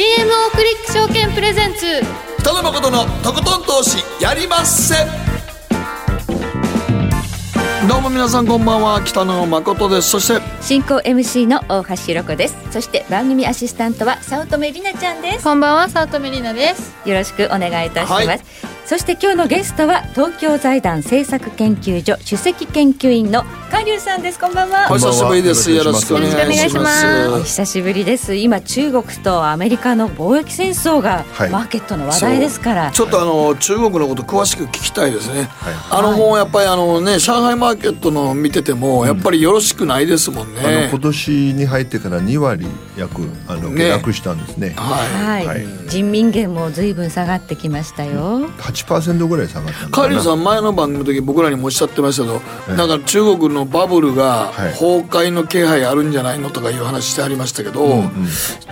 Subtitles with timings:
[0.00, 2.00] GMO クリック証券プレゼンツ。
[2.38, 4.94] 北野誠のとことん投資やりまっせ。
[7.86, 10.08] どうも皆さんこんばんは北野誠です。
[10.08, 12.56] そして進行 MC の大橋ひろ子です。
[12.70, 15.44] そして番組アシスタントは早乙女里奈ちゃんです。
[15.44, 16.96] こんばんは早乙女里奈です。
[17.06, 18.40] よろしくお願いいたします、はい。
[18.86, 24.38] そして今日のゲストは東京財団政策研究所首席研究員の海流さんです。
[24.38, 24.88] こんばんは。
[24.90, 25.70] お久しぶりです。
[25.70, 27.28] よよろしくお願いしまます。
[27.28, 28.34] お久しぶりです。
[28.34, 31.50] 今中国とアメリカの貿易戦争がはい。
[31.50, 35.74] マーケットの話題ですから、ちょっとあの中国のこと詳しく聞きたいですね、はい。
[35.90, 42.66] あのもうやっぱりあのね上海マーケットの見ててもやっぱりよろしくないですもんね、あの今年に入ってから2割
[42.98, 44.74] 約あのね下落したんですね。
[44.76, 45.46] はい。
[45.46, 45.66] はい、はい。
[45.88, 54.72] 人民元も随分下がってきましたよ、8%ぐらい下がったカーリーさん前の番組の時僕らにもおっしゃってましたけど、なんか中国のバブルがはい。
[54.72, 58.04] 崩壊の気配あるんじゃないのとかいう話してありましたけど、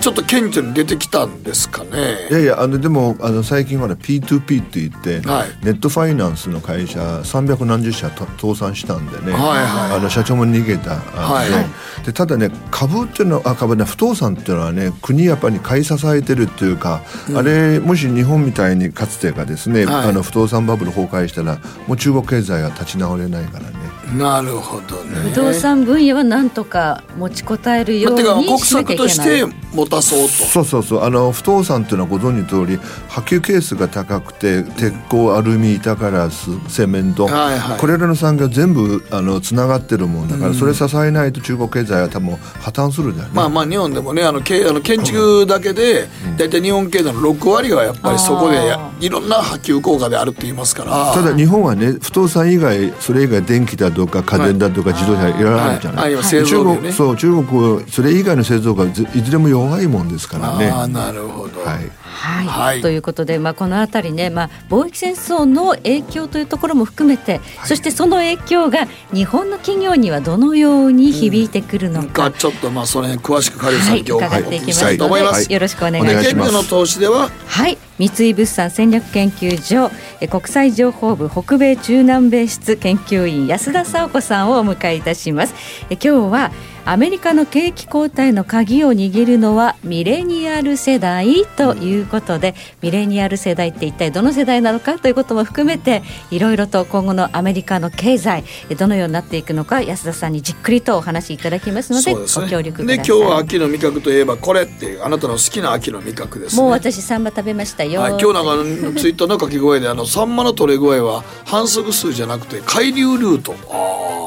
[0.01, 2.29] ちょっと顕著に出てきたんですかいね。
[2.31, 5.65] やいやあのでもあの最近はね P2P って言って、はい。
[5.65, 9.97] ネットファイナンスの会社300何十社と倒産したんでね、はいはい。
[9.97, 17.03] あの社長も逃げた、はいででただね株っていうのはあ株ね不動産っていうのはね国やっぱり買い支えてるっていうか、
[17.35, 20.09] あれもし日本みたいにかつてがですね、はい。
[20.09, 23.77] あの不動産バブル崩壊したらもう中国経済は立ち直れないからね。
[24.17, 25.31] なるほどね。
[25.31, 30.29] 不動産分野はなんとか持ちこたえるようにしなきゃいけない策として持たそうと。
[30.29, 43.35] そうそうそうあの不動産っていうのはご存知の通り波及係数が高くて鉄鋼アルミ板ガラスセメント、はいはいこれらの産業全部あのつながってるもんだから、それ支えないと中国経済は多分破綻するんだよね。
[43.35, 51.13] まあまあ日本でもねあのけあの建築だけで大体日本経済の6割がやっぱりそこでいろんな波及効果であるって言いますから。
[51.15, 60.69] ただ日本はね不動産以外それ以外電気だとか家電だとか自動車いろいろあるじゃない、はい中国そう中国それ以外の製造がずいずれも弱いもんですからね。
[60.69, 61.61] ああなるほど。
[61.61, 62.81] はいはい、はい。
[62.81, 76.53] ということで、まあ、この辺りね、まあ、貿易戦争の影響というところも含めて、そしてその影響が日本の企業にはどのように響いてくるのか、がちょっとまあその辺詳しくカリーさんはい、に今日伺っていきますしたいと思いよろしくお願いします。
[76.53, 77.31] の投資では？
[77.47, 79.91] はい、三井物産戦略研究所
[80.21, 85.55] え国際情報部北米中南米室研究員安田沙子さんをお迎えいたします。
[85.89, 86.51] え今日は
[86.91, 102.21] アメリカの景気後退の鍵を握るのはミレニアル世代ということで、ミレニアル世代って一体どの世代なのかということも含めていろいろと今後のアメリカの経済えどのようになっていくのか安田さんにじっくりとお話しいただきますのでね。
[102.35, 106.63] ご協力くだでさい今日は秋の味覚といえばこれってあなたの好きな秋の味覚ですね。
[106.63, 114.18] もう私サンマ食べましたよ、はい、今日なんかツイッターの書き声であのサンマの取れ具合は反則数じゃなくて海流ルートああ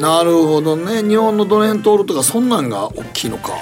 [0.00, 1.02] なるほどね。
[1.02, 3.52] 日本のどの辺通るとかそんなんが大きいのか。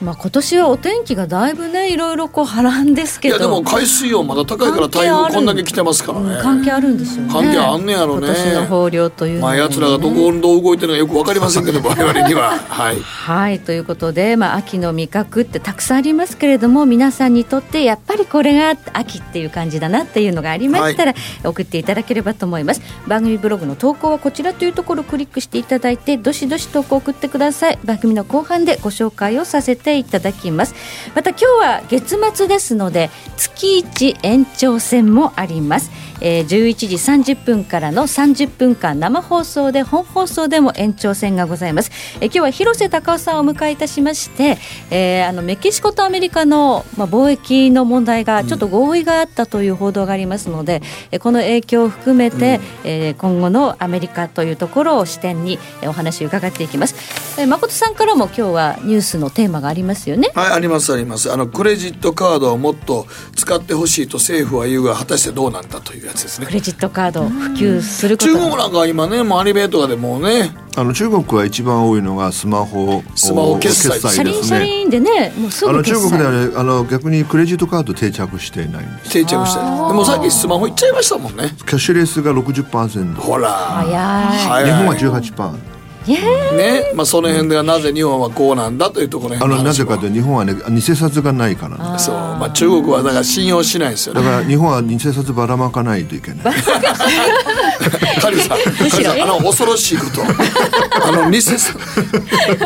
[0.00, 3.36] まあ、今年はお天気がだいぶねいろいろこう波乱ですけど。
[3.36, 6.34] いやでも海水温まだ高いから台風こんだけ来てますからね。
[6.34, 7.32] うん関係あるんでしょうね。
[7.32, 8.28] 関係あんねやろね。
[8.28, 12.58] 今年の豊漁というのまあ奴らがどこをどう動いてるのかよく分かりませんけど 我々には。
[12.68, 13.00] はい。
[13.00, 13.58] はい。
[13.58, 22.82] ということで、まあ、秋の味覚ってたくさんありますけれども皆さんにとってやっぱりこれが秋っていう感じだなっていうのがありましたら、送っていただければと思います。
[23.08, 27.78] 番組ブログの投稿はこちらというところをクリックしていただいてどしどし投稿を送ってください。
[27.84, 30.74] 番組の後半でご紹介をさせていただきます。
[31.14, 41.90] また今日は月末ですので月1延長戦もあります、えー、11時30分からの30分間生放送で本放送でも延長戦がございます、
[42.20, 44.58] えー今日は広瀬隆夫さんをお迎えいたしまして、
[44.90, 56.94] えーあのメキシコとアメリカの、まあ、貿易の問題がちょっと合意があったという報道がありますので、えーこの影響を含めて、えー今後のアメリカというところを視点にえーお話を伺っていきます、
[57.40, 60.30] えー誠さんからも今日はニュースのテーマがありますよね。
[60.34, 61.32] はいありますあります。
[61.32, 66.46] あのクレジットカードをもっと使ってほしいと政府は言うが果たしてどうなんだというやつですね。
[66.46, 68.32] クレジットカードを普及すること。
[68.32, 70.50] 中国なんかは今ねもうアニメとかでもうね。
[70.76, 74.00] あの中国は一番多いのがスマホスマホ決済。
[74.00, 74.60] シャリンシャですね。
[74.60, 79.10] リンでねもうすあの中国ではねあの逆にクレジットカード定着していないんです。
[79.10, 81.54] 定着してでもさっきスマホいっちゃいましたもんね。
[81.58, 83.14] キャッシュレスが60%。
[83.16, 83.50] ほら。
[83.50, 83.94] 早い。
[83.94, 84.70] 早い。
[84.70, 85.77] 日本は18%。
[86.08, 86.92] ね。
[86.94, 91.98] まあその辺ではなぜ日本はこうなんだというところのあのなぜかというと日本はね偽札がないから。
[91.98, 92.14] そう。
[92.14, 94.22] まあ中国はだから信用しないですよね。
[94.22, 96.38] だから日本は偽札ばらまかないといけない。
[98.20, 100.22] カリさんカリさんあの恐ろしいこと。
[101.02, 101.74] あの偽札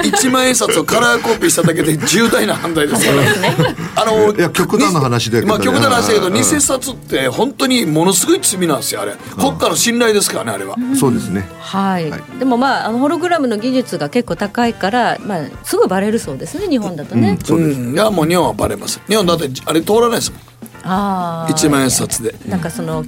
[0.05, 6.35] 一万円札をカラーコピーしただけで重大な犯罪ですからあのいや極端な話だけどねまあ極端な話だけどうん。
[6.35, 9.15] 偽札って本当にものすごい罪なんですよあれ。
[9.37, 10.77] 国家の信頼ですからねあれは。
[10.99, 11.49] そうですね。
[11.61, 12.23] はい、はい。
[12.39, 17.81] でもまああのホロググラムの技術が結構高いから、まあ、すぐバレるそうですね日本だとね、そうです。
[17.81, 19.01] んいやもう日本はバレます。
[19.09, 20.41] 日本だってあれ通らないですもん。
[20.85, 22.35] ああ1万円札で。
[22.49, 23.05] なんかその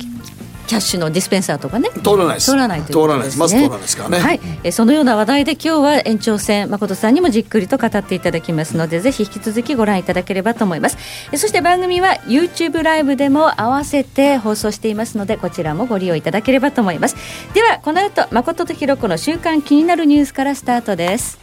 [0.74, 3.40] キャッシュのディスペンサーとかね通らないです通らないということですね。
[3.40, 10.96] まず通らないですからねはい、えーそのような話題で今日は延長戦誠さんにもじっくりと語っていただきますのでぜひ引き続きご覧いただければと思います。
[11.30, 17.16] えーそして番組は YouTube ライブでも合わせて放送していますのでこちらもご利用いただければと思います。
[17.54, 21.38] ではこの後誠とひろ子の週刊気になるニュースからスタートです。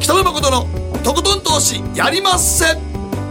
[0.00, 0.66] 北野誠の
[1.04, 2.91] とことん投資やりません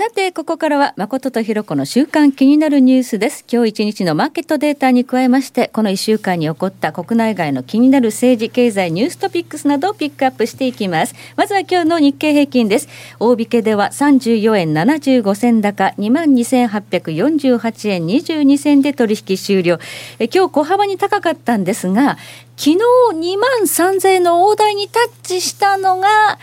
[0.00, 3.44] さて、ここからは誠とひろ子の週間気になるニュースです。
[3.52, 11.14] 今日一日のマーケットデータに加えまして、この1週間に起こった国内外の気になる政治、経済、ニューストピックスなどをピックアップしていきます。
[11.36, 12.88] まずは今日の日経平均です。
[13.18, 19.78] 大引けでは34円75銭高、22,848円22銭で取引終了。
[20.18, 22.16] え今日小幅に高かったんですが、
[22.56, 22.78] 昨日
[23.12, 26.38] 2万3000円の大台にタッチしたのが、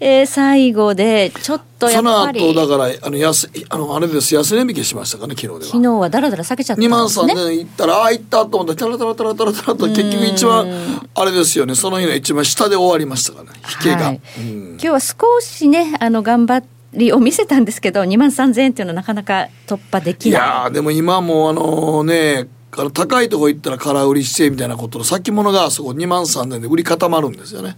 [0.00, 7.34] えー最後でちょっとやそのっぱり後だからあの安あのあれです安値引きしましたかね昨日では昨日はだらだら下げちゃったん2万ですね。
[7.34, 10.66] 3000円いったらああいったと思ったらタラタラタラタラと結局一番
[11.14, 20.40] あれですよねその日の一番下で終わりましたからね引けが、はいうん今日は少しねあの頑張りを見せたんですけど2万3000円っていうのはなかなか突破でいきない。
[20.40, 27.76] やーでも今もうあのねあの高いとこ行ったら空売りしてみたいなことの先物があそこ2万3000円で売り固まるんですよね。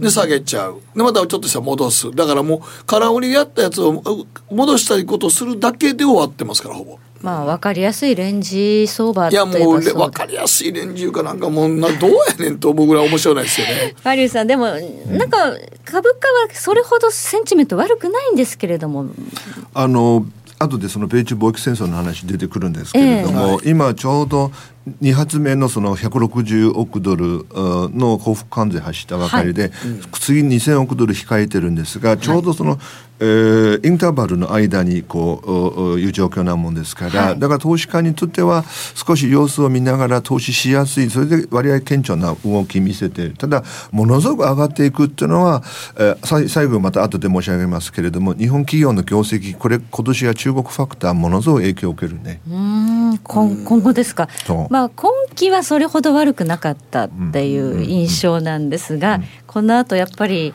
[0.00, 6.98] で下げちゃうでまたちょっとしたら戻すだからもう空売りやったやつをう戻したいことをするだけで終わってますからほぼ。
[7.22, 13.94] まあ分かりやすいレンジ相場いやもう分かりやすいレンジいうかなんかもうなどうやねんと思うぐらい面白いですよね。
[13.96, 15.38] ファリューさんでもなんか
[15.84, 19.06] 株価はそれほどセンチメント悪くないんですけれども
[19.72, 20.26] あの
[20.58, 24.52] 後でその米中貿易戦争の話出てくるんですけれども、今ちょうど
[25.02, 29.70] 2発目のその160億ドルあの報復関税発したばかりで、
[30.12, 32.78] 次2000億ドル控えてるんですがちょうどその、
[33.20, 35.42] えーインターバルの間にこ
[35.96, 37.38] ういう状況なもんですから、はい。
[37.38, 38.64] だから投資家にとっては
[38.94, 45.62] 少し様子を見ながら投資しやすいそれで割合顕著な動き見せてただものすごく上がっていくっていうのは、
[45.98, 52.40] えー最後また後で申し上げますけれども日本企業の業績これ今年は中国ファクターものすごい影響を受けるね。
[52.48, 52.56] うー
[53.14, 54.28] ん今今後ですか？
[54.70, 60.52] まあ今期はそれほど悪くなかったっていう印象なんですがこの後やっぱり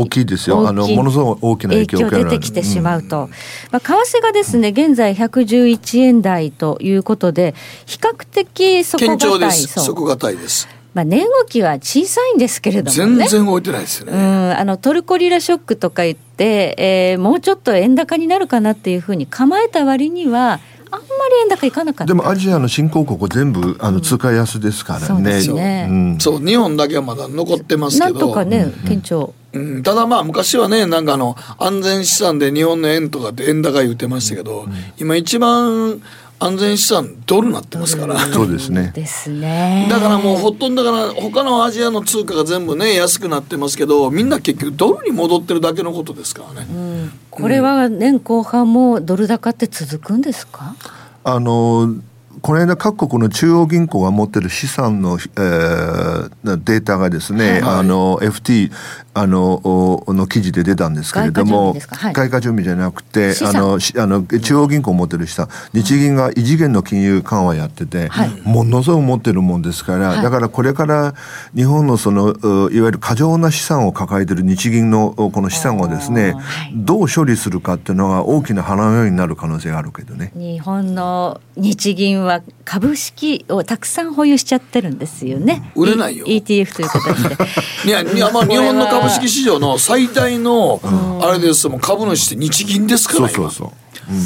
[0.00, 0.66] 大きいですよ。
[0.66, 3.28] あのものすごい大きな影響を受ける出てきてしまうと、
[3.70, 7.54] まあ、為替がですね現在111円台ということで
[7.86, 10.68] 比較的底堅い底堅いです。
[10.92, 13.28] まあ、値動きは小さいんですけれどもね。
[13.28, 14.18] 全然動いてないですようね。
[14.18, 20.58] ん、あのトルコリラショックとか言って、えーもうちょっと円高になるかなっていうふうに構えた割には
[20.90, 22.12] あんまり円高いかなかった。
[22.12, 25.40] でもアジアの新興国全部あの通貨安ですからそうでね。
[25.40, 25.86] すね。
[25.88, 26.18] うん。
[26.18, 29.20] そう日本だけはまだ残ってますなんけどとかね、堅調。
[29.20, 29.39] うん、
[29.82, 34.66] ただまあ昔はねなんかあの安全資産で日本の円とかって円高言ってましたけど、
[34.98, 36.00] 今一番
[36.38, 38.92] 安全資産ドルになってますから、そうですね。
[38.94, 39.88] ですね。
[39.90, 46.66] だからもうほとんどだから他のアジアの通貨が全部ね安くなってますけどみんな結局ドルに戻ってるだけのことですからね。
[46.72, 47.12] うん。
[47.30, 50.76] これは年後半もドル高って続くんですか、
[51.24, 51.96] あの
[52.42, 58.70] この間各国の中央銀行が持ってる資産の、えーデータがですね、あの FT
[59.12, 59.60] あの
[60.06, 61.74] おの記事で出たんですけれども
[62.12, 65.48] 外貨準備じゃなくてあのしあの中央銀行持ってる資産。
[65.72, 68.40] 日銀が異次元の金融緩和やってて、はい。
[68.42, 70.22] ものすごく持ってるもんですから、はい。
[70.22, 71.14] だからこれから
[71.56, 76.72] 日本のそのういわゆる過剰な資産を抱えてる日銀のおこの資産をですね、はい。
[76.76, 80.30] どう処理するかっていうのが大きな花のようになる可能性があるけどね。
[80.34, 82.29] 日本の日銀は
[82.64, 85.72] 株式をたくさん保有しちゃってるんですよね。
[85.74, 86.24] 売れないよ。
[86.26, 87.36] E- ETF という形で。
[87.86, 90.80] いやいやまあ日本の株式市場の最大の
[91.22, 93.28] あれですもん株主って日銀ですから今。
[93.28, 93.70] そうそうそう。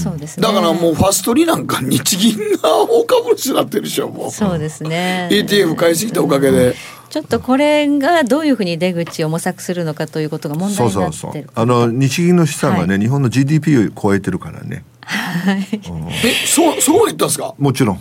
[0.03, 0.47] そうですね。
[0.47, 4.31] だからもうファストリなんか日銀が大株主になってるでしょもう。
[4.31, 5.29] そうですね。
[5.31, 6.75] ETF 買いすぎたおかげで。
[7.11, 11.13] ちょっとこれがどういうふうに出口を模索するのかということが問題になってる。
[11.13, 11.45] そうそうそう。
[11.55, 14.85] あの日銀の資産がね、日本の GDP を超えてるからね。
[16.25, 17.55] えそうそう言ったんですか？
[17.59, 18.01] もちろん。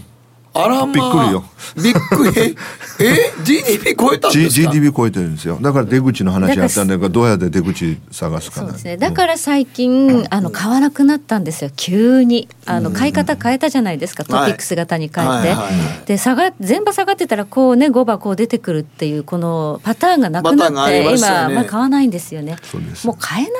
[0.56, 1.44] あらまあびっくりよ。
[1.76, 2.56] びっくり？
[3.00, 8.98] え ?GDP 超えたん G- ですか？GDP 超えてるんですよだから出口の話あったんだけどどうやって出口探すかなそうですね。
[8.98, 11.72] だから最近、あの買わなくなったんですよ。
[11.76, 14.24] 急にあの買い方変えたじゃないですか。
[14.26, 15.56] トピックス型に変え
[16.06, 22.58] て、で下が全場下がってたらこうね5番こう出てくるっていうこのパターンがなくなって、りましたよ今ねまあ買わないんですよね。
[22.62, 23.54] そうですもう買えない。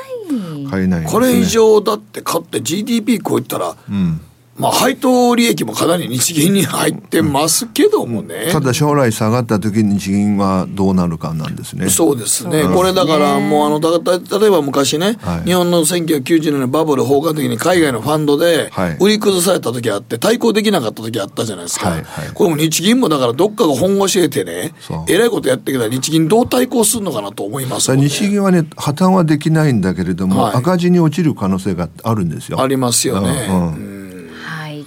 [0.70, 4.20] 買えないんですねこれ以上だって買って GDP 超えたら、うん
[4.56, 8.50] まあ配当利益もかなり日銀に入ってますけどもね。
[8.52, 12.50] ただ将来下がった時に日銀はどうなるかなんですねそうですね。
[12.50, 21.90] そうですねこれだからもうあのだだ例えば昔ね、はい日本の1990年のバブル崩壊の時に海外のファンドではい売り崩された時あって対抗できなかった時あったじゃないですか。
[21.90, 24.72] はいはいこれも日銀もだからどっかが本腰得てね
[25.08, 27.94] えらいことやってきたら日銀どう対抗するのかなと思います。
[27.96, 33.46] 日銀はね破綻はできないんだけれども、はい赤字に落ちる可能性があるんですよありますよね。
[33.50, 33.52] う
[33.90, 33.93] ん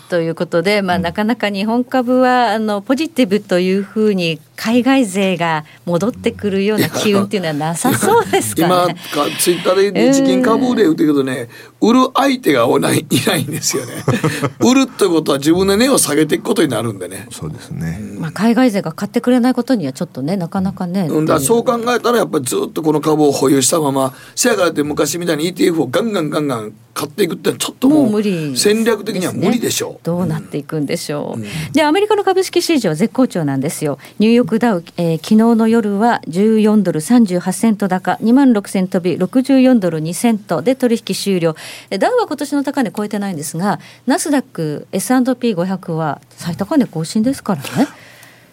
[0.10, 8.96] ということで、まあ、なかなか日本株はあのポジティブというふうに海外勢が戻ってくるような機運っていうのはなさそうですか今ね。
[9.14, 11.48] かツイッターで日銀株で売ってるけどね、
[11.80, 13.94] 売る相手がおないいないんですよね。
[14.60, 17.28] 売るってことは自分で値を下げていくことになるんでね。
[17.32, 21.08] そうですね、まあ、海外勢が買ってくれないことにはちょっとねなかなかね。
[21.08, 29.97] うそう考えたらやっぱりずっとこの株を保有したまませやからって昔みたいに ETF をガンガンガンガン買っていくってのはちょっともうもう無理戦略的には無理でしょう。
[30.04, 34.00] どうなっていくんでしょう、でアメリカの株式市場絶好調なんですよ。
[34.20, 41.56] ニューヨークダウ、えー昨日の夜は14ドル38セント高2万6千飛び64ドル2セントで取引終了。
[41.90, 47.88] えダウは今年の高値超えてないんですがナスダック S&P500 は最高値更新ですからね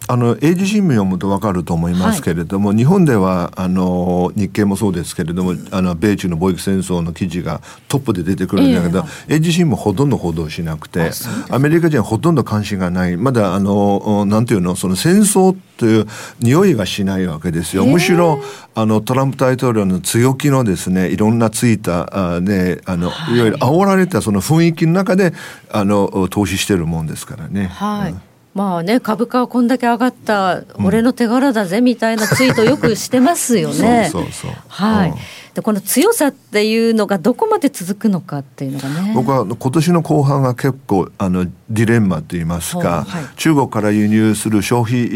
[0.06, 11.10] あの英字新聞読むと分かると思いますけれども、日本ではあの日経もそうですけれども、あの米中の貿易戦争の記事がトップで出てくるんだけど、英字新聞ほとんど報道しなくて
[11.50, 16.06] アメリカ人はほとんど関心がないまだあのなんていうのその戦争という
[16.40, 17.86] 匂いがしないわけですよ。
[17.86, 18.40] むしろ
[18.74, 25.32] あのトランプ大統領の強気のですねいろんなツイーターであの、い、わゆる煽られたその雰囲気の中で
[25.70, 27.66] あの投資してるもんですからね。
[27.66, 28.14] はい、
[28.54, 34.08] まあね株価はこんだけ上がった俺の手柄だぜみたいなツイートよくしてますよね。
[34.12, 34.52] そうそうそう。
[34.68, 35.16] はい、うん
[35.54, 39.12] でこの強さっていうのがどこまで続くのかっていうのがね。
[39.14, 45.08] 僕は今年の後半が結構あのディレンマといいますか、はい中国から輸入する消費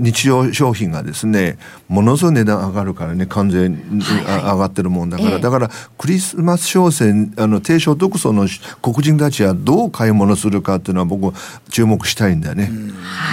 [0.00, 5.38] 日常商品がですねものすごい値段上がるからね完全にあ上がってるもんだから、ええ。
[5.40, 8.48] だからクリスマス商戦あの低所得層の
[8.82, 11.34] 黒人たちはどう買い物するかっていうのは僕
[11.70, 12.70] 注目したいんだよね。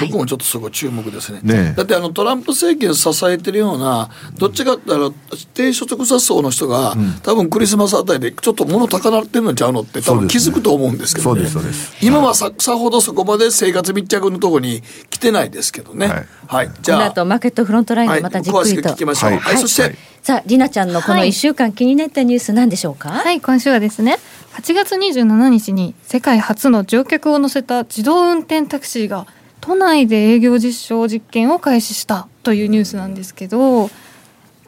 [0.02, 1.40] 僕もちょっとそこ注目ですね。
[1.44, 1.72] ね。
[1.74, 11.48] えだってあのトランプ政権を支えてるようなどっちかって言ったら低所得者層の人が、多分クリスマスあたりでちょっと物高なってるのちゃうのって多分気づくと思うんですけどね。
[11.48, 16.08] そうですそうです今はささほどそこまで生活密着のところに来てないですけどね。
[16.08, 16.72] はいはい。
[16.82, 18.90] じこのゃあ、後マーケットフロントラインでまたじっく詳しくりと。
[18.90, 19.32] 聞きましょう。
[19.32, 23.10] は、はいいそして、はいさありなちゃんのこのはい1週間気になったニュースなんでしょうか？
[23.10, 24.18] はい今週はですね
[24.56, 29.26] 8月27日に世界初の乗客を乗せた自動運転タクシーが
[29.62, 33.90] 都内で営業実証実験を開始したというニュースなんですけど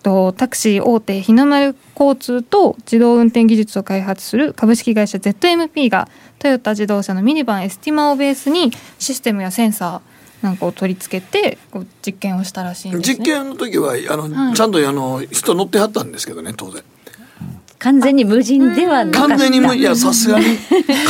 [0.09, 6.07] とタクシー大手日の丸交通と自動運転技術を開発する株式会社 ZMP が
[6.39, 13.17] トヨタ自動車のミニバンエスティマをベースにシステムやセンサーなんかを取り付けてこう実験をしたらしいんですね。
[13.17, 16.83] 実験の時はあの、はいちゃんとあの人乗ってはったんですけどね当然。
[17.79, 19.27] 完全に無人ではなかった。
[19.29, 20.45] 完全に無いやさすがに。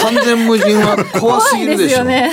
[0.04, 1.98] 完全無人は怖すぎるでしょ。
[2.06, 2.32] 怖いね。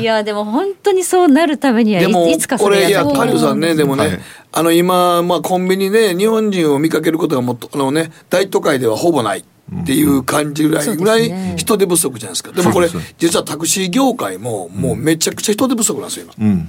[0.00, 4.20] いやでも本当にそうなるためにはいでもいつかそこれいやれやらなきゃタリオさんねでもね、はい。
[4.52, 11.54] あの今、まあ、コンビニで日本人を見かけることがもっとあの、ね、大都会ではほぼないっていう感じぐらい,、ぐらいね。
[11.56, 12.50] 人手不足じゃないですか。
[12.52, 16.68] でもこれ実はタクシー業界ももうめちゃくちゃ人手不足なんですよ今、うん。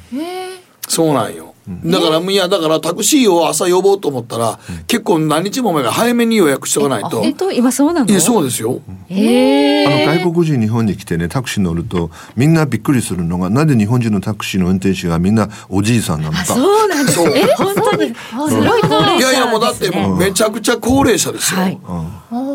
[0.88, 1.49] そうなんよ、
[1.86, 7.22] だからいやだからタクシーを朝呼ぼうと思ったら、結構何日も前から早めに予約しとかないと。
[7.22, 8.10] 本当今そうなの？
[8.10, 16.46] いやそうですよ、ええあの外国人日本に来てねタクシー乗るとみんなびっくりするのがなんで日本人のタクシーの運転手がみんなおじいさんなのか。
[16.46, 17.18] そうなんです。
[17.18, 17.34] そう。
[17.36, 18.16] え本当に？
[18.16, 21.80] すごい高齢者いやいやもうだってめちゃくちゃ高齢者ですよ、はい。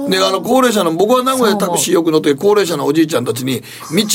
[0.08, 3.62] であの高齢者の僕は名古屋でタクシーよく乗って高齢者のおじいちゃんたちに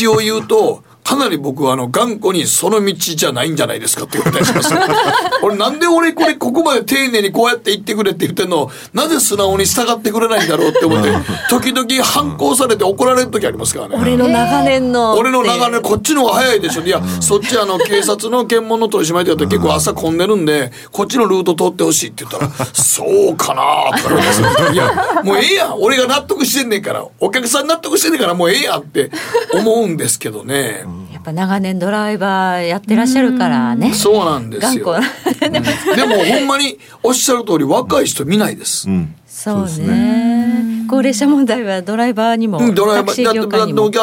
[0.01, 4.73] 道を言うとかなり僕はあの頑固にその道じゃないんじゃないですかって言われたりします。
[5.41, 8.63] 俺なんで俺これここまで丁寧にこうやって言ってくれって言ってんの？
[8.63, 11.09] をなぜ素直に従ってくれないんだろうって思って
[11.49, 13.97] 時々反抗されて怒られる時ありますからね。
[13.99, 15.13] 俺の長年の。
[15.13, 16.83] 俺の長年こっちの方が早いでしょ。
[16.83, 23.63] いや、そっちあの警察の検問の取り締まりでやって結構朝混んでるんでこっちのルート通ってほしいって言ったら「そうかな」
[23.99, 24.23] とか言わ
[24.59, 29.12] れていやもうええやん俺が納得してんねんからお客さん納得してんねんからもうええやんって
[29.53, 33.94] 思うんですけどね、やっぱ長年ドライバーやってらっしゃるからね。
[33.94, 34.86] そうなんですよ。
[34.86, 35.60] 頑うんで
[36.06, 38.89] もほんまにおっしゃる通り若い人見ないです。
[38.89, 40.68] うんそうですね。
[40.89, 43.29] 高齢者問題はドライバーにも、うんドライバタクシー。
[43.29, 43.34] あ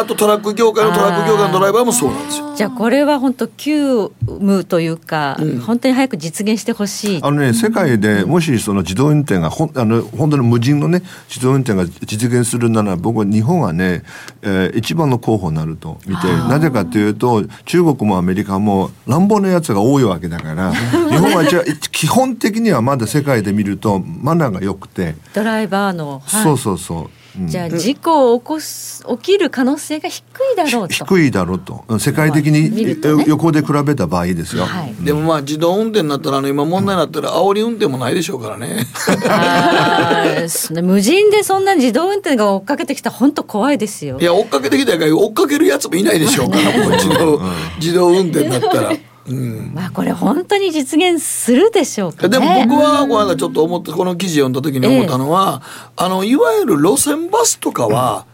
[0.04, 2.54] とトラック業界のトラック業界のドライバーもそうなんですよ。
[2.56, 7.20] じゃあこれは本当急務というか、本当に早く実現してほしい。
[7.22, 14.02] あのね、世界でもしその自動運転がほんあの本当の無人のね自動運転が実現するなら僕は日本はね、
[14.42, 20.72] えー一番の候補になると見てなぜかというと中国もアメリカも乱暴なやつが多いわけだから
[21.10, 26.42] 日本はじゃあ基本的にはまだ世界で見るとマナーが良くて、ドライバーの、はい。
[26.44, 27.00] そうそうそう。
[27.02, 30.94] うんじゃあ事故を起こす起きる可能性が低いだろうと。
[30.94, 34.64] 低いだろうと世界的見にね横で比べた場合ですよ。
[34.64, 38.86] はいでもまあ自動運転になったらあの今問題になったら煽り運転もないでしょうからね。
[39.28, 44.24] あーその無人でそんな自動運転が追っかけてきたら本当怖いですよい。
[44.24, 47.40] や追っかけてきたから追っかけるやつもいないでしょうから もう自動
[47.78, 48.92] 自動運転になったら。
[49.28, 52.28] うんまあこれ本当に実現するでしょうかね。
[52.28, 55.62] でも僕はこの間ちょっと思ってこの記事読んだ時に思ったのは、
[55.96, 58.26] あのいわゆる路線バスとかは、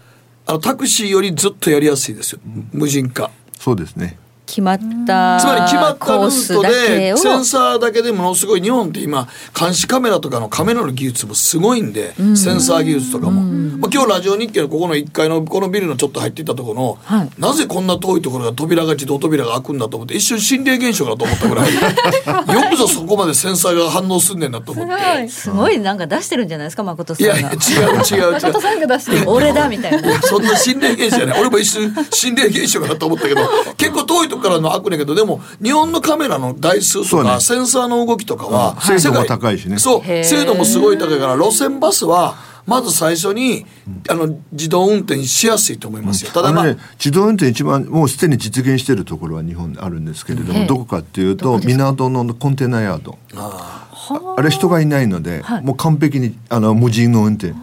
[0.47, 2.41] あのタクシーよりずっとやりやすいですよ
[2.73, 3.31] 無人化。
[3.59, 4.19] そうですね。
[4.53, 9.27] 決まったつまり決まったルコーートでセンサーだけでものすごい日本って今
[9.59, 17.31] 監視カメラとかのカメラの技術もすごいんで、センサー技術とかも、まあ、今日ラジオ日経のここの1階のこのビルのちょっと入っていったところの、はい。
[17.39, 25.29] なぜこんな遠いところが扉が自動扉が開くんだと思って一瞬心霊現象かと思ったぐらい よくぞそこまでセンサーが反応すんねんなと思って。
[25.29, 27.39] すごいなんか出してるんじゃないですか誠さんが。
[27.39, 28.33] いやいや違う違う違う。
[28.33, 29.31] 誠さんが出してる。
[29.31, 30.21] 俺だみたいな。
[30.21, 31.41] そんな心霊現象じゃない。
[31.41, 33.41] 俺も一瞬心霊現象かなと思ったけど
[33.77, 37.41] 結構遠いとこからの開くねんけどでも日本のカメラの台数とか、そうね。
[37.41, 39.01] センサーの動きとかは、うん。
[39.01, 39.79] 精度も世界高いしね。
[39.79, 40.03] そう。
[40.05, 42.35] 精度もすごい高いから路線バスは
[42.67, 43.67] まず最初に
[44.09, 53.19] あの自動運転しやすいと思いますよ、ただまあ、ね、自動運転一番もうすでに実現しているところは日本にあるんですけれども、ええどこかっていうと港のコンテナヤード。
[53.35, 53.89] あ。
[54.37, 55.63] あれ人がいないので、はい。
[55.63, 57.55] もう完璧にあの無人の運転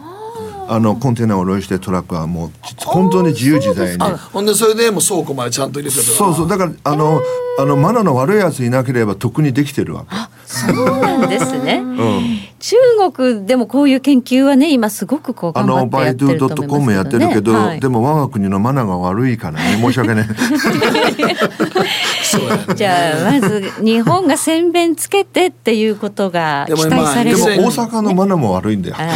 [0.71, 4.03] あのコンテナを下ろしてトラックはもう本当に自由自在に。
[4.03, 6.48] あほんでそれでもう倉庫までちゃんと入れてそうそう。
[6.48, 7.20] だからあの
[7.57, 10.05] あのマナーの悪いやついなければ特にできてるわ。
[10.05, 10.09] け。
[10.46, 11.81] そうなんですね。
[11.83, 12.39] うん。
[12.59, 12.75] 中
[13.11, 17.79] 国でもこういう研究はね今すごくこうあ頑張のバイドってやってるとゥドット思いますコムやってるけど、はい。
[17.79, 20.27] でも我が国のマナーが悪いからね申し訳 ない。
[22.75, 27.61] じゃあまず日本が洗弁つけてっていうことが期でもまあで待される。
[27.61, 28.96] も大阪のマナーも悪いんだよ。
[28.98, 29.15] あいや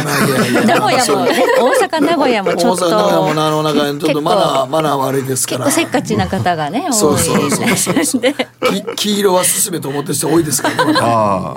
[0.50, 0.64] いや。
[0.64, 5.64] 名古屋もね大阪名古屋もちょっと大阪の山もあのちょっとマナーマナー悪いですから。
[5.66, 8.34] 結構せっかちな方がね多いで
[8.96, 11.56] き黄色は進めと思ってる人多いですからねま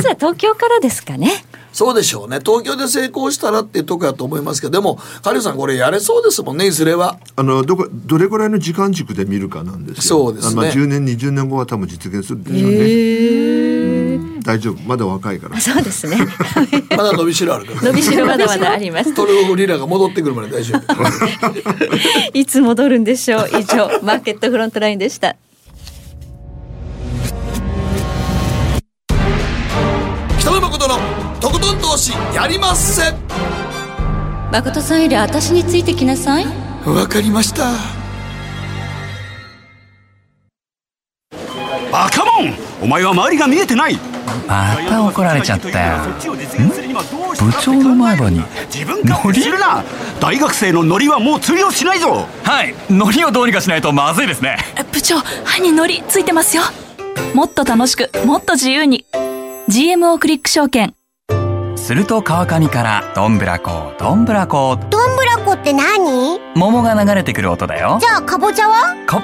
[0.00, 1.44] ずは東京からですかね。
[1.72, 2.40] そうでしょうね。
[2.44, 7.18] 東京で成功したらっていうとこやと思いますけどでもカリュウさんこれやれそうですもんねいずれは。
[7.36, 10.02] あのどこどれぐらいの時間軸で見るかなんですよ。
[10.02, 10.54] そうですね。
[10.56, 13.59] まあ10年20年後は多分実現するでしょうね。
[14.42, 15.60] 大丈夫まだ若いから。
[15.60, 16.16] そうですね。
[16.96, 19.12] まだ伸びしろあるから伸びしろまだまだあります。
[19.14, 20.82] トルコリラが戻ってくるまで大丈夫
[22.38, 23.50] いつ戻るんでしょう？
[23.58, 25.36] 以上マーケットフロントラインでした。
[30.38, 30.94] 北野誠の
[31.40, 33.12] とことん投資やりまっせ
[34.52, 36.46] 誠さんより私についてきなさい。
[36.84, 37.72] わかりました
[41.92, 43.98] バカモンお前は周りが見えてない
[44.50, 45.98] また怒られちゃったよ。
[47.38, 49.84] 部部長の前歯に自分勝手するな！
[50.20, 52.26] 大学生のノリはもう通用しないぞ！
[52.42, 52.74] はい。
[52.90, 54.56] ノリをどうにかしないとまずいですね。
[54.92, 56.64] 部長歯にノリついてますよ。
[57.32, 59.06] もっと楽しくもっと自由に。
[59.68, 60.94] GMO クリック証券。
[61.76, 64.76] すると川上からどんぶらこどんぶらこ。
[64.90, 66.40] どんぶらこって何？
[66.56, 67.98] 桃が流れてくる音だよ。
[68.00, 68.96] じゃあかぼちゃは？
[69.08, 69.22] こ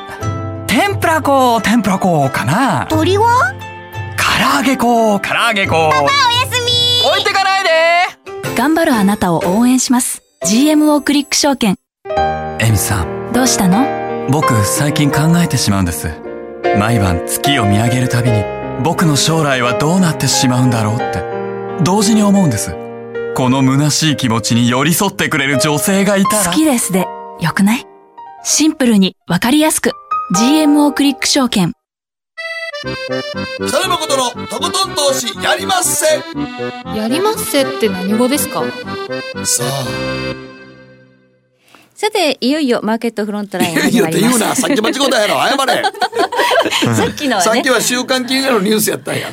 [0.69, 2.87] 天ぷらこ天ぷらこかな。
[2.89, 3.56] 鳥は？
[4.38, 6.09] 唐揚げこ唐揚げこおや
[6.51, 7.09] すみ。
[7.09, 7.70] 置いてかないで。
[8.55, 10.22] 頑張るあなたを応援します。
[10.44, 11.77] GMO クリック証券。
[12.61, 13.33] エミさん。
[13.33, 14.29] どうしたの？
[14.31, 16.11] 僕最近考えてしまうんです。
[16.79, 18.44] 毎晩月を見上げるたびに
[18.85, 21.25] 僕の将来はどうなってしまうんだろうって。
[21.83, 22.77] 同時に思うんです。
[23.35, 26.51] この虚しい気持ちに寄り添ってくれる女性がいたら。
[26.51, 27.07] 好きですで。
[27.40, 27.87] よくない？
[28.44, 29.92] シンプルにわかりやすく。
[30.38, 31.72] GMO クリック証券
[33.57, 36.07] 北野誠のとことん投資やりまっせ
[36.96, 38.62] やりまっせって何語ですか
[39.44, 40.56] さあ
[41.97, 44.55] さていよいよマーケットフロントラインいやいやって始まります言うな。
[44.55, 45.35] さっき間違ったやろ。
[45.57, 45.83] 謝れ。
[46.95, 47.51] さっきのはね。
[47.53, 49.31] さっきは週刊金曜のニュースやったんや。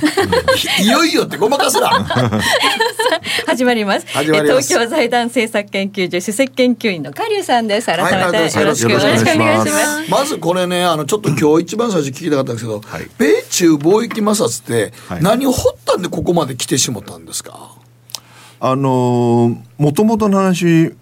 [0.82, 1.90] いよいよってごまかすな。
[3.48, 4.08] 始まります。
[4.08, 4.74] 始まります。
[4.74, 7.88] え東京財団政策研究所首席研究員の加龍さんです。
[7.88, 10.06] 改めてよろしくお願いしよろしくお願いしまます。
[10.06, 13.10] すまずこれねあのちょっと今日一番最初聞きたかったんですけど、はい。
[13.18, 15.22] 米中貿易摩擦ってはい。
[15.22, 17.72] 何を掘ったんでここまで来てしもたんですか、
[18.62, 20.94] あのもともとの話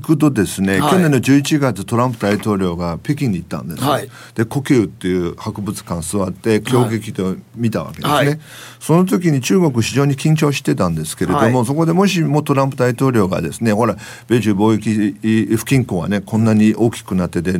[0.00, 0.90] 行くとですね、はい。
[0.92, 4.08] 去年の11月トランプ大統領が北京に行ったんです、はい。
[4.34, 7.22] で故宮っていう博物館座って狂撃で
[7.54, 8.40] 見たわけですね、はい。
[8.78, 11.66] その時に中国非常に緊張してたんですけれども、はい。
[11.66, 13.96] そこでもしもトランプ大統領がですねほら
[14.28, 17.54] 米中貿易不均衡はねこんなに大きくなってて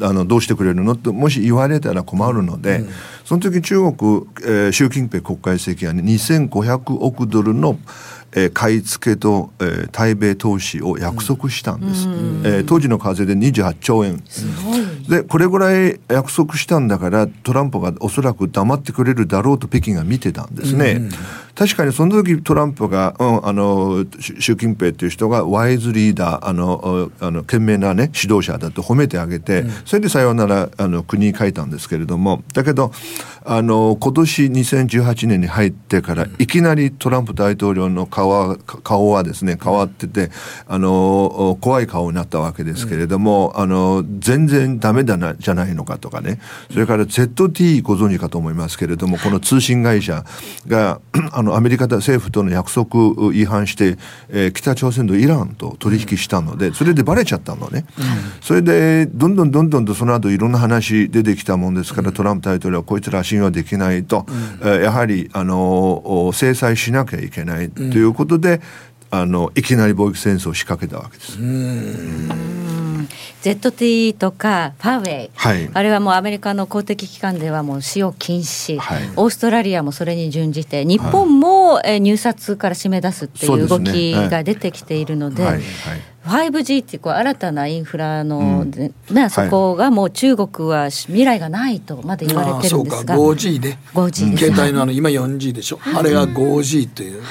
[0.00, 2.84] あのどうしてくれるのってもし言われたら困るので、
[3.24, 7.78] その時中国、えー習近平国家主席はね2500億ドルの
[8.32, 12.06] えー買い付けと、えー対米投資を約束したんです、
[12.44, 14.22] えー当時の為替で28兆円。
[15.08, 21.08] でこれぐらい約束したんだからトランプがおそらく黙ってくれるだろうと北京が見てたんですね、
[21.58, 32.92] 確かにその時トランプが、うん、あのし習近平という人がワイズリーダーあのあの賢明なね指導者だと褒めてあげて、それでさようならあの国に書いたんですけれどもだけど
[33.44, 40.30] あの今年2018年に入ってからいきなりトランプ大統領の顔は顔はですね変わってて
[40.68, 46.40] あの怖い顔になったわけですけれども、あの全然ダメだなじゃないのかとかね。
[46.70, 50.24] それから ZT ご存知かと思いますけれどもこの通信会社
[50.66, 51.00] が
[51.32, 53.96] あのアメリカ政府との約束を違反して、
[54.28, 57.84] えー北朝鮮とイランと取引したのでそれでバレちゃったのね、
[58.40, 64.26] それでどんどんどんどんとその後いろんな話出てきたもんですから、トランプ大統領はこいつら信用できないと、
[64.60, 68.60] えーやはりあのお制裁しなきゃいけないということで、
[69.10, 71.38] あのいきなり貿易戦争を仕掛けたわけです。
[73.42, 75.70] ZTE とかファーウェイ、はい。
[75.72, 79.10] あれはもうアメリカの公的機関ではもう使用禁止、はい。
[79.16, 85.42] オーストラリアもそれに準じて日本も、えー入札から締め出すっていう動きが出てきているので。
[85.42, 85.52] はい。
[85.54, 85.62] はい。
[86.28, 89.30] 5G っていうこう新たなインフラの、うん。
[89.30, 93.40] そこがもう中国は未来がないとまで言われてるんですが、ああそうか。
[93.40, 93.78] 5G ね。
[93.94, 94.46] 5G です。
[94.46, 97.22] 携帯のあの今 4G でしょ、あれが 5G という、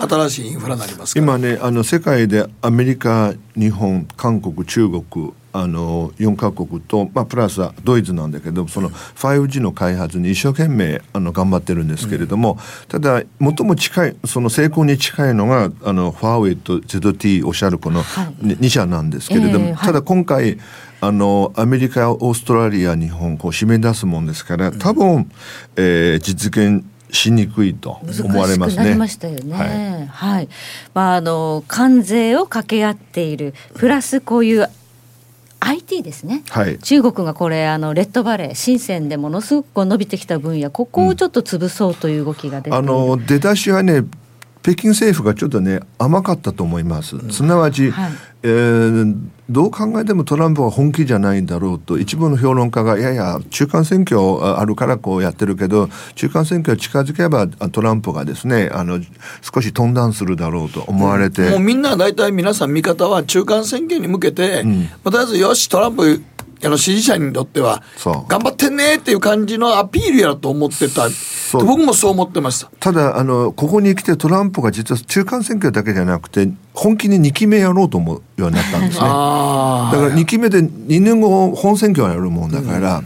[0.00, 1.24] 新しいインフラになりますから。
[1.24, 20.58] 今ねあの世界でアメリカ日本韓国中国あの4カ国と、まあ、プラスはドイツなんだけどその 5G の開発に一生懸命あの頑張ってるんですけれども、ただ最も近いその成功に近いのがあのファーウェイと ZT おっしゃるこの2社なんですけれども、ただ今回
[21.00, 25.30] あのアメリカオーストラリア日本こう締め出すもんですから多分、
[25.76, 28.70] えー実現しにくいと思われますね。
[28.70, 29.54] 難しくなりましたよね。
[29.54, 30.48] はいはい。
[30.94, 34.68] まああの関税を掛け合っているプラスこういう
[35.60, 36.42] IT ですね。
[36.48, 44.02] はい中国がこれあのレッドバレー深センでものすごく伸びてきた分野ここをちょっと潰そうという動きが出ている、あの出だしはね
[44.66, 48.12] 北京政府がちょっとね甘かったと思います、すなわち、はい。
[48.42, 49.16] えー
[49.48, 54.18] どう考えてもトランプは本気じゃないんだろうと一部の評論家がいやいや中間選挙
[54.58, 58.98] あるからこうやってるけど中間選挙近づけばあトランプがですねあの
[59.42, 64.70] 少しトーンダウンするだろうと思われて、もうみんな大体皆さん見方は中間選挙に向けて、ま
[65.04, 66.20] あとりあえずよしトランプ
[66.64, 67.82] あの支持者にとっては
[68.28, 71.06] 頑張ってんねっていう感じのアピールやと思ってた。
[71.06, 71.10] う。
[71.52, 72.70] 僕もそう思ってました。
[72.80, 79.04] ただあのここに来てトランプが実は中間選挙だけじゃなくて本気に2期目やろうと思うようになったんですね。
[79.06, 83.02] あだから2期目で2年後本選挙をやるもんだから、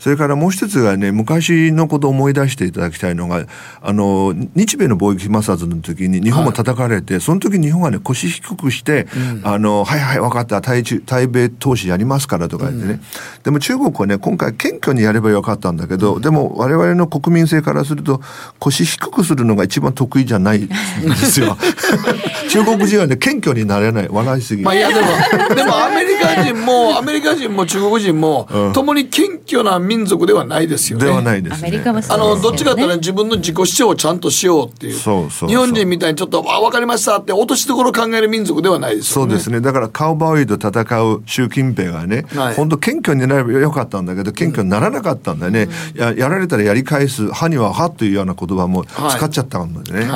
[0.00, 3.46] それからもう一つがね昔のことを思い出していただきたいのが
[3.82, 9.06] あの日米の貿易摩擦の時に日本も叩かれて、その時日本はね腰低くして
[9.44, 13.00] 「あのはいはい分かった対中対米投資やりますから」とか言ってね、
[13.44, 18.22] でも中国はね今回謙虚にやればよかったんだけど、でも我々の国民性からすると
[18.58, 21.58] 腰低くするのが一番得意じゃないんですよ。
[22.48, 24.08] 中国人はね謙虚になれない。
[24.10, 31.04] 笑いすぎまあいやでもでもアメリカ人もアメリカ人も中国人も、共に謙虚な民族ではないですよね。
[31.04, 31.68] ではないですね。
[31.68, 39.30] アメリカもそうあのどっちかっていうとねね自分の自己主張をちゃんとしようっていうそうそうそう日本人みたいにちょっと「あ分かりました」って落としどころ考える民族ではないですよね。
[39.32, 39.60] そうですね。
[39.60, 45.68] だからカウボーイと戦う習近平がね、はい本当謙虚になればよかったんだけど、謙虚にならなかったんだね。
[45.94, 50.00] ややられたらやり返す、歯には歯というような言葉も使っちゃったんでね。
[50.00, 50.10] はい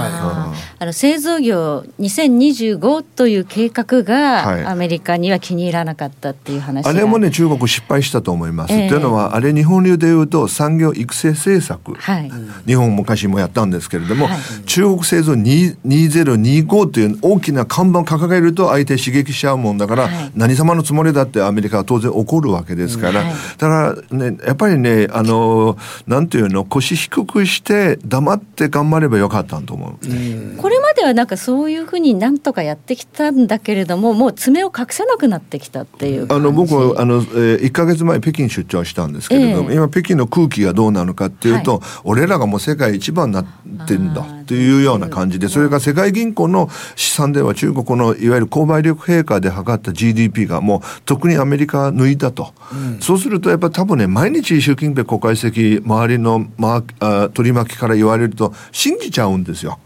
[0.79, 8.73] あの製造業2025という計画はいがアメリカには気に入らなかったっていう話が、あれもね中国失敗したと思います。
[8.73, 12.31] ええというのはあれ日日本流でいうと産業育成政策、はい。
[12.67, 14.39] 日本昔もやったんですけれども、はい。
[14.67, 20.33] 中国製造2 2025という大きな看板を掲げると相手刺激しちゃうもんだから、はい。
[20.35, 23.33] 何様のつもりだってアメリカは当然怒るわけですから、はい。
[23.57, 30.59] だからねやっぱりねあのなんていうの腰低くして黙って頑張ればよかったと思う。
[30.59, 43.47] これまではなんかそういうふうになんとかやってきたんだけれどももう爪を隠せなくなってきたっていうあの僕はあの、えー、1か月前北京出張したんですけれども、ええ今北京の空気がどうなのかっていうと、俺らがもう世界一番になっ
[43.87, 52.53] てんだっていうような感じでそれから世界銀行の試算では中国のいわゆる購買力陛下で測った GDP がもう特にアメリカ抜いたと、
[53.01, 59.79] そうするとやっぱ多分ね毎日習近平国家主席周りの、まあ、あ取り巻きから言われると信じちゃうんですよ。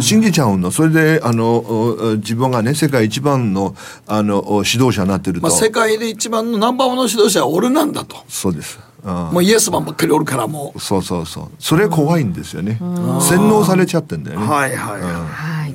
[0.00, 8.16] 信じちゃうのそれであのお自分がね世界一番のあのお指導者になってると、まあ、世界で一番のナンバーワンの指導者は俺なんだと。
[8.28, 8.78] そうです。
[9.04, 9.14] うん。
[9.32, 11.50] もうイエスマンばっかりおるからもそうそうそう。
[11.58, 12.78] それ怖いんですよね。
[13.20, 14.42] 洗脳されちゃってんだよう。
[14.42, 14.48] ね。
[14.48, 15.12] はいはいはい。
[15.12, 15.74] はい。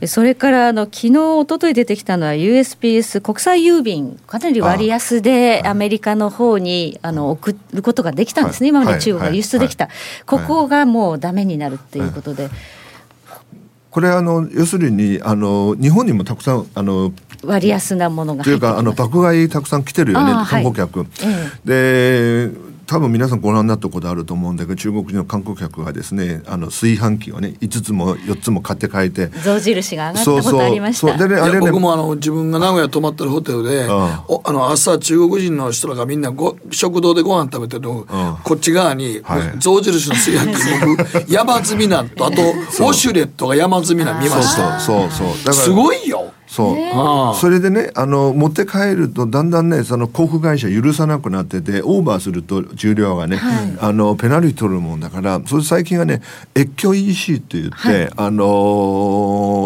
[0.00, 4.18] でそれからあの昨日一昨日出てきたのは USPS 国際郵便。
[4.26, 8.82] かなり割安でアメリカの方にあの送ることができたんですね、はい。
[8.82, 9.94] 今まで中国が輸出できた、はい。
[10.26, 12.50] ここがもうダメになるっていうことで、
[13.92, 17.12] これあの要するにあの日本にもたくさんあの
[17.44, 21.06] 割安なものがというかあの爆買いたくさん来てるよね観光客。
[21.66, 31.08] えで多分皆さんご覧になったことあると思うんだけど中国人の観光客がですねあの炊飯器をね5つも4つも買って帰って象印が上がったことありました。
[31.08, 39.58] そうでねあれねいや僕もあの自分が名古屋泊まってるホテルで、あおあの朝中国人の人らがみんなご食堂でご飯食べてるの、あこっち側に、はい。
[39.58, 44.78] 象印の炊飯器僕山積みなんとあと ウォシュレットが山積みなん見ました。
[44.80, 45.36] そうそうそう。
[45.38, 53.40] だからすごいよそう、それでねあの持って帰るとだんだんねその航空会社許さなくなっててオーバーすると重量がね、
[53.80, 56.20] あのペナルティ取るもんだからそれ最近はね
[56.54, 58.44] 越境 EC って言って、あの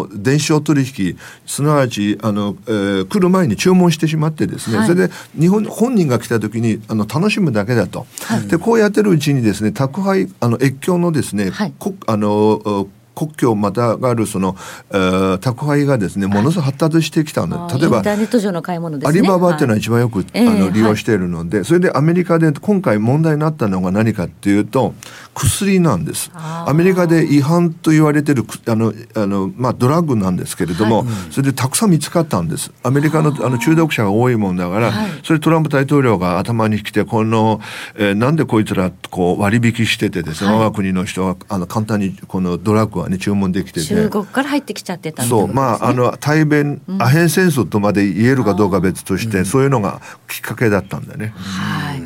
[0.07, 4.87] ー電子取引すなわちあの、えー来る前に注文してしまってですね、はい。
[4.87, 8.07] それで日本本人が来た時にあの楽しむだけだと、
[8.47, 11.73] でこうやってるうちにですね宅配あの越境のですね、はい。
[11.77, 14.55] こあの国境をまたがるその、
[14.91, 19.19] えー宅配がですねものすごく発達してきたんで、あー例えばインターネット上の買い物ですね。
[19.19, 24.93] アリババっていうのははい一番よく、ええあの利用しているので、それでアメリカで今回問題になったのが何かっていうと
[25.33, 26.31] 薬なんです。
[26.33, 32.71] アメリカで違反と言われてるくあのあの、まあ、ドラッグなんですけれども、それでたくさん見つかったんです。
[32.83, 34.91] アメリカのあの中毒者が多いもんだから、
[35.23, 37.61] それトランプ大統領が頭にきてこの、
[37.95, 45.47] えーなんでこいつらこう割引しててですね、我が国の人はあの簡単にこのドラッグはね注文できてて中国から入ってきちゃってたそう。
[45.47, 51.33] まああの対弁、アヘン戦争とまで言えるかどうかは別として、そういうのがきっかけだったんだよね。
[51.35, 52.01] はい、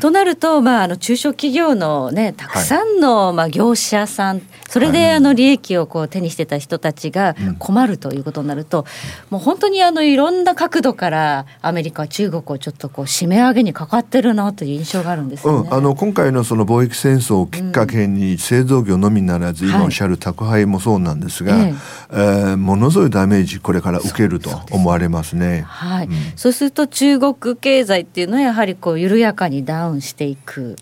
[0.00, 8.86] となると、まあ、あの中小企業の、ね、たくさんの、まあ、業者さんそれであの利益をこう手にしてた人たちが困るということになると、
[9.30, 15.68] もう本当にあのいろんな角度からアメリカ中国をちょっとこう締め上げにかかってるなという印象があるんですよね。
[15.68, 21.74] うん、あの今回のその貿易戦争をきっかけに製造業のみならず、今おっしゃる宅配もそうなんですが、ええ
[22.10, 25.62] えーものすごいダメージこれから受けると思われますね。
[25.66, 26.08] はい。
[26.36, 30.76] そうすると中国経済っていうのはやはりこう緩やかにダウンしていく。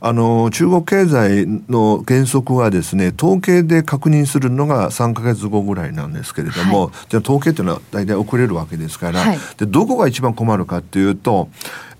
[0.00, 9.38] あの中国経済の原則はですね統計で確認するのが3か月後ぐらいなんですけれども、じゃあ統計っていうのは大体遅れるわけですから、はい。
[9.56, 11.48] でどこが一番困るかっていうと、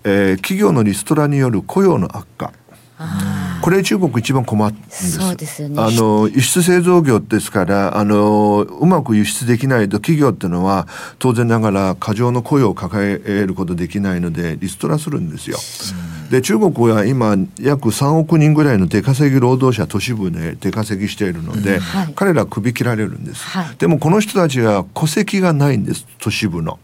[0.04, 2.52] えー企業のリストラによる雇用の悪化。
[3.60, 5.18] これ中国一番困るんです。
[5.18, 5.82] そうですよね。
[5.82, 10.86] あの輸出製造業ですからあのうまく輸出できないと企業っていうのは
[11.18, 15.58] 当然ながら過剰の雇用を抱えることできないのでリストラするんですよ。
[16.30, 22.12] で中国は今約3億人ぐらいの出稼ぎ労働者都市部で出稼ぎしているので、はい。
[22.14, 23.76] 彼ら首切られるんです、はい。
[23.76, 26.78] でもこの人たちは戸籍がないんです都市部の。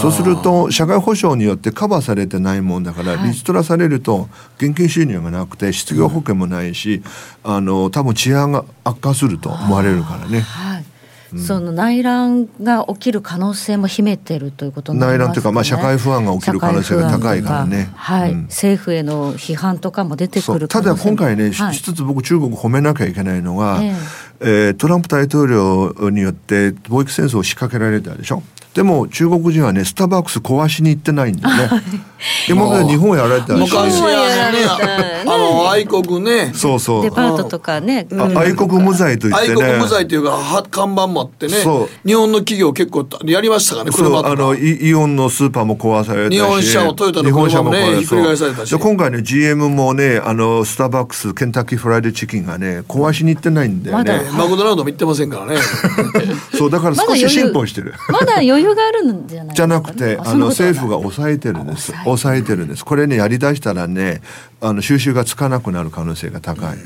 [0.00, 7.02] そうすると社会保障によってカバーされてないもんだから、リストラされると現金収入がなくて失業保険もないし、
[7.42, 10.40] あの多分治安が悪化すると思われるからね。
[10.40, 10.84] はい
[11.36, 15.24] その内乱が起きる可能性も秘めてるということになりますね。
[15.24, 17.90] 内乱というかまあ社会不安が起きる可能性が高いからね。
[17.94, 18.42] はい、うん。
[18.44, 21.74] 政府への批判とかも出てくるただ今回ね、はい。
[21.74, 23.94] 一つ僕中国褒めなきゃいけないのが、え
[24.40, 24.70] え。
[24.70, 28.42] ートランプ大統領によって貿易戦争を仕掛けられたでしょ。
[28.74, 31.64] でも中国人はねスターバックス壊しに行ってないんだよね。
[31.66, 31.80] 今
[32.54, 33.52] まで日本やられたし。
[33.52, 34.60] 昔日本やね。
[34.60, 36.52] れたあの愛国ね。
[36.54, 37.02] そうそう。
[37.02, 39.62] デパートとかね、あ愛国無罪といってね。
[39.62, 41.54] 愛国無罪というかは看板もあってね。
[41.54, 42.08] そう。
[42.08, 44.30] 日本の企業結構やりましたからね車とか。
[44.30, 46.38] あのイイオンのスーパーも壊されたし。
[46.38, 48.78] 日本車もトヨタの車もねひっくり返されたし。
[48.78, 54.22] 今回ね GM もねあのスターバックスケンタッキーフライドチキンがね壊しに行ってないんだよね、まだ。
[54.22, 55.56] ねマクドナルドも行ってませんからね。
[56.56, 57.94] そうだから少し進歩してる。
[58.08, 62.84] まだ余裕があるんじゃないですか、ね、 じゃなくてあの政府がが抑えてるんです抑えてるんです。
[62.84, 64.20] これねやりだしたらね
[64.60, 66.76] あの収集がつかなくなる可能性が高い、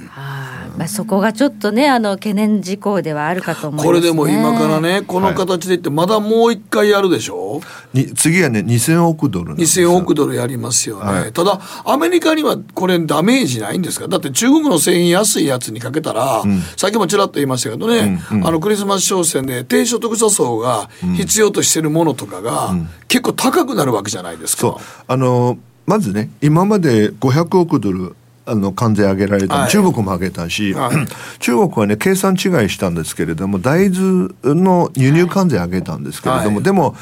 [0.76, 7.60] まあ、そこがちょっとねあの懸念事項ではあるかと思います、ね、これでも今からねこの形でいってまだもう一回やるでしょ？
[7.92, 11.32] に次はね2000億ドルなんです2000億ドルやりますよね、はい。
[11.32, 14.08] ただアメリカにはこれダメージないんですか？
[14.08, 16.42] だって中国の製品安いやつにかけたら、
[16.76, 22.74] さっきもちらっと言いましたけどね、あのクリスマス商戦で低所得者層が必要としてるものとかが
[23.08, 24.76] 結構高くなるわけじゃないですか、そう。
[25.06, 29.70] あのまずね今まで500億ドルあの関税上げられた、はい。
[29.70, 30.96] 中国も上げたし、はい。
[31.38, 36.64] 中国はね計算違いしたんですけれども大豆の輸入関税上げたんですけれども、はい。
[36.64, 36.96] でも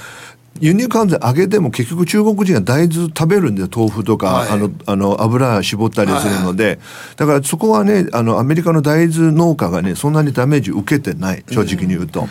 [0.61, 4.49] 輸入関税上げても結局中国人が大豆食べるんで豆腐とか、はい。
[4.51, 6.79] あのあの油絞ったりするので、
[7.17, 12.29] だからそこはねあのアメリカの大豆農家がねそんなにダメージ受けてない正直に言うと。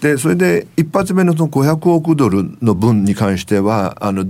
[0.00, 4.24] でそれで一発目のその500億ドルの分に関してはあの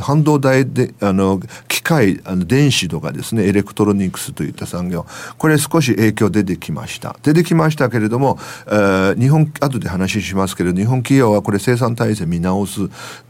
[0.00, 7.16] 半導体であの機械あの電子とかですねエレクトロニクスといった産業これ少し影響出てきました。
[7.22, 12.79] 出てきましたけれども、えー日本後で話しますけれど日本企業はこれ生産体制見直す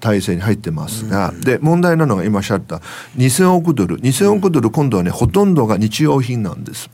[0.01, 2.83] 体制に入ってますが、で問題なのが今おっしゃった
[3.17, 3.99] 2000億ドル。
[4.01, 6.91] 2000億ドル今度はねほとんどが日用品なんです、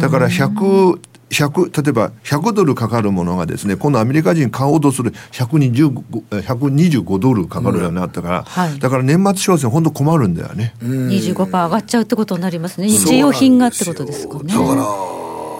[0.00, 8.78] だから100 100例えば100ドルかかるものがですね今度アメリカ人買おうとする125 125ドルかかるようになったから、はい。
[8.78, 10.74] だから年末商戦本当困るんだよね。
[10.82, 12.88] 25%上がっちゃうってことになりますね。
[12.88, 14.54] 日用品がってことですかね。
[14.54, 14.84] だから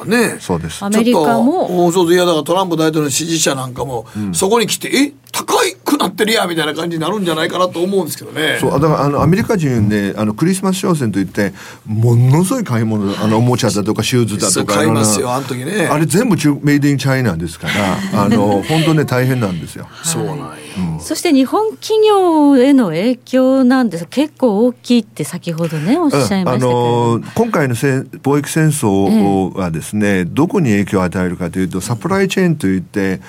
[0.07, 0.37] ね。
[0.41, 0.85] そうです。
[0.85, 8.59] アメリカちょっもとそうそういやだからトランプ大統領の支持者なんかも、そこに来てえ高くなってるやみたいな感じになるんじゃないかなと思うんですけどね。
[8.61, 11.53] そうだからあのアメリカ人ねあのクリスマス商戦といって
[11.85, 15.87] ものすごい買い物あのおもちゃだとかシューズだとか買いますろんなよあの時ね。
[15.87, 17.75] あれ全部中メイドインチャイナですから
[18.25, 19.87] あの本当ね大変なんですよ。
[20.03, 24.07] そうなんや、そして日本企業への影響なんです。
[24.09, 33.21] 結構大きいって先ほどねおっしゃいましたけれあども、の今回のせ貿易戦争はですね、どこに影響を与えるかというとサプライチェーンといって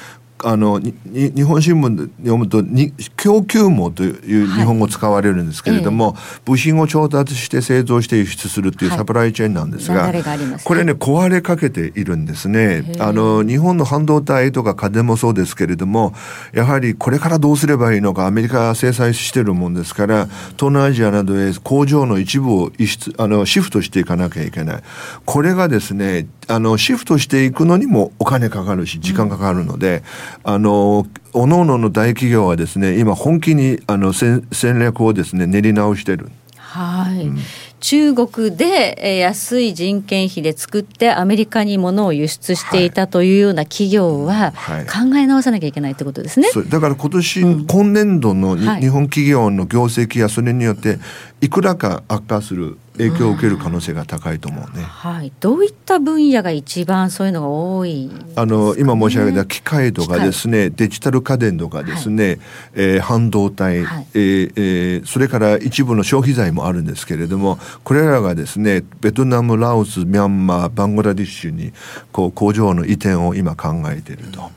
[0.43, 8.97] あの日本新聞で読むとに供給網という日本語使われるんですけれども、部品を調達して製造して輸出するというはい。
[8.99, 10.45] サプライチェーンなんですが,、流れがす。
[10.45, 12.93] ねこれね壊れかけているんですね。
[12.99, 16.13] あの日本の半導体とか家電もそうですけれども
[16.53, 24.83] やはりこれからどうすればいいのかアメリカが制裁してるもんですから東南アジアなどへ工場の一部を輸出あのシフトしていかなきゃいけない。
[25.25, 30.03] これがですねあのシフトしていくのにもお金かかるし時間かかるので、
[30.43, 36.29] あの各々の大企業はですね今本気にあの戦戦略をですね練り直してる。
[36.55, 37.31] はい、
[37.79, 44.85] 中国でえー安い人件費で作ってアメリカに物を輸出していたというような企業ははい。
[44.85, 46.49] 考え直さなきゃいけないってことですね。
[46.49, 48.81] そうだから今年、今年度のに、はい。
[48.81, 50.99] 日本企業の業績やそれによって
[51.41, 54.83] いくらか悪化する影響を受ける可能性が高いと思うね。
[54.83, 58.11] はい、どういった分野が一番そういうのが多い？
[58.35, 62.39] あの今申し上げた機械とかですねデジタル家電とかですね、
[62.73, 64.07] えー半導体、はい。
[64.13, 71.71] えーえーそれから一部の消費財もあるんですけれどもこれらがですねベトナムラオスミャンマーバングラディッシュに
[72.11, 74.49] こう工場の移転を今考えていると、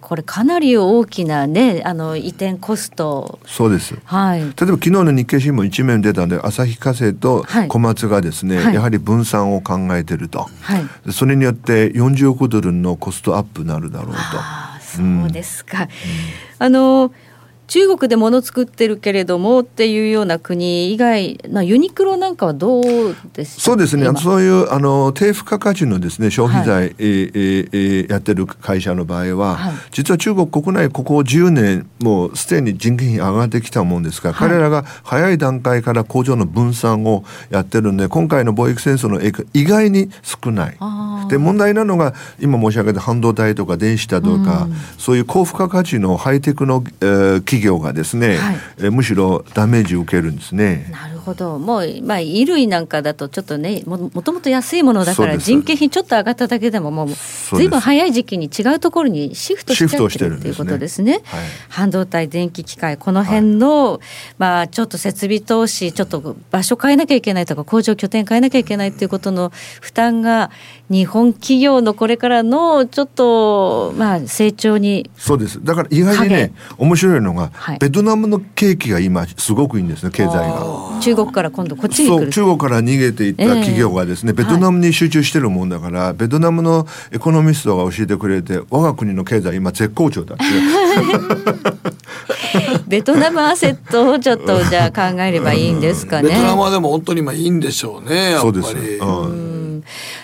[0.00, 3.38] これかなり大きなねあの移転コスト。
[3.46, 3.96] そうです。
[4.04, 4.40] はい。
[4.40, 8.74] 例えば昨日の日経新聞一面出たんで旭化成とはい小松がですね、はい。
[8.74, 11.12] やはり分散を考えてると、はい。
[11.12, 14.20] それによって40億ドルのコストアップになるだろうと。
[14.80, 15.88] そうですか、
[16.60, 17.12] あの
[17.66, 24.06] 中国で物作ってるけれどもっていうような国以外なユニクロなんかはどうですそうですね。
[24.06, 24.18] 今。
[24.20, 29.74] そういうあの低付加価値のですね消費財、えーえーえーやってる会社の場合は、はい。
[29.90, 34.48] 実は中国国内ここ10年もうすでに人件費上がってきたもんですから、はい。
[34.50, 40.76] 彼らが早い段階から工場の分散をやってるんで今回の貿易戦争の影響意外に少ない。
[41.28, 50.88] で問題なのが今申し上げた半導体とか電子だとか、そういう高付加価値のハイテクの、えー企企業がですね、はいえむしろダメージを受けるんですね。
[50.90, 61.20] なるほどもう、まあ、衣類なんかだとちょっとねももともと安いものだから人件費ちょっと上がっただけでももうすずいぶん早い時期に違うところにシフトしちゃっるっていうしててるんですねことですね。
[61.24, 64.00] はい半導体電気機械この辺の、
[64.38, 70.50] まあちょっと設備投資ちょっと場所変えなきゃいけないとか工場拠点変えなきゃいけないっていうことの負担が
[70.90, 75.62] 日本企業のこれからのちょっとまあ成長にそうです。
[75.64, 81.00] だから意外にね、面白いのが、はいベトナムの景気が今すごくいいんですね、経済が。
[81.00, 82.18] 中国から今度こっちに来る。
[82.24, 90.44] そう中国から逃げていった企業がですね、ベトナムに集中してるもんだから、ベトナムのエコノミストが教えてくれて我が国の経済今絶好調だって。
[92.86, 96.28] ベトナムアセットをちょっとじゃあ考えればいいんですかね。
[96.28, 98.62] ベトナムはでも本当に今いいんでしょうねやっぱり。
[98.62, 99.04] そうです、う
[99.50, 99.63] ん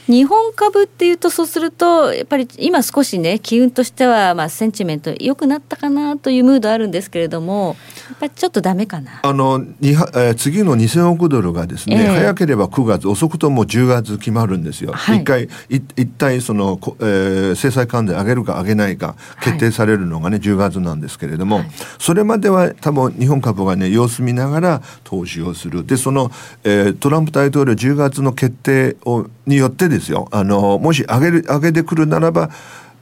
[0.07, 7.77] 日本株っていうとそうするとやっぱり今少しね機運としてはまあセンチメント良くなったかなというムードあるんですけれども
[8.11, 9.21] やっぱりちょっとダメかな。
[9.23, 12.07] あのえー次の2000億ドルがですね、ええ。
[12.09, 14.93] 早ければ9月遅くとも10月決まるんですよ。
[14.93, 15.19] はい。
[15.19, 15.49] 一回い
[15.97, 21.63] 一体その、こえー制裁関税上げるか上げないか決定されるのがね、10月なんですけれども、
[21.99, 25.87] それまでは多分日本株がね様子見ながら投資をする。
[25.87, 26.31] でその、
[26.65, 30.29] えートランプ大統領10月の決定をによってですよ。
[30.31, 32.51] あのもし上げる上げてくるならば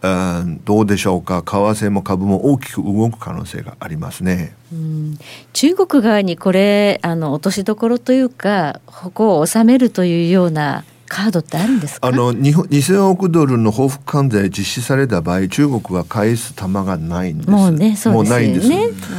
[0.00, 1.42] あーどうでしょうか。
[1.42, 4.54] 為替も株も大きく動く可能性がありますね。
[4.72, 5.18] うん。
[5.52, 12.06] 中国側にこれあの落としどころというか矛を収めるというようなカードってあるんですか？
[12.06, 17.50] あの日本2000億ドルの報復関税実施された場合中国は返す玉がないんです。
[17.50, 18.16] もうねそうですよね。
[18.16, 18.68] もうないんです、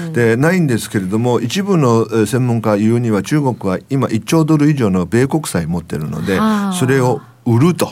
[0.06, 0.14] うん。
[0.14, 6.74] でないんですけれども一部のえー専門家言うには中国は今1兆ドル以上の米国債持ってるのではあ。
[6.74, 7.92] それを売ると。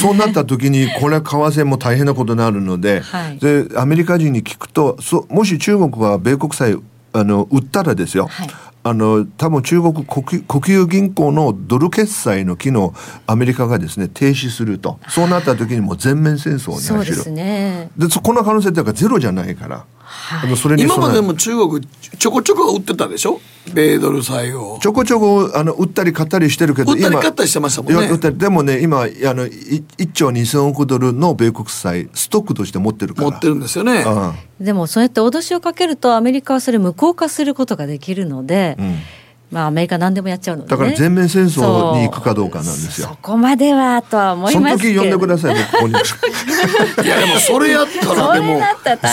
[0.00, 3.38] そうなった時にこれは為替も大変なことになるので, はい。
[3.38, 6.76] でアメリカ人に聞くとそもし中国が米国債
[7.14, 8.48] あの売ったらですよ、はい。
[8.82, 12.92] あの多分中国国国有銀行のドル決済の機能
[13.26, 14.98] アメリカがですね停止すると。
[15.08, 16.96] そうなった時にもう全面戦争に走る。
[16.96, 17.90] そうですね。
[18.22, 19.86] この可能性っていうかゼロじゃないから、
[20.42, 21.86] あのそれに今までも中国
[22.18, 23.40] ちょこちょこ売ってたでしょ？
[23.74, 24.78] 米ドル債を。
[24.80, 28.00] ちょこちょこあの売ったり買ったりしてるけど売ったり買ったりしてましたもんね。
[28.00, 29.50] いや売ったりでもね今あのい
[29.98, 33.30] 1兆2000億ドルの米国債ストックとして持ってるから。
[33.30, 34.04] 持ってるんですよね。
[34.06, 34.64] うん。
[34.64, 38.98] でもそうやって脅しをかけるとアメリカはそれ無効化することができるので、うん
[39.50, 43.08] まあアメリカ何でもやっちゃうので、ね、だから全面戦争に行くかどうかなんですよ。
[43.08, 45.02] そこまではとは思いそのますけど。
[45.02, 45.94] 時呼んでください僕ここに。
[47.06, 48.60] いやでもそれやったらでも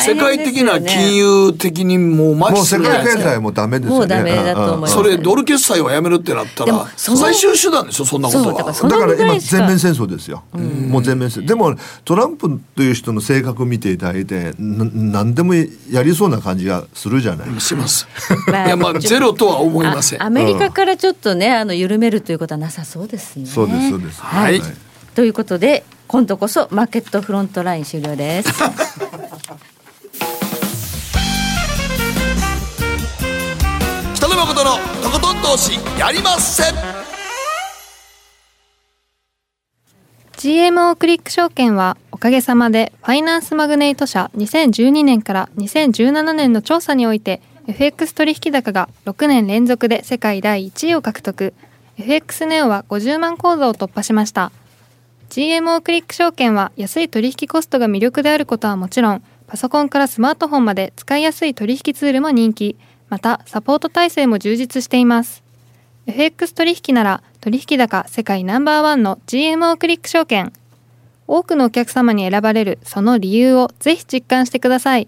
[0.04, 4.00] 世界的な金融的にもう麻もう痺す世界経済もダメですよね。
[4.00, 4.94] もうダメだと思います。
[4.94, 8.06] それドル決済をやめるってなったでら最終手段でしょ？
[8.06, 8.46] そんなことは。
[8.46, 10.44] そうだからそのだから今全面戦争ですよ。
[10.54, 11.48] もう全面戦争。
[11.48, 17.62] でもトランプという人の性格見ていただいてな何でもやりそうな感じがするじゃない。
[17.62, 18.08] します。
[18.48, 20.21] まあいやまあゼロとは思いません。
[20.21, 23.52] あアメリカからちょっとねあの緩めるということはなさそうですよね。
[23.52, 24.22] そうですそうです。
[24.22, 24.72] はいはい
[25.16, 28.50] ということで今度こそマーケットフロントライン終了です。
[34.16, 36.76] 北野誠のとことん投資やりません
[40.38, 47.42] GMO クリック証券はおかげさまでファイナンスマグネイト社2012年から2017年の調査において
[47.72, 51.54] FX 取引高が6年連続で世界第1位を獲得。
[51.98, 54.52] FX ネオは50万口座を突破しました。
[55.30, 62.76] GMO クリック証券は安い取引コストが魅力であることはもちろんパソコンからスマートフォンまで使いやすい取引ツールも人気。
[63.08, 65.42] またサポート体制も充実しています。
[66.08, 70.52] FX 取引なら取引高世界ナンバーワンの GMO クリック証券。
[71.26, 75.08] 多くのお客様に選ばれるその理由をぜひ実感してください。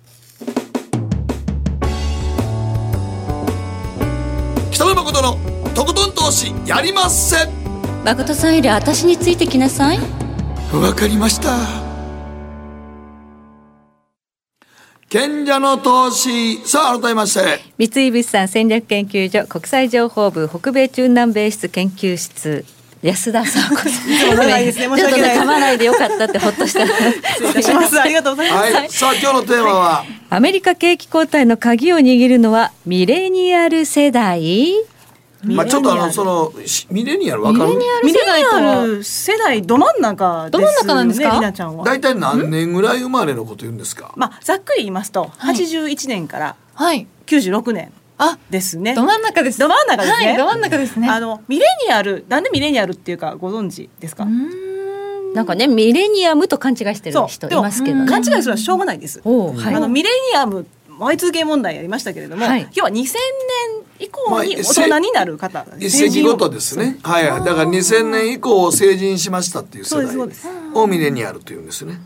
[4.81, 5.37] 北野誠の
[5.75, 7.49] とことん投資やりません。
[8.03, 9.99] 誠さんより私についてきなさい。
[10.73, 11.55] わかりました。
[15.07, 16.67] 賢者の投資。
[16.67, 17.59] さあ改めまして。
[17.77, 22.65] 三井物産戦略研究所国際情報部北米中南米室研究室
[23.01, 24.27] 安田さんこそ。
[24.29, 24.85] も長いですね。
[24.85, 26.85] 申しちょっと訳ないね噛まないでよかったってほっとした。
[26.85, 27.99] 失礼いたします。
[27.99, 28.73] ありがとうございます。
[28.73, 34.73] はいさあ今日のテーマは、アメリカ景気後退の鍵を握るのはミレニアル世代？
[35.43, 38.01] まあちょっとあのそのしミレニアルわかるミレニア
[38.85, 40.67] ル世代ど真ん中ですよね。
[40.67, 41.29] ど真ん中なんですか？
[41.31, 41.83] りなちゃんは。
[41.83, 44.13] 大体何年ぐらい生まれのこと言うんですか？
[44.15, 45.55] まあざっくり言いますと、はい。
[45.55, 47.07] 81年からはい。
[47.25, 47.91] 96年
[48.23, 48.93] あですね。
[48.93, 49.57] ど真ん中です。
[49.59, 50.27] ど真ん中ですね。
[50.27, 51.09] はいど真ん中ですね。
[51.09, 54.25] あのミレニアルなんでミレニアルっていうかご存知ですか？
[55.33, 58.05] なんかねミレニアムと勘違いしてる人いますけどね。
[58.07, 59.21] 勘違いするのはしょうがないです。
[59.23, 59.75] はい。
[59.75, 60.67] あのミレニアム
[60.99, 62.61] Y2K 問題やりましたけれども、はい。
[62.61, 63.05] 今日は2000年
[63.99, 66.49] 以降にまあ大人になる方、一世ごと。
[66.49, 66.99] ですね。
[67.01, 67.43] はいはい。
[67.43, 70.47] だから2000年以降成人しましたっていう世そう代ですそうです。
[70.75, 72.01] をミレニアルというんですね。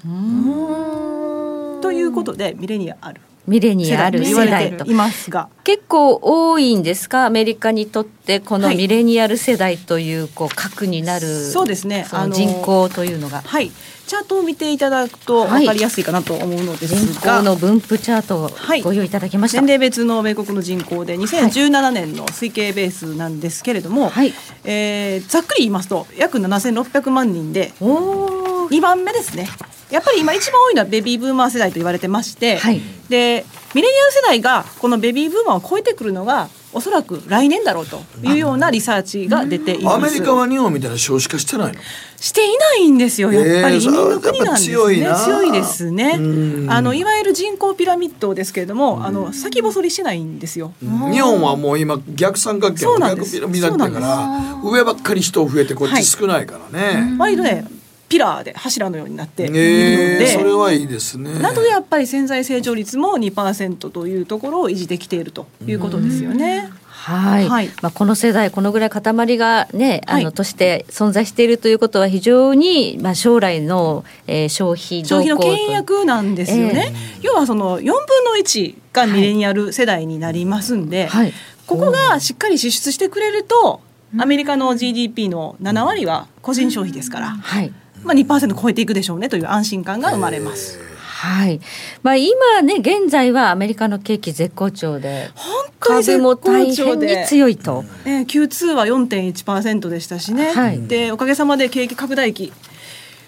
[1.81, 4.85] ということでミレニアルミレニアル世代と。
[4.85, 7.25] いますが、結構多いんですか？
[7.25, 8.77] アメリカにとってこのはい。
[8.77, 12.05] ミレニアル世代というこう核になるそうですね。
[12.09, 13.41] そのあの人口というのが。
[13.45, 13.71] はい、
[14.07, 15.61] チャートを見ていただくとはい。
[15.61, 18.81] 分かりやすいかなと思うのです人が、口の分布チャートをはい。
[18.81, 24.33] ご用意いただきました、年齢別の米国の人口で2017年の推計ベースなんですけれども、はい。
[24.63, 28.75] えーざっくり言いますと約7600万人でおー。
[28.75, 29.47] 2番目ですね
[29.95, 32.81] やっぱり今一番多いのはベビーブーマー世代と言われてまして、はい。
[33.09, 39.95] でミレニアル世代がこのベビーブーマーを超えてくるのがおそらく来年だろうというようなリサーチが出ています。
[39.95, 41.79] アメリカは日本みたいな少子化してないの？
[42.17, 43.75] していないんですよやっぱり。
[43.75, 45.15] えー移民の国なんですね、やっぱ強いな。
[45.15, 46.15] 強いですね。
[46.17, 46.71] うん。
[46.71, 57.65] あのいわゆる人口ピラミッドですけれどもあの先細りしてないんですよ、日本はもう今逆三角形逆ピラミッドだから上ばっかり人増えてこっち少ないからね、割とね
[58.07, 61.39] ピラーで柱のようになっているのえで、ーそれはいいですね。
[61.39, 66.69] なのでやっぱり潜在成長率も2%というところを維持できているということですよね。
[66.87, 67.69] はい、はい。
[67.81, 70.33] まあ、この世代このぐらい塊がねあの、はい。
[70.33, 77.97] として存在しているということは非常に、まあ、将来の、えー消費消費のと倹約なんですよね、要はその4分の
[78.39, 81.33] 1がミレニアル世代になりますんで、はい。
[81.67, 83.81] ここがしっかり支出してくれると
[84.17, 87.73] アメリカの GDP の7割は個人消費ですから、はい
[88.05, 90.79] まあ、2%超えていくでしょうねという安心感が生まれます。
[91.25, 91.59] はい。
[92.03, 97.25] まあ、今ね現在はアメリカの景気絶好調で本当に絶株も大変にで。
[97.27, 100.81] 強いと、えー Q2 は4.1%でしたしね、はい。
[100.81, 102.53] でおかげさまで景気拡大期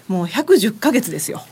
[0.08, 1.42] もう110ヶ月ですよ、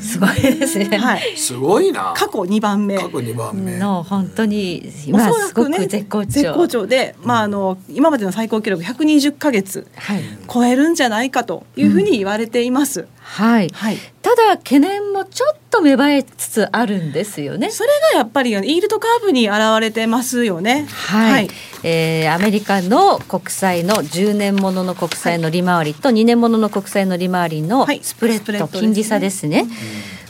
[0.00, 0.96] すごいですね。
[0.96, 2.14] はい、すごいな。
[2.16, 2.96] 過去2番目。
[2.96, 3.78] 過去2番目。
[3.78, 6.30] の本当にお今そらくねすごく絶好調。
[6.30, 10.22] 絶好調で、まあ、あの今までの最高記録120ヶ月はい、
[10.52, 13.06] 超えるんじゃないかというふうに言われています。
[13.22, 13.96] はい、はい。
[14.20, 17.70] ただ懸念もちょっと芽生えつつあるんですよね。
[17.70, 20.86] それがやっぱりイールドカーブに現れてますよね。
[20.88, 21.48] はい、
[21.82, 28.00] えーアメリカの国債の10年ものの国債の利回りと2年ものの国債の利回りのはい。
[28.02, 28.80] スプレッド、スプレッドですね。
[28.80, 29.66] 金利差ですね。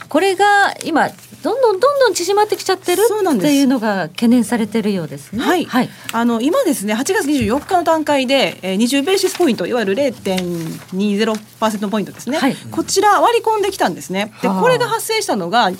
[0.09, 1.09] これが今
[1.43, 5.43] どんどんどんどん縮まってきちゃってるっていうのが懸念されてるようですね。
[5.43, 12.55] はい、はい、あの今ですね8月24日の段階で、えー、20ベーシスポイントいわゆる0.20%ポイントですね、はい。
[12.71, 14.33] こちら割り込んできたんですね。
[14.41, 14.61] ではあ。
[14.61, 15.71] これが発生したのが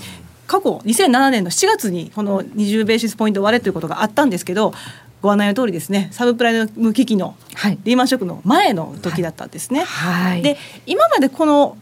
[0.48, 4.74] 過去2007年の7月にこの20ベーシスポイント割れということがあったんですけど
[5.22, 9.84] ご案内の通りですねサブプライム危機のはい、リーマンショックの前の時だったんですね。
[9.86, 11.78] はい、で今までこの、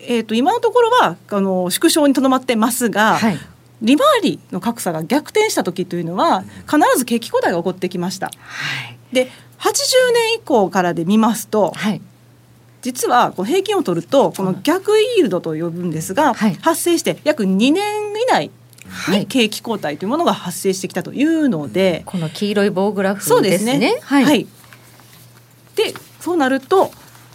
[0.00, 3.38] えー、と今のところはあの縮小にとどまってますが、はい。
[3.80, 8.26] 利回りの格差が逆転した時というのは必ず景気後退が起こってきました。
[8.26, 8.32] は
[9.12, 12.00] い、で80年以降からで見ますとはい、
[12.82, 16.54] 実はこの平均を取るとこの逆イールドと呼ぶんですが、はい。
[16.54, 18.50] 発生して約2年以内
[18.88, 19.20] はい。
[19.20, 23.98] に景気後退というものが発生してきたというので、この黄色い棒グラフそうでですすねね。
[24.02, 24.46] はい、
[25.76, 26.90] でそうなると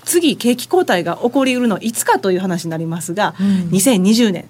[0.06, 3.70] 次景気後退が起こりうるのはいつかという話になりますが、うん。
[3.70, 4.45] 2020年。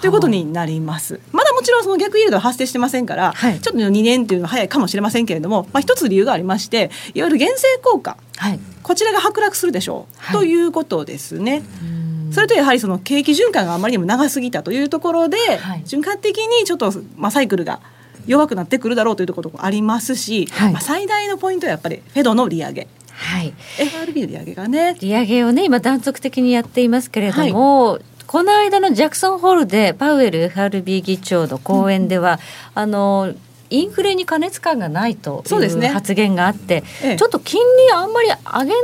[0.00, 1.20] ということになります。
[1.32, 3.60] まだもちろんその逆イールドは発生してませんから、はい。
[3.60, 10.36] ちょっと2年というのは早いかもしれませんけれども、まあ、一つ理由がありましていわゆる減税効果はい、こちらが剥落するでしょう、はい。
[10.36, 11.62] ということですね。
[11.82, 12.32] うん。
[12.32, 15.82] それとやはりその景気循環があまりにも長すぎたというところで、はい。
[15.86, 17.80] 循環的にちょっと、まあ、サイクルが
[18.26, 20.72] 弱くなってくるだろうというところもありますし、はい。
[20.72, 24.96] まあ、最大のポイントはやっぱりフェドの利上げはい、FRB の利上げがね。
[25.00, 32.40] 利上げをね今断続的にやっていますけれども、この間のジャクソンホールでパウエル FRB 議長の講演では、
[32.74, 33.32] あの
[33.70, 37.16] インフレに過熱感がないという発言があって、ええ。
[37.16, 38.74] ちょっと金利あんまり上げない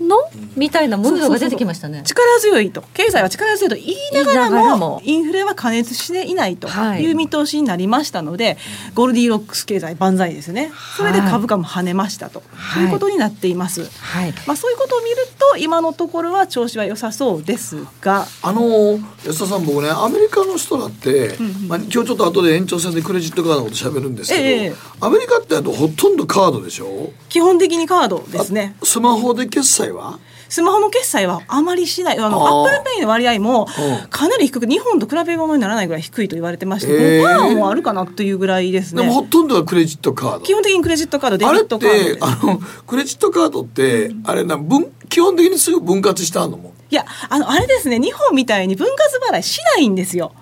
[0.00, 0.16] の？
[0.56, 2.02] みたいなムードが出てきましたね。
[2.04, 2.82] 力強いと。
[2.94, 3.76] 経済は力強いと。
[3.76, 4.76] 言いながらも言いながら。
[4.76, 7.02] もインフレは加熱していないとはい。
[7.02, 8.58] いう見通しになりましたので、
[8.94, 10.72] ゴールディロックス経済万歳ですね。
[10.96, 12.84] それで株価も跳ねましたと、はい。
[12.84, 14.32] いうことになっています、はい。
[14.46, 18.26] まあ、そういうことを見ると今のところは調子は良さそうですが。
[18.42, 21.36] あの安田さん僕ねアメリカの人だって、
[21.68, 27.10] まあ、今日ちょっと後で延長戦でクレジットカードのこと喋るんですけど、ええアメリカってあとほとんどカードでしょ？
[27.28, 28.76] 基本的にカードですね。
[28.82, 30.18] スマホで決済は？
[30.48, 32.18] スマホの決済はあまりしない。
[32.18, 33.66] あの Apple Pay の割合も
[34.02, 34.08] うん。
[34.08, 37.38] かなり低く日本と比べ物にならないぐらい低いと言われてましてへー。
[37.48, 39.02] 5%もあるかなというぐらいですね。
[39.02, 40.40] でもほとんどはクレジットカード。
[40.40, 46.72] 基本的にクレジットカードデビットカードあのクレジットカードって、あれな分基本的にすぐ分割してあるのも。
[46.90, 47.98] いやあのあれですね。
[47.98, 48.98] 日本みたいに分割
[49.32, 50.32] 払いしないんですよ。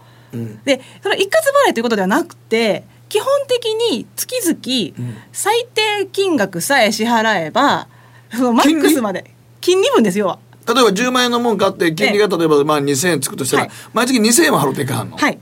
[0.65, 1.29] でそれは一括
[1.67, 7.87] 払いということではなくて基本的に月々最低金額さえ支払えば
[8.35, 9.31] そのマックスまで
[9.63, 10.39] 金利分ですよ。
[10.67, 13.73] 例えば10万円のもん買って金利が例えばまあ2000円つくとしたら、はい。
[13.95, 15.39] 毎月2000円は払っていかんの、はい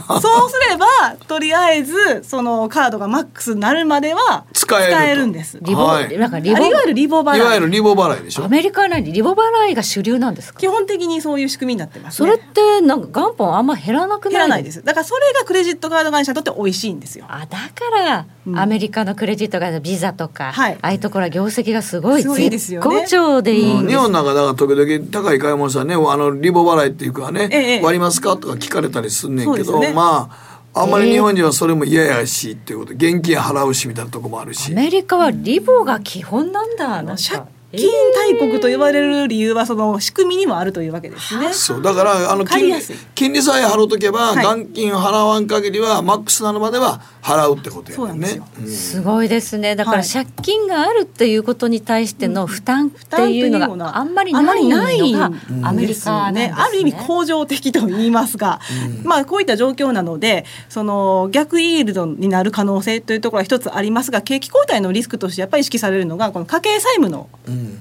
[0.20, 0.86] そうすれば
[1.26, 5.58] とりあえずそのカードがマックスになるまでは使えるんです。
[5.62, 10.58] リボ、はいなんかリボあいわゆるリボ払いいわゆるリボ払いでしょアメリカは何リボ払いが主流なんですか？
[10.58, 12.28] 基本的にそういう仕組みになってます、ね。
[12.30, 14.32] それってなんか元本あんま減らなくない？
[14.32, 14.84] 減らないですす。
[14.84, 17.24] だからそれがクレジットカード会社にとって美味しいんですよ。
[17.28, 29.92] あだから、うんアメリカのクレジットカードビザとか、はいああいうところは業績がすごいすごいですよね絶好調でいいんです日本なんかだから時々高い買い物したらねあのリボ払いっていうかね、ええ割りますかとか聞かれたりすんねんけど、そうですね。
[29.94, 37.22] まああんまり日本人はそれも嫌やしっていうことで現金払うしみたいなとこもあるアしメリカはリボが基本なんだなんか。
[37.22, 37.42] 借
[37.76, 41.52] 金大国と呼ばれる理由はその仕組みにもあるというわけですね。
[41.52, 42.80] そうだからあの金
[43.14, 44.44] 金利さえ払うとけば、はい。
[44.44, 48.40] 元金を払わん限りはマックスなるまでは払うってことやね。
[48.66, 49.76] すごいですね。
[49.76, 50.08] だからはい。
[50.08, 55.28] 借金があるっていうことに対しての負担っていうの負担というのはがあんまりないのがアメリカ
[55.60, 56.52] なんですね。
[56.56, 58.60] ある意味恒常的と言いますが、
[59.04, 67.28] まあこういった状況なのでその逆イールドになる可能性というところは一つありますが景気後退のリスクとしてやっぱり意識されるのがこの家計債務の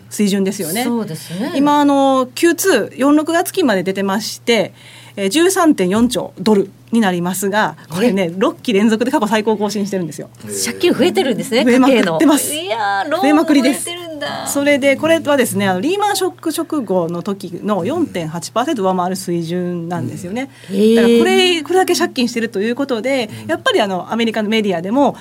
[0.10, 0.84] 水準ですよね。
[0.84, 1.54] そうですね。
[1.56, 4.74] 今あの Q246 月期まで出てまして、
[5.16, 10.30] えー、13.4兆ドルになりますがこれね6期連続で過去最高更新してるんですよ。
[10.66, 11.64] 借金増えてるんですね。
[11.64, 13.90] 増えまくってますいや増えまくりです。
[14.48, 25.18] それでこれはですねあのリーマンショック直後の時の4.8%上回る水準なんですよね、だからこれこれだけ借金してるということでやっぱりあのアメリカのメディアでも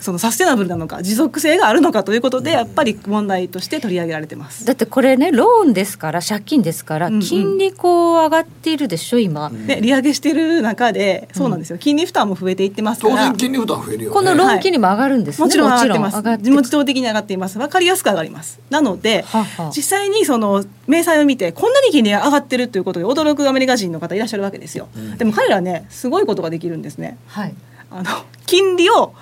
[0.00, 4.64] そのサステナブルなのか持続性があるのかということでやっぱり問題として取り上げられてます。
[4.64, 7.14] だってこれねローンですから借金ですから、うん。
[7.14, 11.78] うん金利こう上がっているでしょ今、で利上げしてる中でそうなんですよ。
[11.78, 13.14] 金利負担も増えていってますから。
[13.14, 14.14] 当然金利負担増えるよね。
[14.14, 16.22] このローン金利も上がるんですね、もちろん上がってます。
[16.38, 17.58] 自自動的に上がっています。
[17.58, 18.58] 分かりやすく上がります。
[18.70, 24.88] なのではは実際にその明細を見てこんなに金利が上がってるということで驚くアメリカ人の方いらっしゃるわけですよ、
[25.18, 27.18] でも彼らねすごいことができるんですね。
[27.28, 27.54] はい。
[27.90, 28.10] あの
[28.46, 29.14] 金利を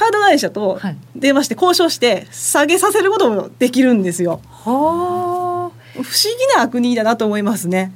[0.00, 0.96] カード会社とはい。
[1.14, 4.40] 電話して交渉して下げさせることもできるんですよ。
[4.50, 5.92] はあ。
[5.92, 7.92] 不思議な国だなと思いますね。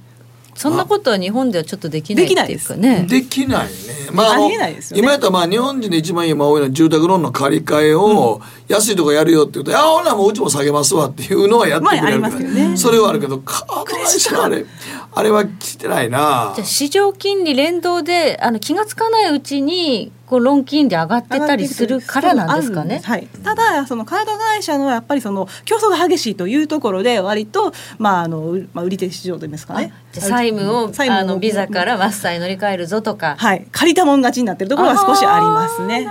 [0.55, 3.07] そんなことは日本ではちょっとできないっていうかね。
[3.09, 3.73] できないね。
[4.13, 5.03] まあ、ありえないですよね。
[5.03, 12.77] 今やったらまあ日本人で一番今多いのは住宅ローンの借り換えを安いとこやるよって言うと、あほなもううちも下げますわっていうのはやってくれるまあありますけどね。
[12.77, 14.65] それはあるけど、カード会社はあれ、
[15.13, 16.53] あれは来てないな。
[16.55, 16.67] じゃあ。
[16.67, 23.01] 市場金利連動であの気がつかないうちにこうローン金利上がってたりするからなんですかね。
[23.05, 29.93] はい、ただそのカード会社のやっぱりその競争が激しいというところで割とまああの、うまあ、売り手市場といいますかね。
[30.13, 33.37] 債務を債務あのビザからマスターに乗り換えるぞとか。
[33.39, 33.67] はい。
[33.71, 36.05] 借りたもん勝ちになってるところは少しありますね。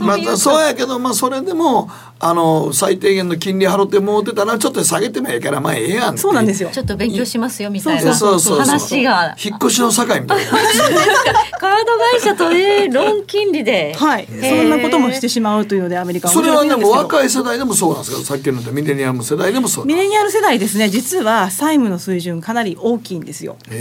[0.00, 1.90] まあ、そうやけど、まあ、それでも、
[2.26, 6.70] あの、最低限の金利払ってもうてたら、ちょっと下げてもええから、まあ、ええやんってそうなんですよ。
[6.72, 8.66] ちょっと勉強しますよみたいそうなそうそうそう。
[8.66, 9.36] 話が。
[9.42, 10.32] 引っ越しの境みたいな。
[11.60, 13.94] カード会社とねローン金利で。
[13.98, 16.34] はい、そんなこともしてしまうというのでアメリカは。
[16.34, 18.24] それはでもい若い世代でもそうなんですか？
[18.24, 20.88] さっきのミレニアム世代でもそうミレニアル世代ですね。
[20.88, 23.56] 実は債務の水準かなり大きいんですよ。
[23.70, 23.80] へえ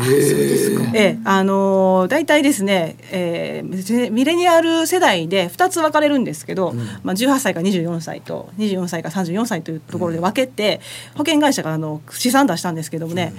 [0.94, 6.74] ええ、あのー大体ですね、えーミレニアル世代で2つ分かれるんですけど、
[7.04, 10.82] まあ、18歳から24歳と24歳から34歳というところで分けて、
[11.14, 13.34] 保険会社があの試算出したんですけどもね、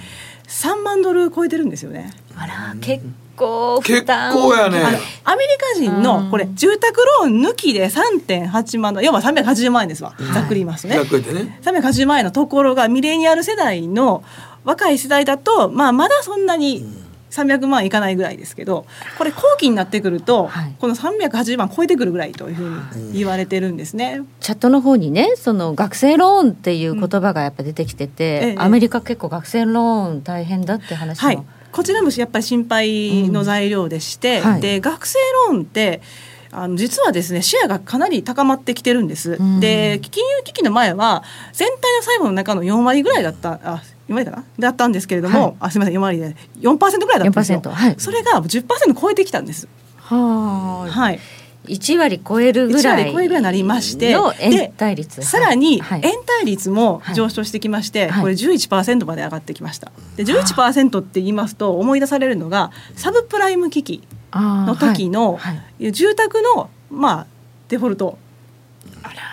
[0.47, 2.11] 3万ドル超えてるんですよね。
[2.35, 3.03] あら結
[3.35, 4.33] 構負結担。
[4.33, 4.81] 構やね
[5.23, 10.97] アメリカ人のこれ住宅ローン抜きで3.8万ドル要は380万円ですわ、ざっくり言いますとね。
[10.97, 14.23] ね380万円のところがミレニアル世代の
[14.63, 16.83] 若い世代だと、まあ、まだそんなに
[17.35, 18.85] 300万いかないぐらいですけど
[19.17, 22.69] これ後期になってくると、この380万超えてくるぐらいというふう
[23.11, 24.21] に言われてるんですね。
[24.39, 28.55] チャットの方にねその学生ローンっていう言葉がやっぱ出てきてて、ええ。
[28.57, 34.51] アメリカ結構学生ローン大変だって話も、はい、こちらもやっぱり心配の材料でして、うん。
[34.51, 34.61] はい。
[34.61, 35.19] で学生
[35.49, 36.01] ローンって
[36.51, 39.41] あの実はですねシェアがかなり高まってきてるんです。
[39.41, 39.59] ん。
[39.59, 41.23] で金融危機の前は
[41.53, 43.59] 全体の債務の中の4割ぐらいだった。
[43.63, 44.43] あ4割かな？
[44.59, 45.55] だったんですけれども、はい。
[45.61, 47.59] あすみません4割で4%ぐらいだったんですよ。
[47.59, 47.95] 4%はい。
[47.97, 49.67] それが10%超えてきたんです。
[49.97, 51.19] はあ、はい。
[51.65, 55.23] 1割超えるぐ1らい割超えるぐらいになりましての延で滞率。
[55.23, 56.01] さらにはい。
[56.03, 58.21] 延滞率も上昇してきまして、はい。
[58.21, 59.91] これ11%まで上がってきました。
[60.15, 65.39] で11%って言いますと思い出されるのがサブプライム危機の時の
[65.79, 67.27] 住宅のまあ
[67.69, 68.19] デフォルト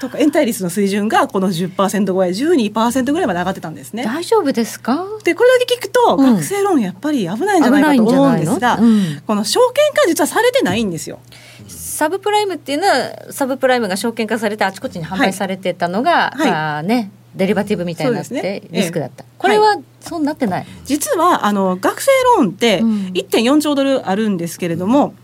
[0.01, 4.05] とか延滞率の水準がこの10%超え12%ぐらいまで上がってたんですね。
[4.05, 5.07] 大丈夫ですか？
[5.25, 9.23] でこれだけ聞くと、うん学生ローンやっぱり危ないんじゃないかと思うんですが、うん。
[9.27, 11.21] この証券化実はされてないんですよ。
[11.69, 16.51] サブプライムっていうのはサブプライムが証券化されてあちこちに販売されてたのが、はい。
[16.51, 18.69] あーねデリバティブみたいになってそうですね。
[18.71, 22.91] リスクだった、ええこれはそうなってない、実はあの学生ローンってうん。
[23.15, 25.15] 1.4兆ドルあるんですけれども、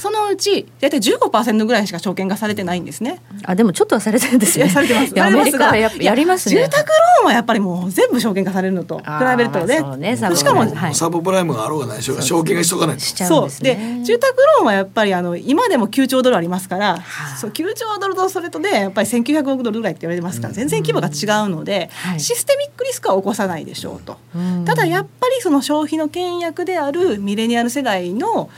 [0.00, 3.20] そのうち大体15%ぐらいしか証券化されてないんですね。
[3.44, 4.68] あでもちょっとはされてるんですね。
[4.68, 5.22] されてます。
[5.22, 5.66] アメリカ。
[5.66, 6.56] はやっぱいややりますね。
[6.56, 9.04] 住宅ローンはやっぱりもう全部証券化されるのと比
[9.36, 9.80] べるとね。
[9.96, 10.94] ねしかもはい。
[10.94, 11.96] サブプライムがあろうがない。
[11.98, 13.02] でしょうが証券がしとかないと。
[13.02, 13.98] しちゃうんそうですね。
[14.00, 16.98] で住宅ローンはやっぱりあの今でも9兆ドルありますから、
[17.38, 22.20] そう9兆ドルとそれとねやっぱり1900億ドルぐらいって言われてますから全然規模が違うので、はい。
[22.20, 24.18] システミックリスクは起こさないでしょうと。
[24.34, 24.64] うん。
[24.64, 28.50] ただやっぱりその消費の倹約であるミレニアル世代の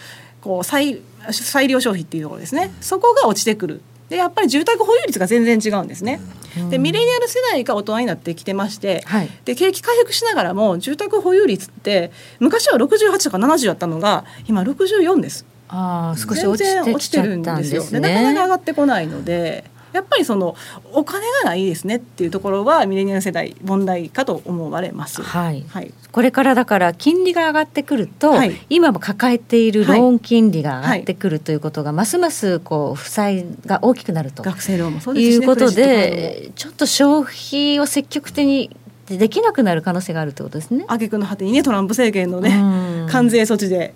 [0.42, 3.80] こう再再利用消費っていうところですねそこが落ちてくる
[4.12, 6.20] でやっぱり住宅保有率が全然違うんですね。
[6.68, 15.46] でミレニアル世代が大人になってきてまして、はいで景気回復しながらも住宅保有率って昔は68とか70だったのが今64です。
[15.68, 17.80] あー少し落ちてきちゃったんですよ。
[17.80, 19.64] ですねでなかなか上がってこないので。
[19.92, 20.56] やっぱりその
[20.92, 25.22] お金がないですねっていうところはミレニアル世代問題かと思われます。
[25.22, 25.92] はいはい。
[26.12, 28.54] これからだから金利が上がってくると、はい。
[28.68, 34.42] 今も抱えているローン金利が上がってくるということが、ますますこう負債が大きくなると。
[34.42, 35.36] 学生ローンもそうですしね。
[35.36, 40.84] いうことでちょっと消費を積極的にできなくなる可能性があるってことですね。
[40.86, 43.08] 挙句の果てにねトランプ政権のねうん。
[43.10, 43.94] 関税措置で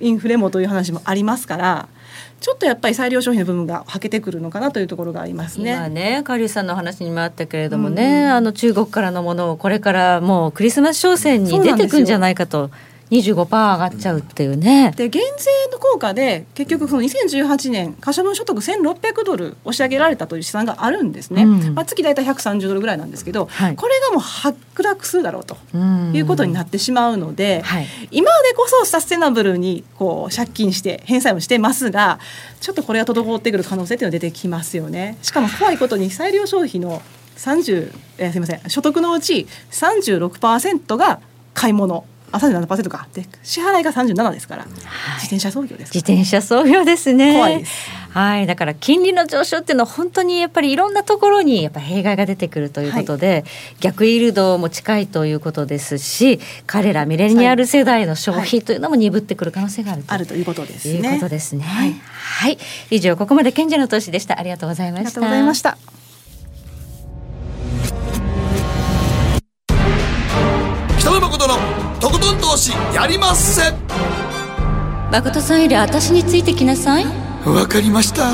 [0.00, 1.88] インフレもという話もありますから
[2.42, 6.16] ちょっとやっぱり裁量消費の部分がはけてくるのかなというところがあります今ね。
[6.16, 12.70] ねカリさんの話にもあったけれどもね、あの中国からのものをこれからもうクリスマス商戦に出てくんじゃないかと
[13.12, 13.46] 25%上
[13.76, 14.92] がっちゃうっていうね。
[14.96, 21.74] で減税の効果で結局その2018年可処分所得1600ドル押し上げられたという試算があるんですね、うん。
[21.74, 23.76] まあ、月大体130ドルぐらいなんですけど、はい。
[23.76, 26.12] これがもう剥落するだろうとうん。
[26.16, 27.86] いうことになってしまうので、はい。
[28.10, 32.18] 今でこそサステナブルにこう借金して返済もしてますが
[32.60, 35.18] ちょっとこれが滞ってくる可能性っていうのが出てきますよね。
[35.22, 37.02] しかも怖いことに裁量消費の
[37.36, 41.20] 30、えーすみません所得のうち36%が
[41.54, 44.82] 買い物あ37%かで支払いが37ですから、自
[45.22, 47.34] 転車操業です自転車操業ですね。
[47.34, 53.44] 怖いですはい、だから金利の上昇っていうのは本当にやっぱりいろんなところにやっぱ弊害が出てくるということで、
[53.80, 60.12] 逆イールドも近いということですし、彼らミレニアル世代の消費というのも鈍ってくる可能性があると。
[60.12, 61.14] あるということですいうね。
[61.14, 61.64] ことですね。
[61.64, 62.58] はいはい、
[62.90, 64.38] 以上ここまで賢者の投資でした。
[64.38, 65.04] ありがとうございました。
[65.04, 65.78] ありがとうございました。
[70.98, 73.62] 北野誠のとことん投資やりまっせ。
[75.12, 77.04] 誠さんより私についてきなさい。
[77.46, 78.24] わかりました。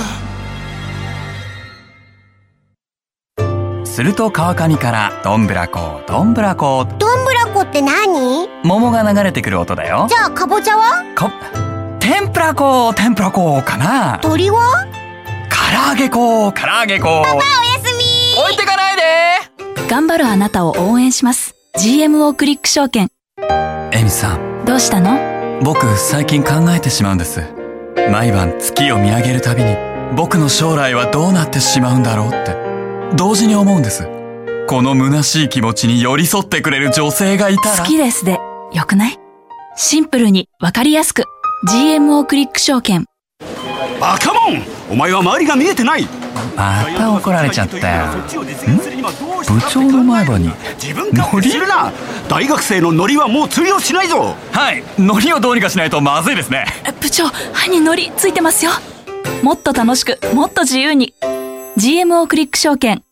[3.85, 6.87] すると川上からどんぶらこどんぶらこ。
[6.99, 8.49] どんぶらこって何？
[8.65, 10.07] 桃が流れてくる音だよ。
[10.09, 11.05] じゃあかぼちゃは？
[11.15, 11.31] こ
[12.01, 14.19] 天ぷらこ天ぷらこかな。
[14.23, 14.87] 鳥は？
[15.51, 17.21] 唐揚げこ唐揚げこ。
[17.21, 17.43] おや
[17.85, 18.41] すみ。
[18.45, 19.03] 置いてかないで。
[19.91, 21.55] 頑張るあなたを応援します。
[21.77, 23.11] GMO クリック証券
[23.93, 24.65] エミさん。
[24.65, 25.61] どうしたの？
[25.63, 27.43] 僕最近考えてしまうんです。
[28.11, 29.77] 毎晩月を見上げるたびに
[30.17, 32.57] 僕の将来はどうなってしまうんだろうって。
[33.17, 34.09] 同時に思うんです。
[34.67, 37.79] この虚しい気持ちに寄り添ってくれる女性がいたら。
[37.79, 38.39] 好きですで
[38.73, 39.19] よくない？
[39.77, 41.25] シンプルにわかりやすく。
[41.69, 43.05] GMO クリック証券。
[44.01, 44.63] バカモン！
[44.91, 46.07] お前は周りが見えてない
[46.57, 48.07] また怒られちゃったよ。
[49.49, 50.51] 部長の前歯に
[50.83, 51.93] 自分勝手するな！
[52.29, 54.35] 大学生のノリはもう通用しないぞ！
[54.53, 54.83] はい。
[54.99, 56.67] 海苔をどうにかしないとまずいですね。
[57.01, 58.73] 部長歯にノリついてますよ。
[59.43, 61.15] もっと楽しくもっと自由に。
[61.77, 63.03] GMO クリック証券。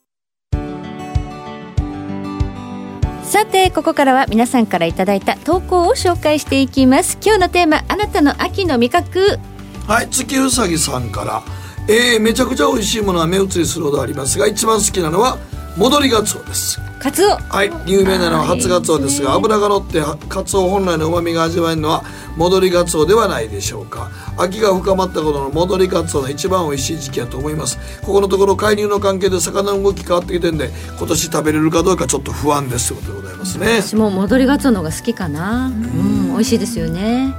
[3.22, 7.18] さてここからは皆さんからいただいた投稿を紹介していきます。
[7.22, 9.38] 今日のテーマあなたの秋の味覚。
[9.86, 11.42] はい月うさぎさんから
[11.88, 15.38] えー、めちゃくちゃ美味しいものは目移りするほどありますが一番好きなのは
[15.76, 16.80] 戻りがつおです。
[16.98, 17.36] カツオ。
[17.36, 17.70] はい。
[17.84, 22.02] 有名なのは初がつおですが脂が乗ってカツオ本来の旨味が味わえるのは
[22.36, 24.10] 戻りがつおではないでしょうか。
[24.38, 27.78] 秋が深まった頃の戻りがつおの一番美味しい時期だと思います。
[28.00, 33.82] ここのところ海流の関係で魚の動き変わってきてんで今年食べれるかどうかちょっと不安ですということでございますね。
[33.82, 35.66] 私も戻りがつおの方が好きかな。
[35.66, 36.28] うん。
[36.32, 37.34] 美味しいですよね。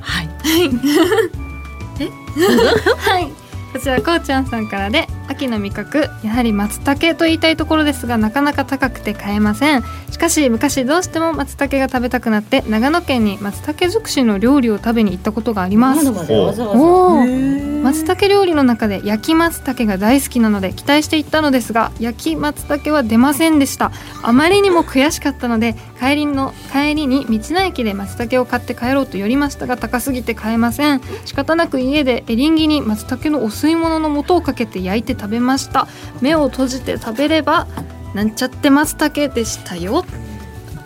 [0.00, 0.28] はい。
[3.08, 3.32] はい
[3.72, 9.82] こちらこうちゃんさんからで秋の味覚やはり松茸と言いたいところですがなかなか高くて買えません。
[10.10, 16.06] しかし昔どうしても松茸が食べたくなって長野県に松茸尽くしの料理を食べに行ったことがあります。
[16.06, 16.70] わざわざ。
[16.70, 23.90] おー松茸料理の中で焼き松茸が大好きなので期待していったのですが焼き松茸は出ませんでした。
[24.22, 31.00] あまりにも悔しかったので帰りの帰りに道の駅で松茸を買って帰ろうと寄りましたが高すぎて買えません。
[31.24, 35.86] 仕方なく家でエリンギに松茸のお吸い物の素をかけて焼いて食べました。
[36.20, 37.68] 目を閉じて食べれば
[38.12, 40.04] なんちゃって松茸でしたよ。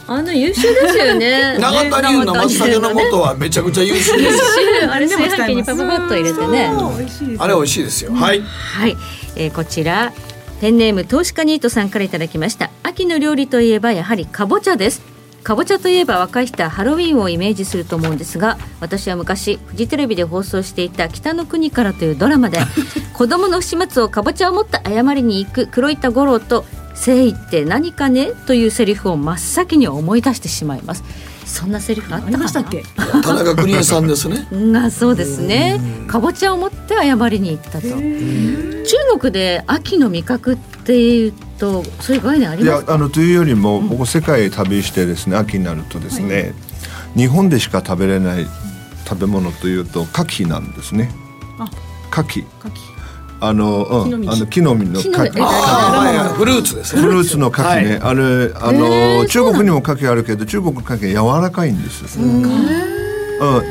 [0.07, 1.57] あの優秀ですよね。
[1.59, 4.43] 長田流の松茸の素はめちゃくちゃ優秀です
[4.91, 6.70] あれ炊飯器にパパパッと入れてね。
[6.99, 8.12] 美味しいですあれ美味しいですよ。
[8.12, 8.43] はい。
[8.43, 8.97] はい、
[9.37, 10.12] えーこちら
[10.61, 12.70] ペンネーム投資家ニートさんからいただきました。
[12.82, 15.16] 秋の料理といえばやはりかぼちゃです
[15.47, 22.59] かぼちゃといえば若い人はハロウィンをイメージすると思うんですが私は昔フジテレビで放送していた「北の国から」というドラマで
[23.14, 26.64] 子供の不始末をかぼちゃを持って謝りに行く黒板五郎と
[26.99, 31.05] 「誠意って何かね?」というセリフを真っ先に思い出してしまいます
[31.47, 32.82] そんなセリフあったましたっけ
[33.22, 34.47] 田中邦衛さんですね。
[34.51, 35.80] がそうですね。
[36.09, 37.88] かぼちゃを持って謝りに行ったと。
[37.88, 37.94] 中
[39.18, 42.92] 国で秋の味覚っていうとそういう概念ありいますか？
[42.92, 46.53] やあのというよりも僕世界旅してですね秋になるとですね、
[47.16, 48.47] 日本でしか食べれない
[49.07, 51.11] 食べ物というと牡蠣なんですね。
[51.59, 51.70] あ。
[52.11, 52.44] 牡蠣
[53.41, 56.28] あの、うん、あの木の実の木の牡蠣枝ああはいはい。
[56.30, 57.03] フルーツですね。
[57.03, 58.01] フルーツの牡蠣ね、はい。
[58.01, 62.18] あれあの、中国にも牡蠣あるけど中国の牡蠣は柔らかいんです。
[62.18, 62.45] うん、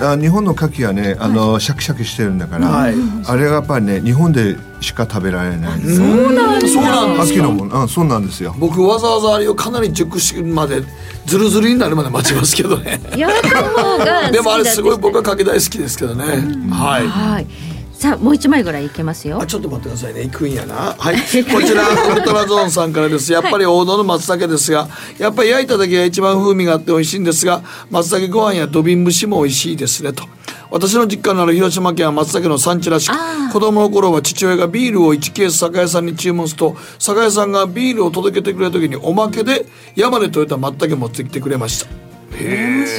[0.03, 2.95] あ日本の牡蠣はねあの、シャキシャキしてるんだから、はい。
[3.25, 5.81] あれがやっぱりね日本でしか食べられない。
[5.81, 8.55] そうなんですそうなんです秋のかものうんそうなんですよ。
[8.59, 10.83] 僕わざわざあれをかなり熟しまで
[11.25, 12.99] ズルズルになるまで待ちますけどね。
[13.15, 16.25] 柔らかい方が好きだってでもあれすごい僕は牡蠣大好きですけどね。
[16.71, 17.07] はい。
[17.07, 17.74] はい
[18.05, 19.41] さあもう一枚ぐらいいけますよ。
[19.41, 20.21] あちょっと待ってくださいね。
[20.25, 20.95] 行くんやな。
[20.95, 21.15] はい。
[21.51, 23.33] こちらウルトラゾーンさんからです。
[23.33, 24.87] やっぱり王道の松茸ですが
[25.17, 30.23] やっぱり焼いただけが一番風味があって美味しいんですが松茸ご飯や土瓶蒸しも美味しいですねと。
[30.69, 33.15] 私の実家のある広島県は松茸の産地らしく
[33.51, 42.04] 子供の頃は父親がビールを1ケース酒屋さんに注文すると酒屋さんがビールを届けてくれる時におまけで山で採れた松茸持ってきてくれました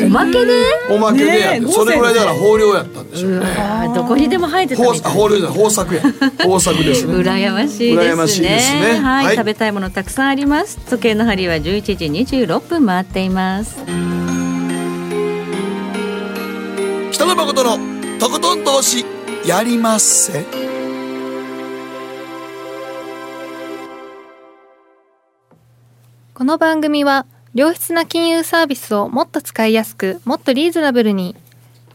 [0.06, 3.46] おまけでおまけでやってねえそれぐらいだから豊漁やったんでしょうね
[3.94, 5.58] どこにでも生えてた豊みたい豊漁じゃない。
[5.58, 6.02] 豊作や。
[6.04, 7.14] 豊作ですね。
[7.14, 8.12] 羨ましいですね。
[8.12, 9.00] 羨ましいですね。
[9.00, 9.36] はい、はい。
[9.36, 10.78] 食べたいものたくさんあります。
[10.90, 13.76] 時計の針は11時26分回っています。
[17.12, 19.04] 北野誠のとことん投資
[19.46, 20.44] やりまっせ。
[26.34, 27.24] この番組は
[27.56, 31.34] 良質な金融サービスをもっと使いやすくもっとリーズナブルに。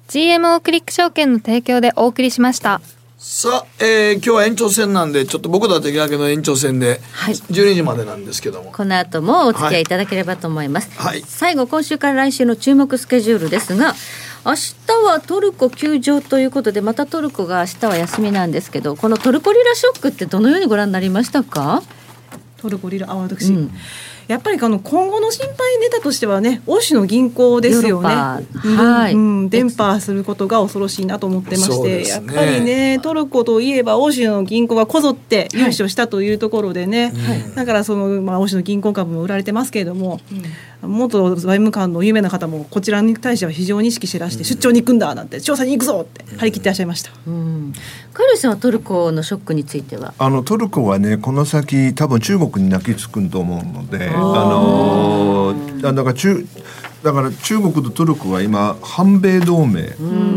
[0.08, 2.82] GMO クリック証券の提供でお送りしました。
[3.20, 7.36] さあ、えー今日は延長戦なんでちょっと僕だってだけの延長戦ではい。
[7.36, 11.22] 12時までなんですけども、この後もお付き合いいただければと思います、はい。
[11.28, 13.94] 最後今週から来週の注目スケジュールですが
[14.44, 21.84] 明日はトルコ休場ということでまたトルコが明日は休みなんですけどこのトルコリラショックってどのようにご覧になりましたか？
[22.58, 23.72] トルコリラあ私、うん
[24.32, 28.08] やっぱりあの今後の心配ネタとしてはね欧州の銀行ですよね。
[28.08, 32.08] はいうん、伝播することが恐ろしいなと思ってまして、ね。
[32.08, 37.14] やっぱりねトルコといえば欧州の銀行がこぞって融資をしたというところでね、
[37.56, 40.22] だからその、まあ、欧州の銀行株も売られてますけれども、
[40.82, 47.12] 元財務官の有名な方もこちらに対しては非常に意識してらして、出張に行くんだなんて調査に行くぞって張り切ってらっしゃいました。
[47.28, 47.74] うん。
[48.14, 50.14] カイルさんはトルコのショックについては？
[50.18, 56.46] あのトルコはねこの先多分中国に泣きつくと思うのであのあだから中
[57.04, 59.90] だから中国とトルコは今反米同盟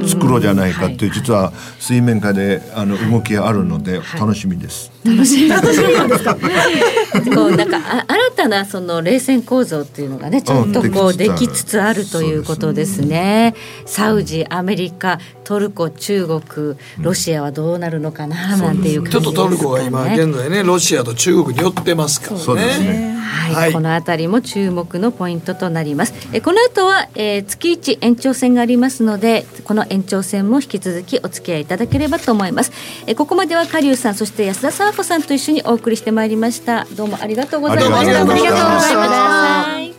[0.06, 4.90] 作ろうじゃないかっていう実は水面下であの動きがあるので楽しみです。
[5.04, 5.10] こ
[7.46, 13.54] うなんかあ新たなその冷戦構造っていうのがねちょっとこううんできつつあるということですね。
[13.84, 22.40] サウジ、アメリカ、トルコ、中国、ロシアはどうなるのかななんていう感じちょっとトルコが今ですかね現在ねロシアと中国に寄ってますからね。
[22.40, 26.14] そうですねはい、はいこのあたりも注目のポイントとなります。
[26.32, 32.72] えこの後は、えー月一延長戦がありますので、この延長戦も引き続きお付き合いいただければと思います。
[33.06, 36.86] えここまではカリュウさん、そして安田沙子さんと一緒にお送りしてまいりました。
[36.96, 37.98] どうもありがとうございました。
[37.98, 39.93] ありがとうございました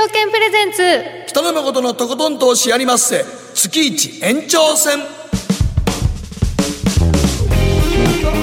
[0.00, 1.26] 証券プレゼンツ。
[1.26, 3.22] 北野誠のとことん投資やりまっせ。
[3.54, 5.19] 月一延長戦。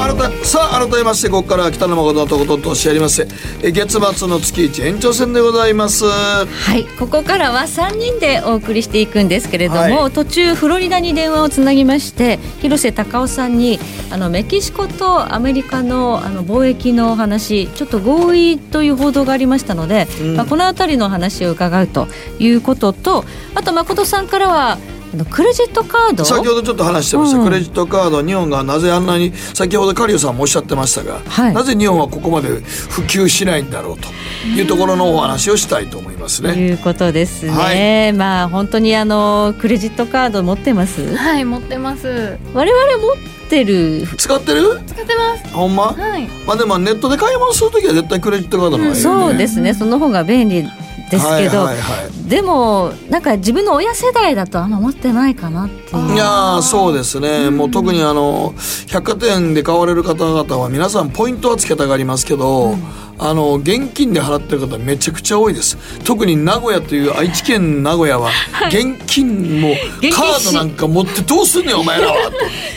[0.08, 3.28] 改めさあ改めましてここからは北野誠とことん投資やりまっせ
[3.62, 6.46] え月末の月一延長戦でございますは
[6.78, 13.80] い、ここからは3人でお送りしていくんですけれども、はい途中フロリダに電話をつなぎまして広瀬隆夫さんに
[14.10, 22.08] あのメキシコとアメリカのあの貿易のお話ちょっと合意という報道がありましたので、まあ、この辺りの話を伺うと
[22.40, 24.78] いうこととあと誠さんからは
[25.14, 26.26] あのクレジットカード？
[26.26, 27.46] 先ほどちょっと話してました、うん。
[27.46, 31.54] クレジットカード日本がなぜあんなに先ほどカリオさんもおっしゃってましたが、はい。
[31.54, 34.10] なぜ日本はここまで普及しないんだろうと
[34.48, 36.56] いうところのお話をしたいと思いますとね。
[36.56, 38.14] いうことですね、はい。
[38.14, 41.16] まあ本当にあのクレジットカード持ってます？
[41.16, 42.38] はい持ってます。
[42.54, 44.06] 我々持ってる？
[44.18, 44.82] 使ってる？
[44.88, 45.54] 使ってます。
[45.54, 46.28] ほんま、はい。
[46.46, 49.24] まあでもネットで買い物するときは絶対クレジットカードの方がいいよね。
[49.26, 49.74] そうですね。
[49.74, 50.66] その方が便利
[51.10, 52.30] ですけど、はいはいはい。
[52.30, 56.14] でもなんか自分の親世代だとあんま持ってないかなっていう。
[56.14, 58.54] いやーそうですね、もう特にあの
[58.88, 62.76] 百貨店で買われる方々は皆さんポイントはつけたがりますけど、
[63.20, 65.78] あの現金で払ってる方めちゃくちゃ多いです。
[66.04, 68.32] 特に名古屋という愛知県名古屋は
[68.70, 72.14] 現金も金カードなんか持ってどうすんねんお前らは。
[72.14, 72.32] と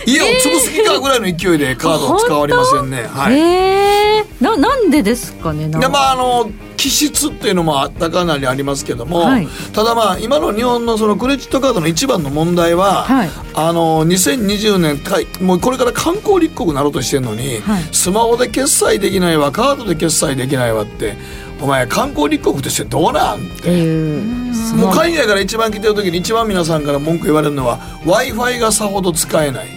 [0.06, 5.80] 家を潰す気かぐらいの勢いでカードを使われませんね、はい、えー、ななんでですかねなんか。
[5.80, 6.50] でまああの
[6.80, 9.46] 気質っていうのもあったかなりありますけども、はい。
[9.74, 13.30] ただまあ今の日本のそのクレジットカードの一番の問題は、はい。
[13.54, 17.82] あの2020年かもうこれから観光立国になろうとしてるのに、はい。
[17.92, 21.18] スマホで決済できないわカードで決済できないわって
[21.60, 23.70] お前観光立国としてどうなんっって。
[23.70, 24.40] いう
[24.76, 29.68] もう海外から一番来てる時に一番皆さんから文句言われるのは w i f i がさほど使えない。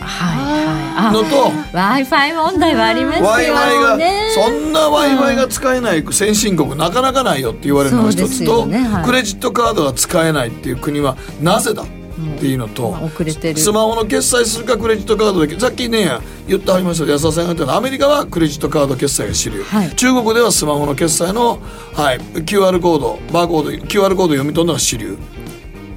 [1.12, 5.36] のと w i f i 問題はありますよ w i f i が、ねそんな w i f i
[5.36, 9.06] が使えない先進国なかなかないよって言われるのが一つと、よねはい。
[9.06, 11.84] クレジットカードが使えないっていう国はなぜだ？
[12.14, 13.60] っていうのと、遅れてる。
[13.60, 16.10] スマホの決済するかクレジットカードでさっきね
[16.48, 19.96] 言ってはりました安田さんが言ったアメリカはクレジットカード決済が主流、はい。
[19.96, 21.60] 中国ではスマホの決済の、
[21.94, 25.18] はい、QR コードバーコード QR コード読み取るのが主流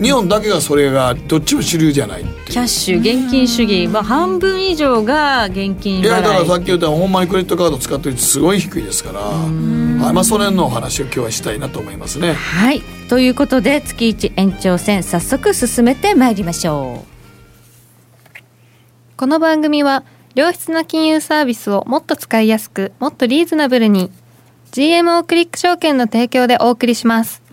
[0.00, 6.04] 日本だけがそれがどっちも主流じゃないキャッシュ現金主義、まあ、半分以上が現金い。
[6.04, 12.34] やだから払いさっき言ったほんまにクレジットカード使ってる率すごい低いですから、はいまあ、それのお話を今日はしたいなと思いますね。
[12.34, 12.82] はい。
[13.08, 17.16] ということで月一延長戦早速進めてまいりましょう。
[19.16, 24.10] この番組は良質な金融サービスをもっと使いやすくもっとリーズナブルに
[24.72, 27.45] GMO クリック証券の提供でお送りします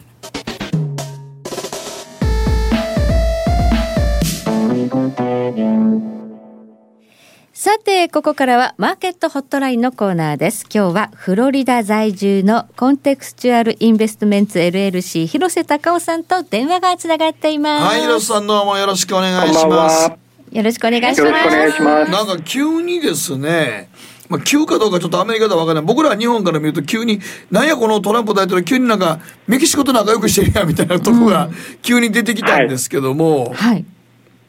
[7.52, 10.66] さてここからはマーケットホットラインのコーナーです。
[10.74, 17.86] 今日はフロリダ在住のコンテクスチュアルインベストメンツ LLC 広瀬隆夫さんと電話がつながっています。
[17.86, 20.10] はい、広瀬さんどうもよろしくお願いします。
[20.10, 20.18] は。
[20.52, 21.22] よろしくお願いします。
[21.22, 22.12] よろしくお願いします。
[22.12, 23.90] なんか急にですね、
[24.30, 27.20] まあ、急かどうかちょっとアメリカでは分からない僕らは日本から見ると急に
[27.52, 31.50] なんやこのトランプ大統領急になんかメキシコと仲良くしてるやんみたいなとこが
[31.82, 33.86] 急に出てきたんですけども、はい。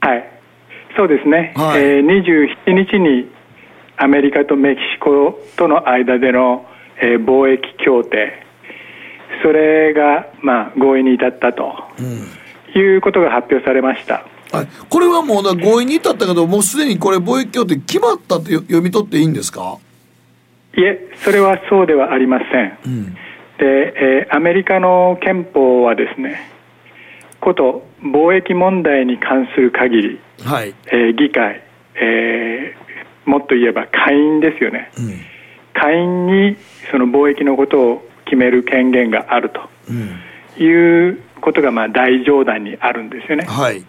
[0.01, 0.34] はい。
[0.97, 1.53] そうですね。
[1.57, 1.83] はい。
[1.83, 2.07] えー、
[2.67, 3.31] 27日に
[3.97, 6.67] アメリカとメキシコとの間での、
[7.01, 8.45] えー貿易協定、
[9.43, 11.75] それが、まあ、合意に至ったと、
[12.75, 14.25] いうことが発表されました。
[14.53, 19.79] はい、これはもうだ合意に至ったけどもうすでにこれ貿易協定決まったって読み取っていいんですか、
[20.77, 22.79] いえ、それはそうではありません。
[22.87, 23.15] うん。
[23.15, 23.19] で、
[23.59, 26.54] えーアメリカの憲法はですね、
[27.45, 30.75] こと貿易問題に関する限り、はい。
[30.87, 31.63] えー議会、
[31.95, 32.85] えー
[33.25, 35.21] もっと言えば下院ですよね、うん。
[35.73, 36.57] 下院に
[36.91, 39.51] その貿易のことを決める権限がある
[39.89, 40.21] うん。
[40.57, 43.45] ということがまあ大冗談にあるんですよね。
[43.45, 43.83] はい。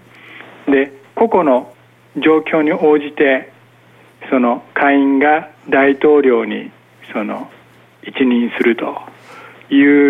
[0.72, 1.74] で個々の
[2.18, 3.52] 状況に応じて
[4.30, 6.72] その下院が大統領に
[7.12, 7.50] その
[8.04, 9.02] 一任すると
[9.70, 10.05] いうあ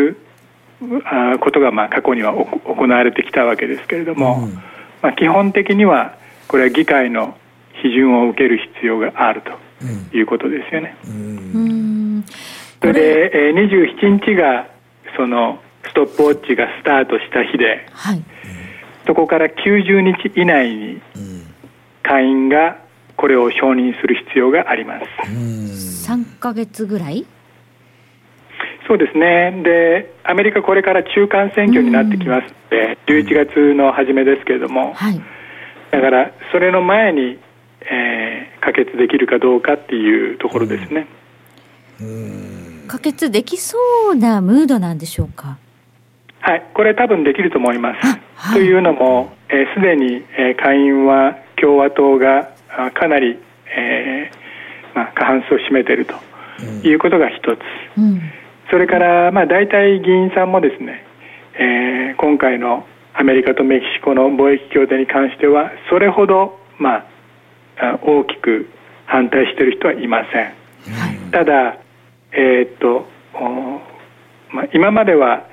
[1.40, 4.50] ことがまあ過去にはお行われてきたわけですけれども、
[5.02, 6.18] まあ、基本的には
[6.48, 7.38] これは議会の
[7.84, 10.96] 批准を受ける必要があるということですよね。
[12.82, 14.68] それで、えー、27日が
[15.18, 18.24] そのストップウォッチがスタートした日で、はい、
[19.06, 21.02] そこから90日以内に
[22.04, 22.78] 会員が
[23.16, 25.06] これを承認する必要があります。
[26.12, 27.26] 3ヶ月ぐらい
[28.88, 29.62] そうですね。
[29.64, 35.22] で、アメリカこれから中間選挙になってきますので、11月の初めですけれども、はい、
[35.92, 37.40] だからそれの前に、
[37.82, 41.06] えー可決できるかどうかっていうところですね。
[42.88, 43.78] 可決できそ
[44.12, 45.60] うなムードなんでしょうか？
[46.40, 48.54] はい、これ多分できると思います。
[48.54, 56.16] というのも、す、えー、で、に、えー、下院は共和党があかなり、えーまあ、過半数を占めていると
[56.88, 57.60] いうことが一つ。
[58.00, 58.22] うん
[58.76, 61.02] それから、まあ、大体議員さんもですね、
[61.58, 67.06] えー今回のアメリカとメキシコの貿易協定に関しては、それほど、まあ、
[67.78, 68.68] あ大きく
[69.06, 71.32] 反対している人はいません。
[71.32, 71.78] ただ、
[72.34, 73.80] えーっと、お
[74.54, 75.48] まあ、今までは、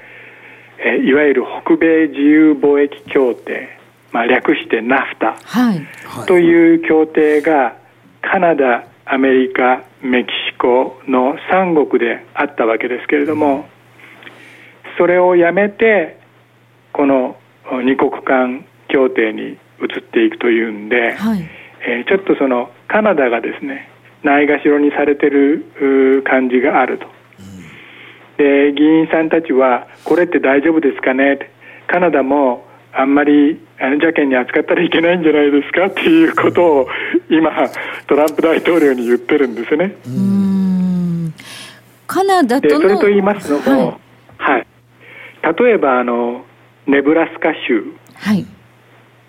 [0.79, 3.69] えーいわゆる北米自由貿易協定、
[4.11, 5.87] まあ、略してナフタはい。
[6.27, 7.77] という協定が
[8.21, 13.67] カナダ、アメリカ、メキシコの3国であったわけですけれども、
[14.99, 16.19] それをやめて、
[16.93, 17.37] この
[17.85, 21.49] 二国間協定に移っていくというんで、はい。
[21.85, 23.89] えーちょっとそのカナダがですね、
[24.23, 27.07] ないがしろにされてる感じがあると。
[28.39, 31.51] で、議員さんたちは、これって大丈夫ですかね
[31.87, 32.65] カナダも
[32.95, 36.89] あんまりあの邪険に扱ったらいけないんじゃないですかっていうことを
[37.31, 37.51] 今、
[38.07, 39.97] トランプ大統領に言ってるんですね。
[40.07, 41.35] うーん
[42.07, 43.99] カナダで、とのそれと言いますのも、は
[44.37, 44.67] はい。
[45.59, 46.45] 例えば、あの、
[46.87, 47.85] ネブラスカ州
[48.15, 48.47] はい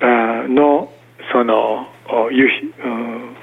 [0.01, 0.91] あの、
[1.31, 3.33] その、お輸出、うん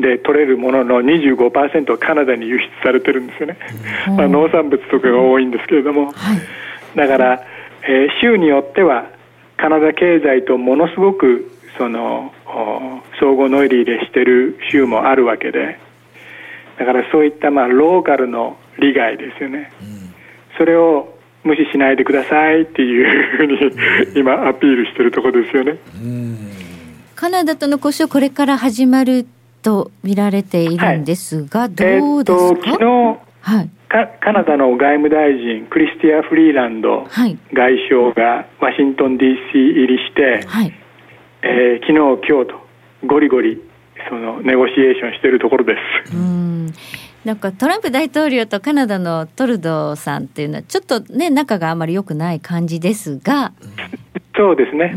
[0.00, 3.58] で取れるものの25%はカナダに輸出されてるんですよね。
[4.16, 6.12] まあ、農産物とかが多いんですけれども。
[6.94, 7.42] だから、
[7.82, 9.10] えー州によっては
[9.56, 15.78] カナダ経済とものすごくそのお相互乗り入れしてる州もあるわけで
[16.78, 19.72] だからそういったまあローカルの利害ですよね、
[20.56, 23.46] それを無視しないでくださいっていうふう
[24.14, 25.78] に今アピールしてるところですよね。
[27.16, 29.26] カナダとの交渉これから始まる
[29.62, 32.84] と見られているんですが、どえーっうですか、と昨日
[33.40, 37.38] はいカカナダの外務大臣クリスティア・フリーランドはい。
[37.52, 40.72] 外相がワシントン DC 入りして、はい。
[41.42, 42.68] えー昨日今日と
[43.06, 43.62] ゴリゴリ
[44.08, 45.76] そのネゴシエーションしているところで
[46.06, 46.14] す。
[46.14, 46.66] うん。
[47.24, 53.52] なんかトランプ大統領とカナダのトルドーさんっていうのはちょっとね仲があまり良くない感じですが、
[54.36, 54.94] そうですね。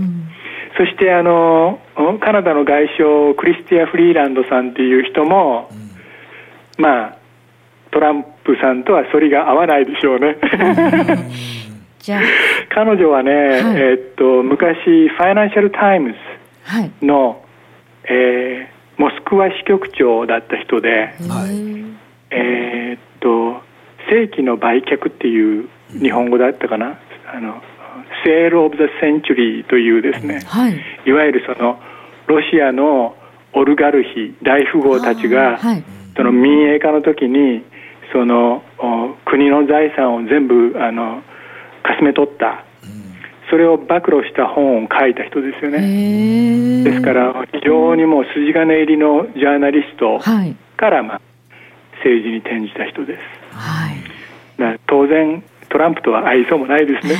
[0.77, 1.79] そしてあの
[2.21, 5.69] カナダの外相クリスティア・フリーランドさんっていう人も、
[6.77, 7.20] まあ
[7.91, 10.37] トランプさんとは反りが合わないでしょうね。
[11.99, 12.21] じゃあ。
[12.69, 16.15] 彼女はね、えーっと昔ファイナンシャル・タイム
[16.63, 16.91] はい。
[16.99, 17.43] ズの、
[18.05, 21.13] えーモスクワ支局長だった人で、
[22.29, 23.61] えーっと
[24.11, 25.69] 世紀の売却っていう
[25.99, 26.97] 日本語だったかな？
[27.33, 27.61] あの
[28.23, 30.79] セール・オブ・ザ・センチュリーというですね、はい。
[31.05, 31.79] いわゆるその
[32.27, 33.15] ロシアの
[33.53, 35.83] オルガルヒ大富豪たちが、はい。
[36.15, 37.63] その民営化の時に
[38.12, 41.22] そのお国の財産を全部あの
[41.84, 42.64] かすめ取った、
[43.49, 46.84] それを暴露した本を書いた人ですよね。
[46.84, 51.22] ですから非常にもう筋金入りのジャーナリストはいから、まあ、
[51.97, 53.22] 政治に転じた人です。
[53.55, 57.16] はい当然トランプとは合いそうもないですね。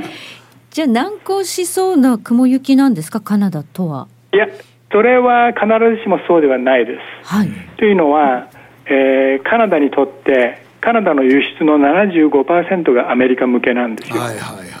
[0.70, 3.20] じゃあ難航しそうな雲行きなんですか？
[3.20, 4.06] カナダとは。
[4.32, 4.46] いや、
[4.90, 7.34] それは必ずしもそうではないです。
[7.34, 7.48] はい
[7.78, 8.46] というのは、
[8.86, 14.20] えーカナダにとってカナダの輸出の75%がアメリカ向けなんですよ。
[14.20, 14.72] はいはいはい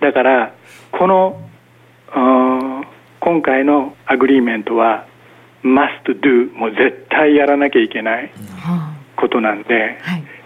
[0.00, 0.52] だから
[0.92, 1.40] この
[3.20, 5.06] 今回の agreement は
[5.62, 8.30] must do もう絶対やらなきゃいけない
[9.16, 9.98] ことなんで、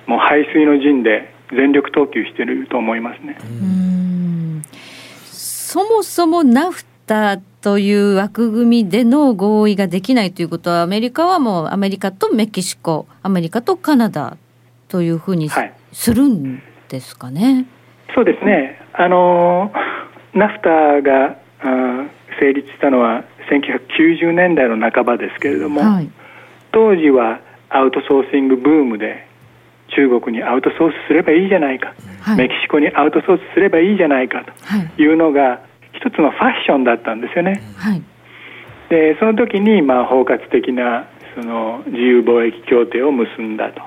[0.07, 3.37] もう背水の陣で全力投球してると思いますね。
[5.25, 14.37] そもそも NAFTA という枠組みでの合意ができないということはアメリカはもうアメリカとメキシコアメリカとカナダ
[14.89, 15.51] というふうに
[15.93, 17.67] するんですかね。
[18.15, 19.73] そうですね、あの
[20.35, 22.07] ナフタがあ
[22.41, 26.11] 成立したのは1990年代の半ばですけれども、はい。
[26.73, 29.27] 当時はアウトソーシングブームで
[29.95, 32.37] 中国にアウトソースすればいいじゃないか、はい。
[32.37, 34.87] メキシコにアウトソースすればいいじゃないかはい。
[34.97, 35.61] というのが
[36.01, 37.61] 一つのファッションだったんですよね。
[37.77, 38.03] はい。
[38.89, 43.83] でその時にまあ包括的なその自由貿易協定を結んだと。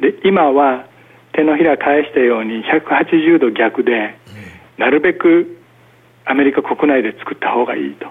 [0.00, 0.86] で今は
[1.32, 4.16] 手のひら返したように180度逆で
[4.76, 5.58] なるべく
[6.24, 8.06] アメリカ国内で作った方がいいと。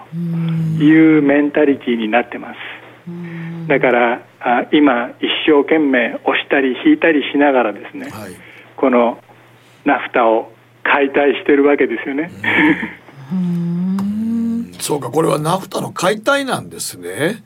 [0.82, 2.58] いうメンタリティーになってます。
[3.68, 8.32] だからあ今一生懸命押したり引いたりしながらですね、はい。
[8.76, 9.22] この
[9.84, 12.30] ナフタを解体してるわけですよね、
[14.80, 17.42] そうかこれはナフタの解体なんですね。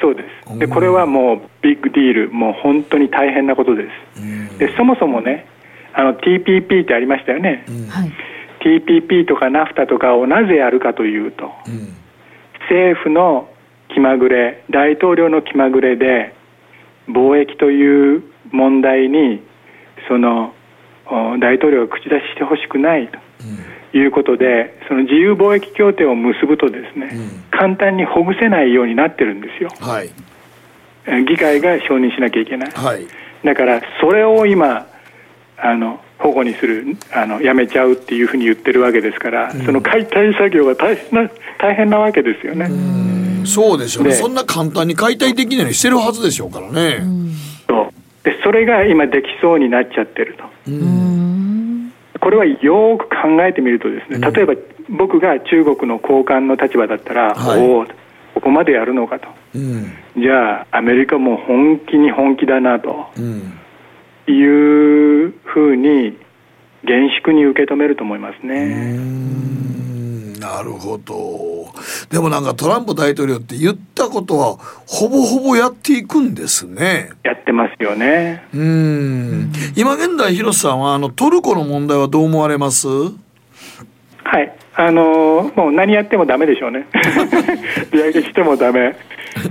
[0.00, 0.58] そうです。
[0.58, 2.30] でこれはもうビッグディール。
[2.30, 3.84] もう本当に大変なことで
[4.14, 4.58] す。
[4.58, 5.46] でそもそもね
[5.94, 8.12] あの TPP ってありましたよね、はい。
[8.60, 11.52] TPP とかナフタとかをなぜやるかというと、
[12.68, 13.48] 政府の
[13.94, 16.34] 気まぐれ大統領の気まぐれで
[17.08, 19.42] 貿易という問題に
[20.08, 20.52] その
[21.06, 23.18] お大統領が口出ししてほしくないと
[23.96, 27.10] いうことでその自由貿易協定を結ぶとですね、
[27.50, 29.70] 簡単にほぐせないようになってるんですよ。
[29.80, 30.10] はい。
[31.06, 32.70] え議会が承認しなきゃいけない。
[32.70, 33.06] はい。
[33.44, 34.86] だからそれを今
[35.58, 42.70] あの保護にするあのやめちゃうっていうふうに言ってるわけですから、その解体作業が大変な大変なわけですよね。
[43.46, 47.00] そうでしょうねでそんな簡単に解体できないようにしてるはずでしょうからね、
[47.68, 50.44] そうでそれが今できそうになっちゃってると。
[52.26, 54.54] これはよーく考えてみるとですね、例えば
[54.90, 57.60] 僕が中国の高官の立場だったら、はい。
[57.60, 57.86] おお
[58.34, 59.28] ここまでやるのかと。
[59.54, 59.84] うん。
[60.16, 63.06] じゃあアメリカも本気に本気だなと。
[63.16, 63.52] うん。
[64.26, 66.18] いうふうに
[66.82, 68.98] 厳粛に受け止めると思いますね。
[70.46, 71.72] なるほど
[72.10, 74.56] でもなんかトランプ大統領って言ったことは
[74.86, 78.46] ほぼほぼやっていくんですねやってますよね。
[78.54, 82.86] うん今現在広瀬さんはあのトルコの問題はどう思われます？
[82.88, 83.12] は
[84.40, 86.86] い、あのーもう何やってもダメでしょうね。
[87.92, 88.96] 利上げしてもダメ。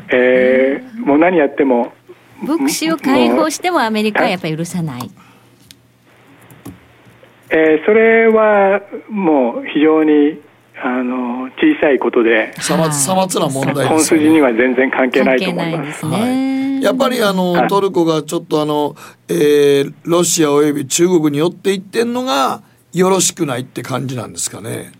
[0.09, 1.93] えーもう何やっても。
[2.41, 5.09] 牧師を解放してもアメリカはやっぱり許さない。
[7.49, 10.41] えーそれはもう非常に、
[10.83, 15.87] あのー小さいことで、さまさまつな問題です本筋には全然関係ないと思います。
[15.87, 16.81] ですね。
[16.81, 18.95] やっぱりあの、はいトルコがちょっとあの、
[19.29, 22.61] えーロシアおよび中国に寄っていってんのが
[22.93, 24.91] よろしくないって感じなんですかね。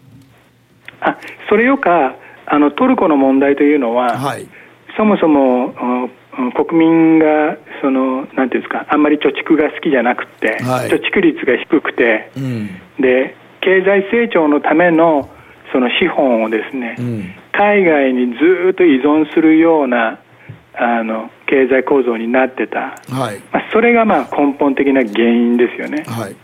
[1.01, 1.17] あ
[1.49, 2.15] それよか
[2.47, 4.47] あのトルコの問題というのは、はい。
[4.97, 5.73] そもそも
[6.37, 12.69] うん国民がそのなんていうんですかあんまり貯蓄が好きじゃなくて、はい貯蓄率が低くて、うん。
[12.99, 15.29] で経済成長のための
[15.75, 17.35] その資本をですね、うん。
[17.51, 20.21] 海外にずーっと依存するような
[20.73, 23.41] あの経済構造になってた、はい。
[23.51, 26.05] まあ、それがまあ根本的な原因ですよね。
[26.07, 26.35] はい。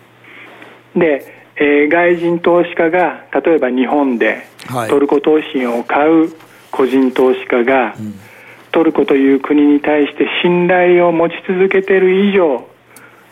[1.00, 6.34] で、えー外人投資家が例えば日本ではいトルコ投資を買う
[6.70, 7.96] 個人投資家が、
[8.74, 12.68] トルコという国に対して信頼を持ち続けている以上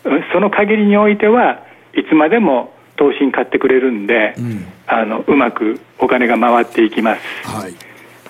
[0.06, 7.72] うんその限りにおいてはいつまでも投資に買ってくれるんで、んあのうまくお金が回っていきますはい。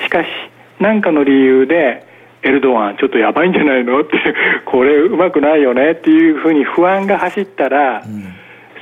[0.04, 0.28] しかし
[0.80, 2.06] 何かの理由で
[2.42, 4.02] エルドアンちょっとやばいんじゃないの？
[4.02, 4.12] って
[4.66, 8.04] これうまくないよねっていうふうに不安が走ったら、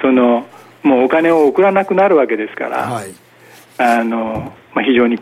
[0.01, 0.45] その
[0.83, 3.13] もうお金を送らなくなるわけですから、はい。
[3.79, 5.19] あのまあ、非常に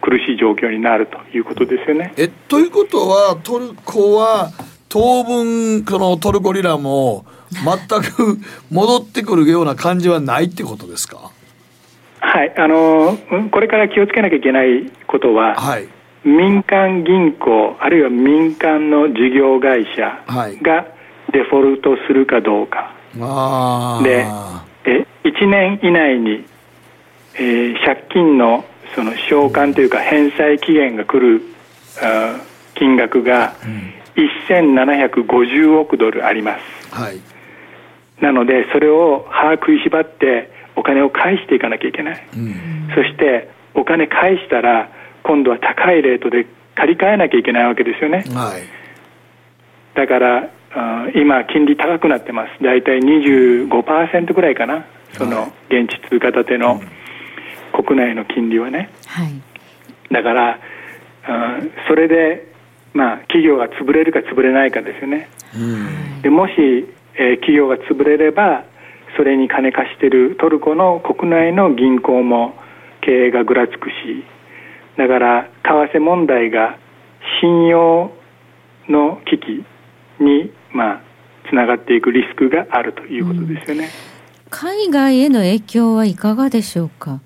[0.00, 2.12] 苦しい状況になるということですよね。
[2.16, 4.50] え、ということは、トルコは
[4.88, 8.38] 当分、このトルコリラも全く
[8.70, 11.30] 戻ってくるような感じはないってことですか？
[12.36, 15.88] はい、あのうんこれから気をつけなきゃいけないことは、はい。
[16.22, 20.86] 民間銀行あるいは民間の事業会社はいが
[21.32, 24.02] デフォルトするかどうか、ああ。
[24.04, 24.26] で
[24.84, 26.44] え1年以内に、
[27.36, 31.42] えー借金のその償還というか返済期限が来る
[32.02, 33.54] あー金額が
[34.14, 37.20] 1750億ドルありますはい。
[38.20, 42.26] なのでそれを歯食いしばってお金を返していかなきゃいけない、
[42.94, 44.90] そしてお金返したら
[45.22, 48.24] 今度は高いレートで借り換えなきゃいけないわけですよね。
[48.34, 48.62] はい。
[49.94, 50.50] だから
[51.14, 52.62] 今金利高くなってます。
[52.62, 54.84] 大体25%ぐらいかな。
[55.12, 56.80] その現地通貨建ての
[57.72, 58.90] 国内の金利はね。
[59.06, 59.32] はい。
[60.12, 60.58] だから
[61.88, 62.52] それで
[62.92, 65.28] まあ企業が潰れるか潰れないかですよね。
[66.22, 66.52] でもし、
[67.14, 68.64] えー企業が潰れれば
[69.16, 72.54] それに金貸してるトルコの国内の銀行も
[73.00, 74.24] 経営がぐらつくし
[74.98, 76.78] だから為替問題が
[77.40, 78.12] 信用
[78.88, 79.64] の危機
[80.22, 81.00] にまあ
[81.48, 83.88] つながっていくリスクがあるということですよね。
[84.50, 87.20] 海外への影響はいかがでしょうか？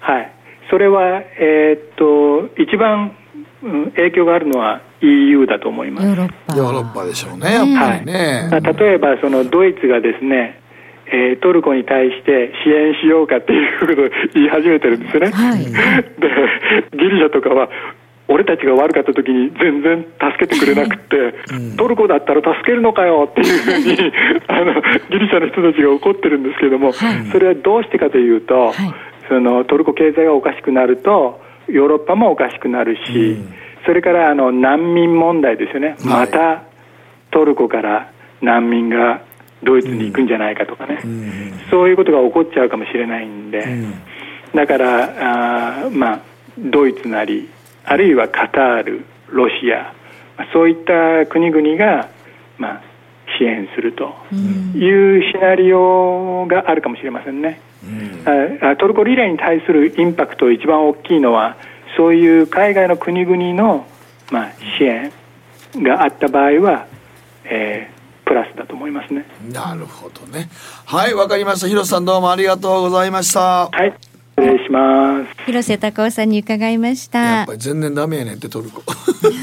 [0.00, 0.32] はい、
[0.70, 3.16] それはえー、っと一番、
[3.62, 6.06] うん、影響があるのは EU だと思います。
[6.06, 6.56] ヨーロッパ。
[6.56, 7.52] ヨーロッパでしょうね。
[7.52, 8.48] やっぱりね。
[8.50, 10.60] はい、例えばそのドイツがですね。
[11.10, 15.30] えー、トルコに対して支援しようかっていうことを言い始めてるんですよね。
[15.30, 15.64] はい、
[16.20, 16.28] で
[16.96, 17.68] ギリシャとかは
[18.28, 21.34] 俺たちが悪かった時に全然助けてくれなくて、
[21.78, 24.12] トルコだったら助けるのかよっていうふうに
[24.48, 24.74] あの
[25.10, 26.94] ギリシャの人たちが怒ってるんですけれども、はい、
[27.32, 28.74] それはどうしてかというと、はい、
[29.28, 33.54] そのトルコ経済がおかしくなるとヨーロッパもおかしくなるし、うん、
[33.86, 36.64] それからあの難民問題ですよね、また
[37.30, 38.12] トルコから
[38.42, 39.22] 難民が
[39.62, 43.94] ドイツに行くんじゃないかとかね、うん、そういうことが起こっちゃうかもしれないんで、うん、
[44.54, 46.20] だからあまあ
[46.58, 47.48] ドイツなり
[47.90, 49.94] あるいはカタール、ロシア、
[50.52, 52.10] そういった国々が、
[52.58, 52.82] まあ、
[53.38, 54.14] 支援すると
[54.76, 57.62] いうシナリオがあるかもしれませんね。
[57.82, 61.56] うん、トルコリレーに対するインパクト一番大きいのは
[61.96, 63.86] そういう海外の国々の、
[64.30, 65.10] まあ、支援
[65.76, 66.86] があった場合は、
[67.44, 67.97] えー、
[68.28, 69.24] プラスだと思いますね。
[69.50, 70.50] なるほどね。
[70.84, 71.68] はい、わかりました。
[71.68, 73.68] 広瀬さんどうもありがとうございました。
[73.68, 73.94] はい。
[74.38, 78.84] 失礼します広瀬隆夫さんに伺いましたやっぱり全然ダメやねんってトルコ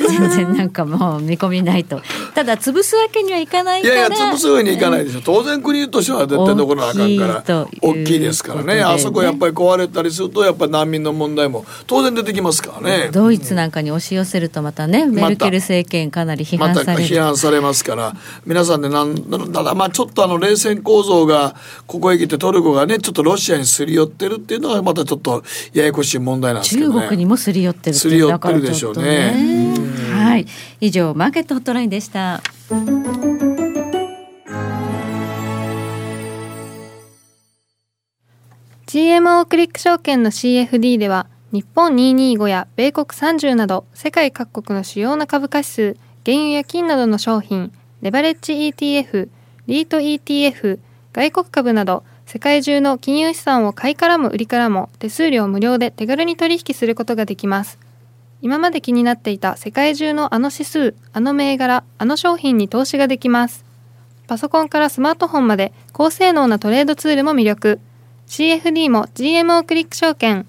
[0.07, 2.01] 全然なんかもう見込みないと。
[2.33, 3.93] ただ潰すわけにはいかないから。
[3.93, 5.21] いやいや潰すわけにはいかないでしょ。
[5.21, 7.67] 当然国としては絶対残らなあかんから。
[7.81, 13.09] 大きいですからね、ね、あそこやっぱり壊れたりするとやっぱり難民の問題も当然出てきますからね。
[13.11, 18.15] ドイツなんかに押し寄せるとまたね、メルケル政権かなり批判される、ま、批判されますから。
[18.45, 19.15] 皆さんでなん
[19.51, 21.55] ただまあちょっとあの冷戦構造が
[21.87, 29.75] ここへ来てトルコがねちょっとロシアにすり寄ってるっていうのはまたちょっとややこしい問題なんですけど、ね、中国にもすり寄ってるすり寄ってるでしょうね。
[30.25, 30.47] はい、
[30.81, 32.41] 以上マーケットホットラインでした。
[38.87, 47.71] GMO クリック証券の CFD では日本225や米国30など世界各国の主要な株価指数原油や金などの商品
[48.01, 49.29] レバレッジ ETF
[49.67, 50.79] リート ETF
[51.13, 57.84] 外国株など世界中の金融資産を買いからも売りからも手数料無料で手軽に取引することができます。
[58.41, 63.65] 今まで気になっていた世界中のあの指数、あの銘柄、あの商品に投資ができます。
[64.27, 67.79] パソコンからスマートフォンまで高性能なトレードツールも魅力。
[68.27, 70.47] CFD も GMO クリック証券。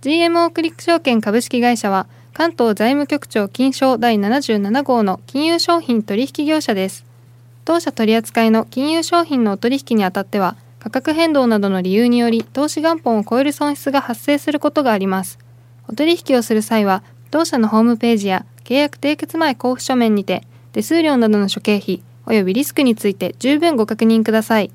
[0.00, 7.04] GMO クリック証券株式会社は関東財務局長金賞第77号の金融商品取引業者です。
[7.64, 15.38] 当社取扱いの金融商品のお取引にあたっては価格変動などの理由により投資元本を超える損失が発生することがあります。
[15.88, 24.70] お取引をする際は、同社のホームページや契約締結前交付書面にて、手数料などの諸経費及びリスクについて十分ご確認ください。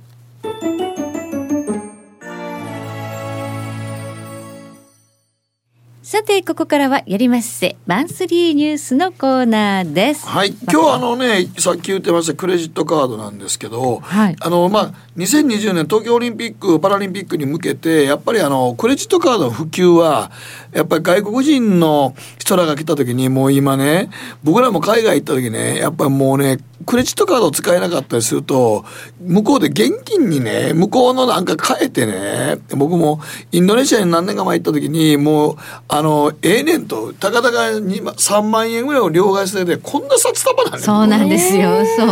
[6.05, 10.27] さてここからはやりまっせマンスリーニュースのコーナーです。
[10.27, 10.49] はい。
[10.69, 20.29] 今日あのねさっき言ってましたクレジットカードなんですけど、はい、あのまあ2020年東京オリンピック・パラリンピックに向けてやっぱりあのクレジットカードの普及は
[20.73, 24.09] やっぱり外国人の人らが来た時にもう今ね
[24.43, 28.83] 僕らも海外行った時ねやっぱりもうねクレジットカードを使えなかったりすると
[29.21, 33.21] 向こうで現金にね向こうのなんか変えてね僕も
[33.51, 35.57] インドネシアに何年か前行った時にもう
[35.87, 41.83] あのええねんとたかだか3万円ぐらいを両替しててこんな札束なんねそうなんですよ。
[41.97, 42.09] そう。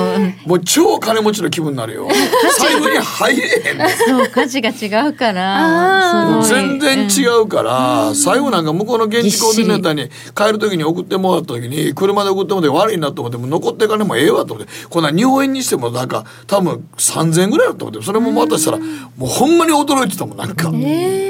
[0.48, 2.08] もう超金持ちの気分になるよ。
[2.60, 3.90] 財布に入れへん。
[4.08, 6.42] そう価値が違うから。
[6.44, 14.72] 全然違うから、最後なんか向こうの現地コーディネーターに帰る時に送ってもらった時に車で送ってもらって悪いなと思っても残って金もええわと思って。
[14.90, 18.06] こんな日本円にしてもなんか多分3,000円ぐらいだと思って。
[18.06, 20.72] それもまたしたらもうほんまに驚いてたもんなんか。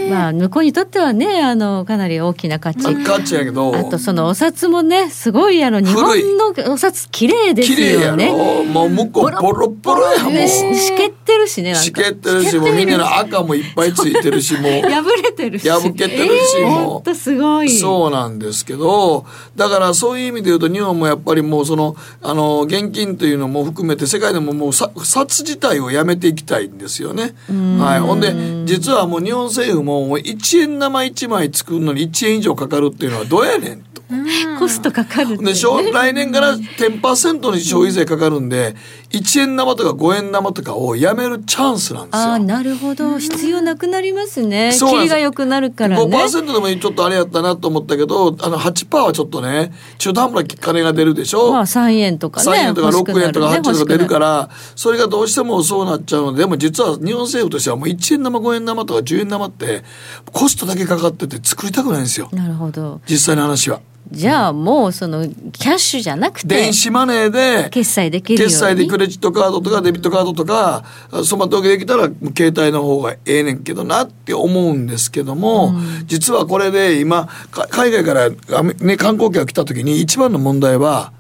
[0.10, 2.96] まあ向こうにとってはねあのかなり大きな価値。
[3.04, 3.76] 価値やけど。
[3.76, 6.04] あとそのお札もねすごいあの日本
[6.38, 8.32] のお札綺麗ですよね。
[8.72, 10.48] もう向こうボロボロやもん。
[10.48, 11.76] しけってるしね。
[11.76, 14.82] しけってるしもうみんなの赤もいっぱいついてるしもう。
[14.90, 15.70] 破れてるし。
[15.70, 17.70] 破けてるし、えー、もうすごい。
[17.70, 27.34] そうなんですけどだからそういう意味で言うと日本もやっぱりもうそのあの現金というのも含めて世界でももう札自体をやめていきたいんですよね。
[27.80, 28.34] はい、ほんで
[28.66, 34.02] 実はもう日本政府も1円玉1枚作るのに1円以上かかるっていうのはどうやねんと。
[34.60, 38.76] コストかかるってでしょ来年から10%の消費税かかるんで
[39.12, 42.22] 1円玉とか5円玉とかをやめるチャンスなんですよ。
[42.22, 43.20] ああなるほど。
[43.20, 44.74] 必要なくなりますね。
[44.74, 45.04] そうなんです。
[45.04, 46.04] 切りが良くなるからね。
[46.04, 52.52] 5%でもちょっとあれやったなと思ったけどあの8%はちょっとね中途半端な金が出るでしょ、まあ3円とかね。
[52.52, 59.84] 3円とか6円とか8円とか出るかららそれがどうしてもそうなっちゃうのででも実は日本政府としてはもう1円玉5円玉とか10円玉って
[60.32, 63.02] コストだけかかってて作りたくないんですよなるほど。
[63.08, 63.82] 実際の話は。
[64.10, 68.52] じゃあもうそのキャッシュじゃなくて電子マネーで決済できるように？
[68.52, 70.84] 決済でクレジットカードとかデビットカードとか
[71.24, 75.74] その時できたら携帯の方がええねんけどなって思うんですけども、
[76.08, 81.14] 実はこれで今か海外からね、観光客が来た時に一番の問題は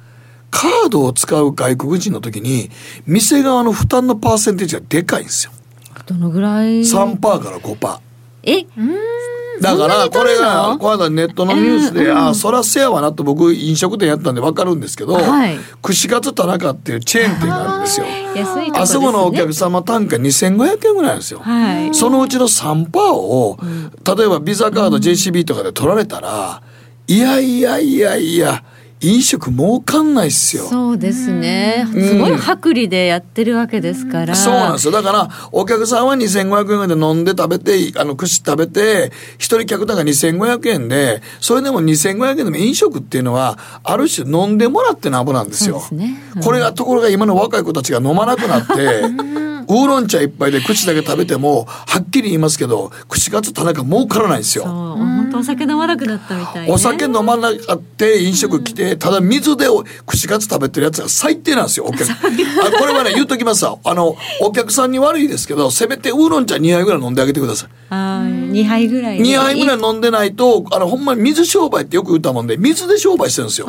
[0.50, 2.72] カードを使う外国人の時に
[3.06, 5.54] 店側の負担のパーセンテージがでかいんですよ。
[6.08, 8.00] どのぐらい？3%から5%。
[8.44, 8.66] え？
[9.60, 15.58] だからこれがにこの間ネットのニュースで、ああそらせやわなと僕飲食店やったんで分かるんですけど、はい。
[15.82, 18.06] 串カツ田中っていうチェーン店があるんですよ。
[18.46, 18.72] すね。
[18.74, 21.40] あそこのお客様単価2500円ぐらいなんですよ。
[21.40, 21.94] はい。
[21.94, 23.58] そのうちの3%を、
[24.18, 26.62] 例えばビザカード JCB とかで取られたら、
[27.08, 28.64] いやいやいやいや、
[29.02, 30.66] 飲食儲かんないっすよ。
[30.66, 34.92] そうですねうんすごい薄利でやってるわけですからそうなんですよ。
[34.92, 45.82] だから、お客さんは2500円で飲んで食べて、あの、串食べて、一人客単価2500円で、それでも2500円でも飲食っていうのは、ある種飲んでもらってなんぼなんですよ。
[45.92, 49.02] ねうんこれが、ところが今の若い子たちが飲まなくなって、
[49.72, 54.66] ウーロン茶一杯で口だけ食べても、はっきり言いますけど、串カツ田中儲からないんですよ。
[54.66, 62.10] そう本当お酒飲まなくなったみたいねお酒飲まなかって飲食来て、ただ水でお串カツ食べてるやつが最低なんですよ、お客。
[62.12, 62.16] あ
[62.80, 63.78] これはね、言うときますわ。
[63.84, 67.70] あの、お客さんに悪いですけど、せめてウーロン茶2杯ぐらい飲んであげてください。
[67.90, 73.68] あー2杯ぐらい2杯ぐらい飲んでないと、あの、ほんまに水商売ってよく言ったもんで、水で商売してるんですよ。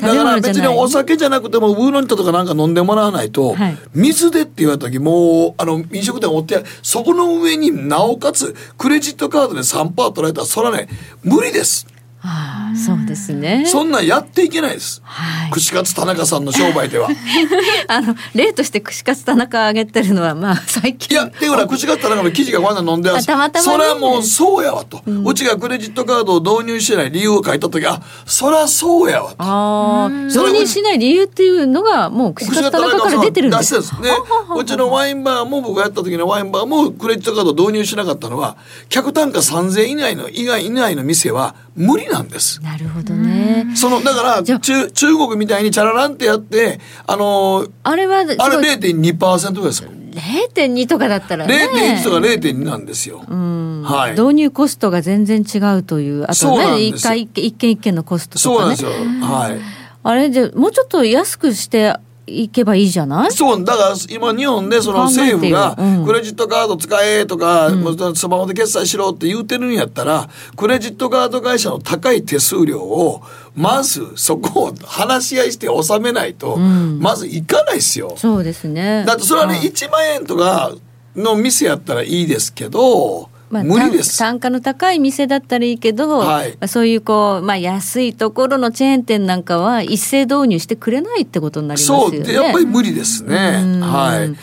[0.00, 10.88] だから別にお酒じゃなくてもウーロン茶とかなんか飲んでもらわないと、はい水でって言われた時もうあの飲食店おってそこの上になおかつクレジットカードで3%取られたらそれはね
[11.22, 11.86] 無理です。
[12.22, 13.64] あーそうですね。
[13.66, 15.00] そんなんやっていけないです。
[15.04, 15.50] はい。
[15.50, 17.08] 串カツ田中さんの商売では。
[17.88, 21.14] あの例として串カツ田中あげてるのはまあ最近。
[21.14, 23.24] いや、っていうのは串カツ田中の記事がこんな飲んでます。
[23.24, 23.72] あたまたまね。
[23.72, 29.36] それはもうそうやわと、うちがクレジットカードを導入してない理由を書いた時、あ、そりゃそうやわと。
[29.38, 33.60] ああ導入しない理由っていうのがもう串カツ田中から出てるんです。
[33.60, 34.10] 出してですね。
[34.58, 38.56] うちのワインバーも僕がやった時のワインバーもクレジットカードを導入しなかったのは、
[38.88, 42.62] 客単価3000円以内の以外以内の店は無理なんです。
[42.62, 50.00] なるほどねその、だから、中、中国みたいにチャラランってやって、あのーあれはあれ0.2%ぐらいですもん。
[50.10, 53.18] 0.2とかだったらね0.1とか0.2なんですよ。
[53.20, 54.10] はい。
[54.20, 59.26] 導入コストが全然違うというあとね一回一軒一軒一軒のコストとかねそうなんですよ。
[59.26, 59.60] はい。
[60.02, 61.94] あれじゃもうちょっと安くして
[62.30, 63.32] いけばいいじゃない？
[63.32, 65.76] そう、だから今日本でその政府が
[66.06, 73.22] クレジットカード使えとか、もうスマホで決済しろって言うてるんやったら、クレジットカード会社の高い手数料を、
[73.54, 78.14] まずそこを話し合いして納めないと、まずいかないですよ。
[78.16, 79.04] そうですね。
[79.06, 80.72] だってそれはね、1万円とか
[81.16, 84.16] の店やったらいいですけど、まあ、無理です。
[84.18, 92.26] 単価の高い店だったらいいけど、はいまあそういうこう、まあ、安いところのチェーン店なんかは一斉導入してくれないってことになりますそう、よね。
[92.26, 93.36] でやっぱり無理ですね。
[93.82, 94.36] はい。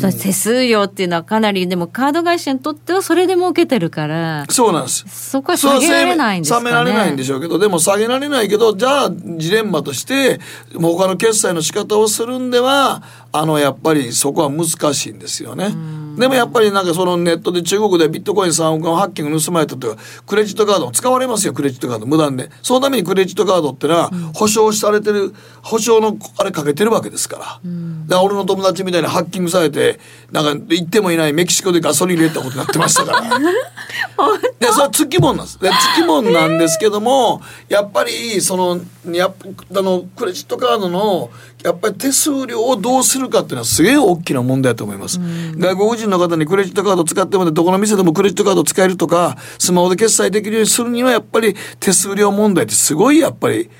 [0.00, 5.04] そう手数料っていうのはかなりでもカード会社にとってはそれで儲けてるからそうなんです。
[5.08, 6.70] そこは下げられないんですかね。
[6.70, 10.40] 下げられないんでしょうけど、でも下げられないけど、じゃあ、ジレンマとして、
[10.74, 13.02] 他の決済の仕方をするんでは、
[13.32, 15.74] あの、やっぱりそこは難しいんですよね。
[16.16, 22.50] でもやっぱりなんかそのネットで中国でビットコイン3億円ハッキング盗まれたとか、クレジットカードも使われますよ、クレジットカード無断で。
[22.62, 27.44] そのためにクレジットカードってのは、保証されてる、保証のあれかけてるわけですから。
[27.44, 27.60] だか
[28.08, 29.98] ら俺の友達みたいにハッキングされて、
[30.30, 33.38] なんか行ってもいないメキシコでガソリン入れたことになってましたから。
[34.60, 35.58] でそれはつきもんなんです。
[35.58, 38.80] でつきもんなんですけども、やっぱりその
[39.10, 41.30] やあのクレジットカードの
[41.64, 45.20] やっぱり手数料をどうするかっていうのはすげえ大きな問題だと思います。
[45.56, 53.70] 外国人の方にクレジットカード使ってもどこの店でもクレジットカード使えるとか、スマホで決済できるようにするにはやっぱり手数料問題ってすごいやっぱり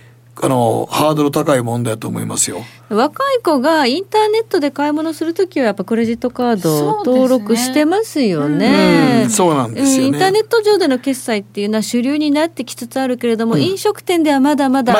[0.44, 2.64] あのハードル高い問題だと思いますよ。
[2.88, 9.22] 若い子がインターネットで買い物するときはやっぱクレジットカードを登録してますよね。
[9.22, 9.30] うん。
[9.30, 10.08] そうなんですよね。
[10.08, 14.94] うんインターネット上での決済っていうのは主流になってきつつあるけれども、飲食店ではまだまだ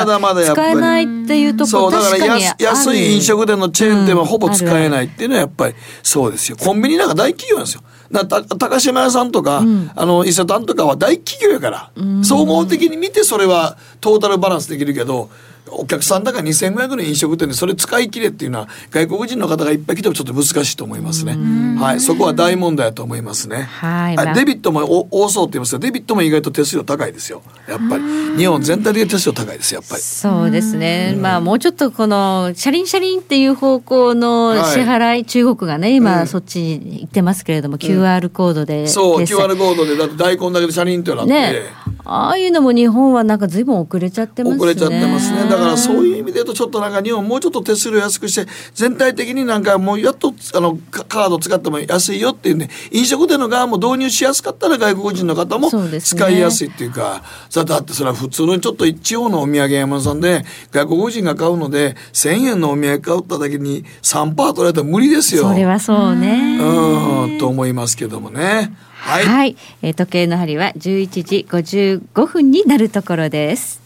[0.45, 2.63] 使えないっていうところそうだから確かにある。
[2.63, 4.89] 安安い飲食店のチェーン店はほぼ使えい。
[4.89, 6.55] ないっていうのはやっぱりそうですよ。
[6.57, 7.81] コンビニなんか大企業なんですよ
[8.13, 9.63] なた高島屋さんとか、
[9.95, 11.91] あの伊勢丹とかは大企業やから、
[12.23, 15.29] 総合的に見てそれはトータルバランスできるけど
[15.69, 21.37] お客さんだから2500の飲食店でそれ使い切れっていうのは外国人の方がいっぱい来てもちょっと難しいと思いますね。
[21.79, 23.63] はい、そこは大問題だと思いますね。
[23.63, 24.15] はい。
[24.15, 24.81] まあデビットも
[25.11, 27.41] お多そうって言いますけどデビットも意外と手数料高いですよ。
[27.67, 28.03] やっぱり。
[28.37, 30.01] 日本全体的に手数料高いですやっぱり。
[30.01, 41.61] そうですね、まあもうちょっとこの車輪車輪っていう方向の支払い、中国がね今そっちに行ってますけれども、QR コードでそう QR コードでだって大根だけで車輪ってなって、ね。
[42.05, 44.57] ああいうのも日本はなんか随分遅れちゃってますね。
[44.57, 55.69] 遅れちゃってますねだからそういう意味で言うとちょっとなんか日本もうちょっと手数料安くして全体的になんかもうやっとあのカカード使っても安いよっていうんで飲食店の側も導入しやすかったら外国人の方も
[55.99, 65.43] 使いやすいっていうかさだってそれは普通のちょっと地方のお土産屋さんで外国人が買うので1,000円のお土産買っただけに3%取られたら無理ですよ。
[65.43, 68.73] それはそうねうんと思いますけどもね。
[69.03, 73.82] はい、はい、えー時計の針は11時55分になるところです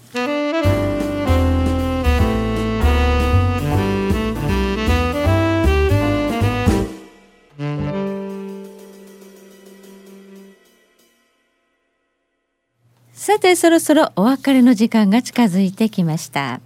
[13.38, 16.60] さてそろそろお別れの時間が近づいてきました。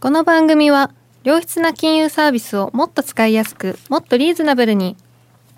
[0.00, 0.92] この番組は
[1.24, 4.98] 良質な金融サービスをもっと使いやすくもっとリーズナブルに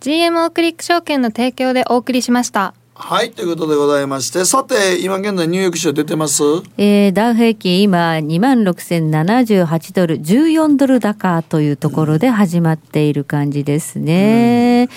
[0.00, 2.74] GMO クリック証券の提供でお送りしました。
[3.00, 6.42] はい、ということでございましてさて今現在ニューヨーク市場出てます？
[6.78, 14.88] えー、ダウ平均今2万6078ドル14ドル高というところで始まっている感じですね、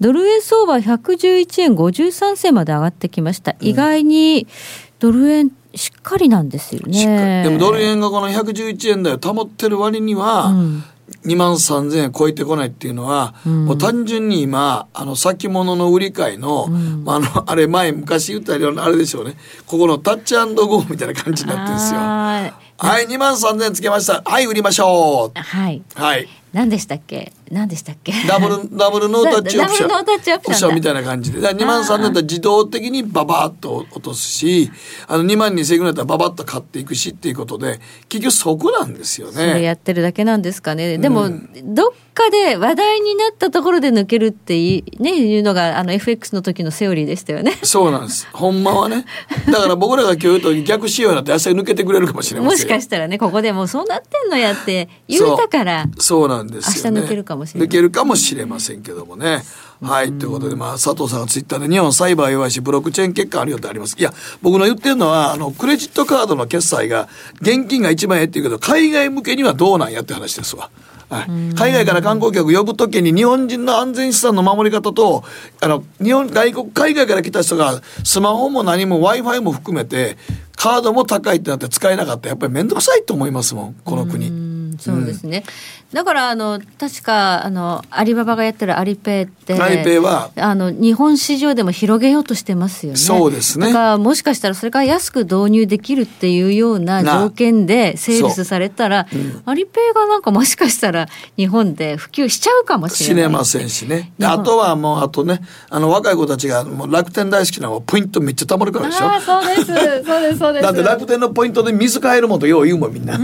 [0.00, 4.46] ドル円相場111円53銭まで上がってきました、意外に
[5.00, 7.42] ドル円しっかりなんですよね。
[7.42, 10.54] でもドル円がこの111円台を保ってる割には、
[11.24, 19.36] 2万3000円超えてこないっていうのは、もう単純に今あの先物の売り買いの,、まあ、あの あれ前昔言ったようなあれでしょうね。
[19.66, 22.00] ここのタッチゴーみたいな感じになってるんですよ。
[22.00, 24.22] ははい2万3000円つけました。
[24.24, 25.38] はい売りましょう。
[25.38, 25.82] はい。
[25.94, 26.28] はい。
[26.52, 27.32] 何でしたっけ？
[27.50, 28.12] 何でしたっけ？
[28.28, 34.70] ダブルダブルノータッチオプションダブルノータッチオプションだみたいな感じでだ2万3000円だったら自動的にババッと落とすし
[35.08, 39.62] あの2万2000円ぐらいだったらババッと買っていくしっていうことで結局そこなんですよそれね。
[39.62, 40.98] やってるだけなんですかね。
[40.98, 41.28] でも、
[41.64, 47.58] どっかで話題になったところで抜けるっていね、いうのが、あの FX の時のセオリーでしたよね。
[47.62, 48.28] そうなんです。
[48.32, 49.04] ほんまはね。
[49.46, 52.56] だから僕らが今日言うと逆仕様になって明日抜けてくれるかもしれませんよ。
[52.56, 57.00] もしかしたらね、ここでもうそうなってんのやって言うたから、そうなんですよね。
[57.00, 59.42] 明日抜けるかもしれない抜けるかもしれませんけどもね。
[59.82, 60.12] はい。
[60.12, 63.96] ということで、まあ、佐藤さんがツイッターで日本サイバー弱いし、ブロックチェーン結果あるよってあります。
[63.98, 67.08] いや、僕の言ってるのは、あの、クレジットカードの決済が、
[67.42, 70.70] 現金が一番ええって言うけど、海外向けにはどうなんやって話ですわ。
[71.08, 75.22] はい、海外から観光客呼ぶときに日本人の安全資産の守り方と
[75.60, 80.16] あの日本外国海外から来た人がスマホも何も w i f i も含めて
[80.56, 84.45] カードも高いってなって使えなかったらやっぱり面倒くさいと思いますもんこの国。
[84.78, 85.44] そうですね。
[85.92, 92.98] だからあの確かあのアリババがやってるアリペイってアリペイはあの日本市場でも広げようとしてますよね。
[92.98, 99.06] そうですねだからもしかしたらそれから安く導入できるっていうようなな条件でセールスされたら、
[99.44, 103.24] アリペイがなんかもしかしたら日本で普及しちゃうかもしれない。
[103.24, 104.12] しれませんしね。
[104.22, 105.40] あとはもうあとね
[105.70, 109.06] あの若い子たちがもう楽天大好きなのはポイントめっちゃ貯まるからでしょ。
[109.06, 109.76] ああそうですそう
[110.20, 113.18] ですそうですだって楽天のポイントで水買えるもんとよう言うもんみんな。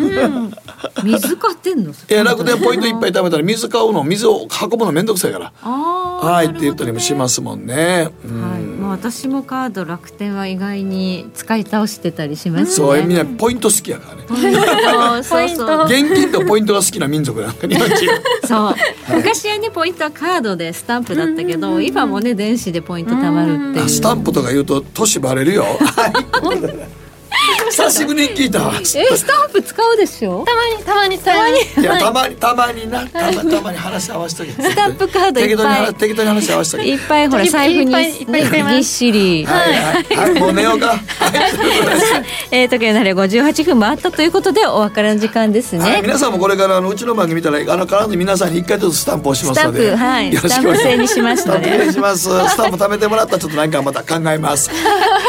[1.04, 1.90] 水買ってんの？
[1.90, 5.52] いや楽天ポイントいっぱい貯めたら水買うの水を運ぶのめんどくさいから。
[5.62, 6.26] ああ。
[6.26, 8.10] はいって言ったりもしますもんね。
[8.24, 12.70] うんはい、もう私もカード楽天は意外に使い倒してたりしますね。
[12.70, 14.22] そうみんなポイント好きやからね。
[15.24, 15.86] そうそう。
[15.86, 17.96] 現金とポイントが好きな民族なんか日本人。
[18.46, 18.74] そう
[19.16, 25.64] 昔はねポイントはカードでスタンプだったけど今もね電子でポイント貯まるっていうあスタンプとか言うと年バレるよ。
[27.42, 28.62] はい久しぶりに聞いた。
[28.62, 28.74] わ。
[28.78, 30.44] えスタンプ使うでしょ？
[30.44, 31.58] たまにたまにたまに。
[31.58, 34.52] いやたまにたまになたまたまに話合わせとけ。
[34.52, 36.88] スタンプカードい適当にっぱい話適当に話合わせとけ。
[36.88, 38.74] いっぱいほらいっぱ財布にいいっぱいいっぱい使います。
[38.74, 40.34] ぎっしり、はいはいはい。
[40.40, 40.94] もう寝ようか。
[42.50, 49.80] えー、時計の針58分回ったということでお別れの時間ですね、はい、皆さんもこれからあのうちの番組見たらあの必ず皆さんに一回ずつスタンプをしますので。
[49.80, 50.32] スタンプはい。
[50.32, 51.64] よろしくお願いスタンプ制にしますので。
[51.64, 52.22] スタンプお願いします。
[52.22, 54.70] スタンプ貯めてもらったらちょっと何かまた考えます。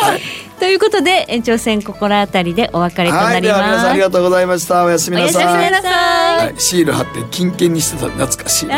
[0.04, 0.22] はい、
[0.64, 4.86] ということで延長戦心当たりでお別れとは、ないりでは皆ます、さんありがとうございました。
[4.86, 5.46] おやすみなさい。
[5.46, 6.46] おやすみなさい。
[6.46, 8.10] はい、シール貼って金券にしてた。
[8.10, 8.70] 懐かしい。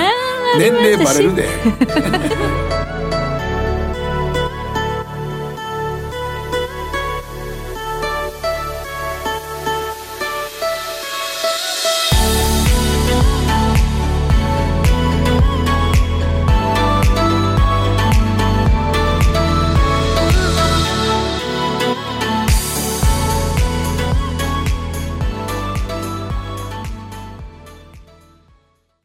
[0.57, 1.48] 年齢バレるで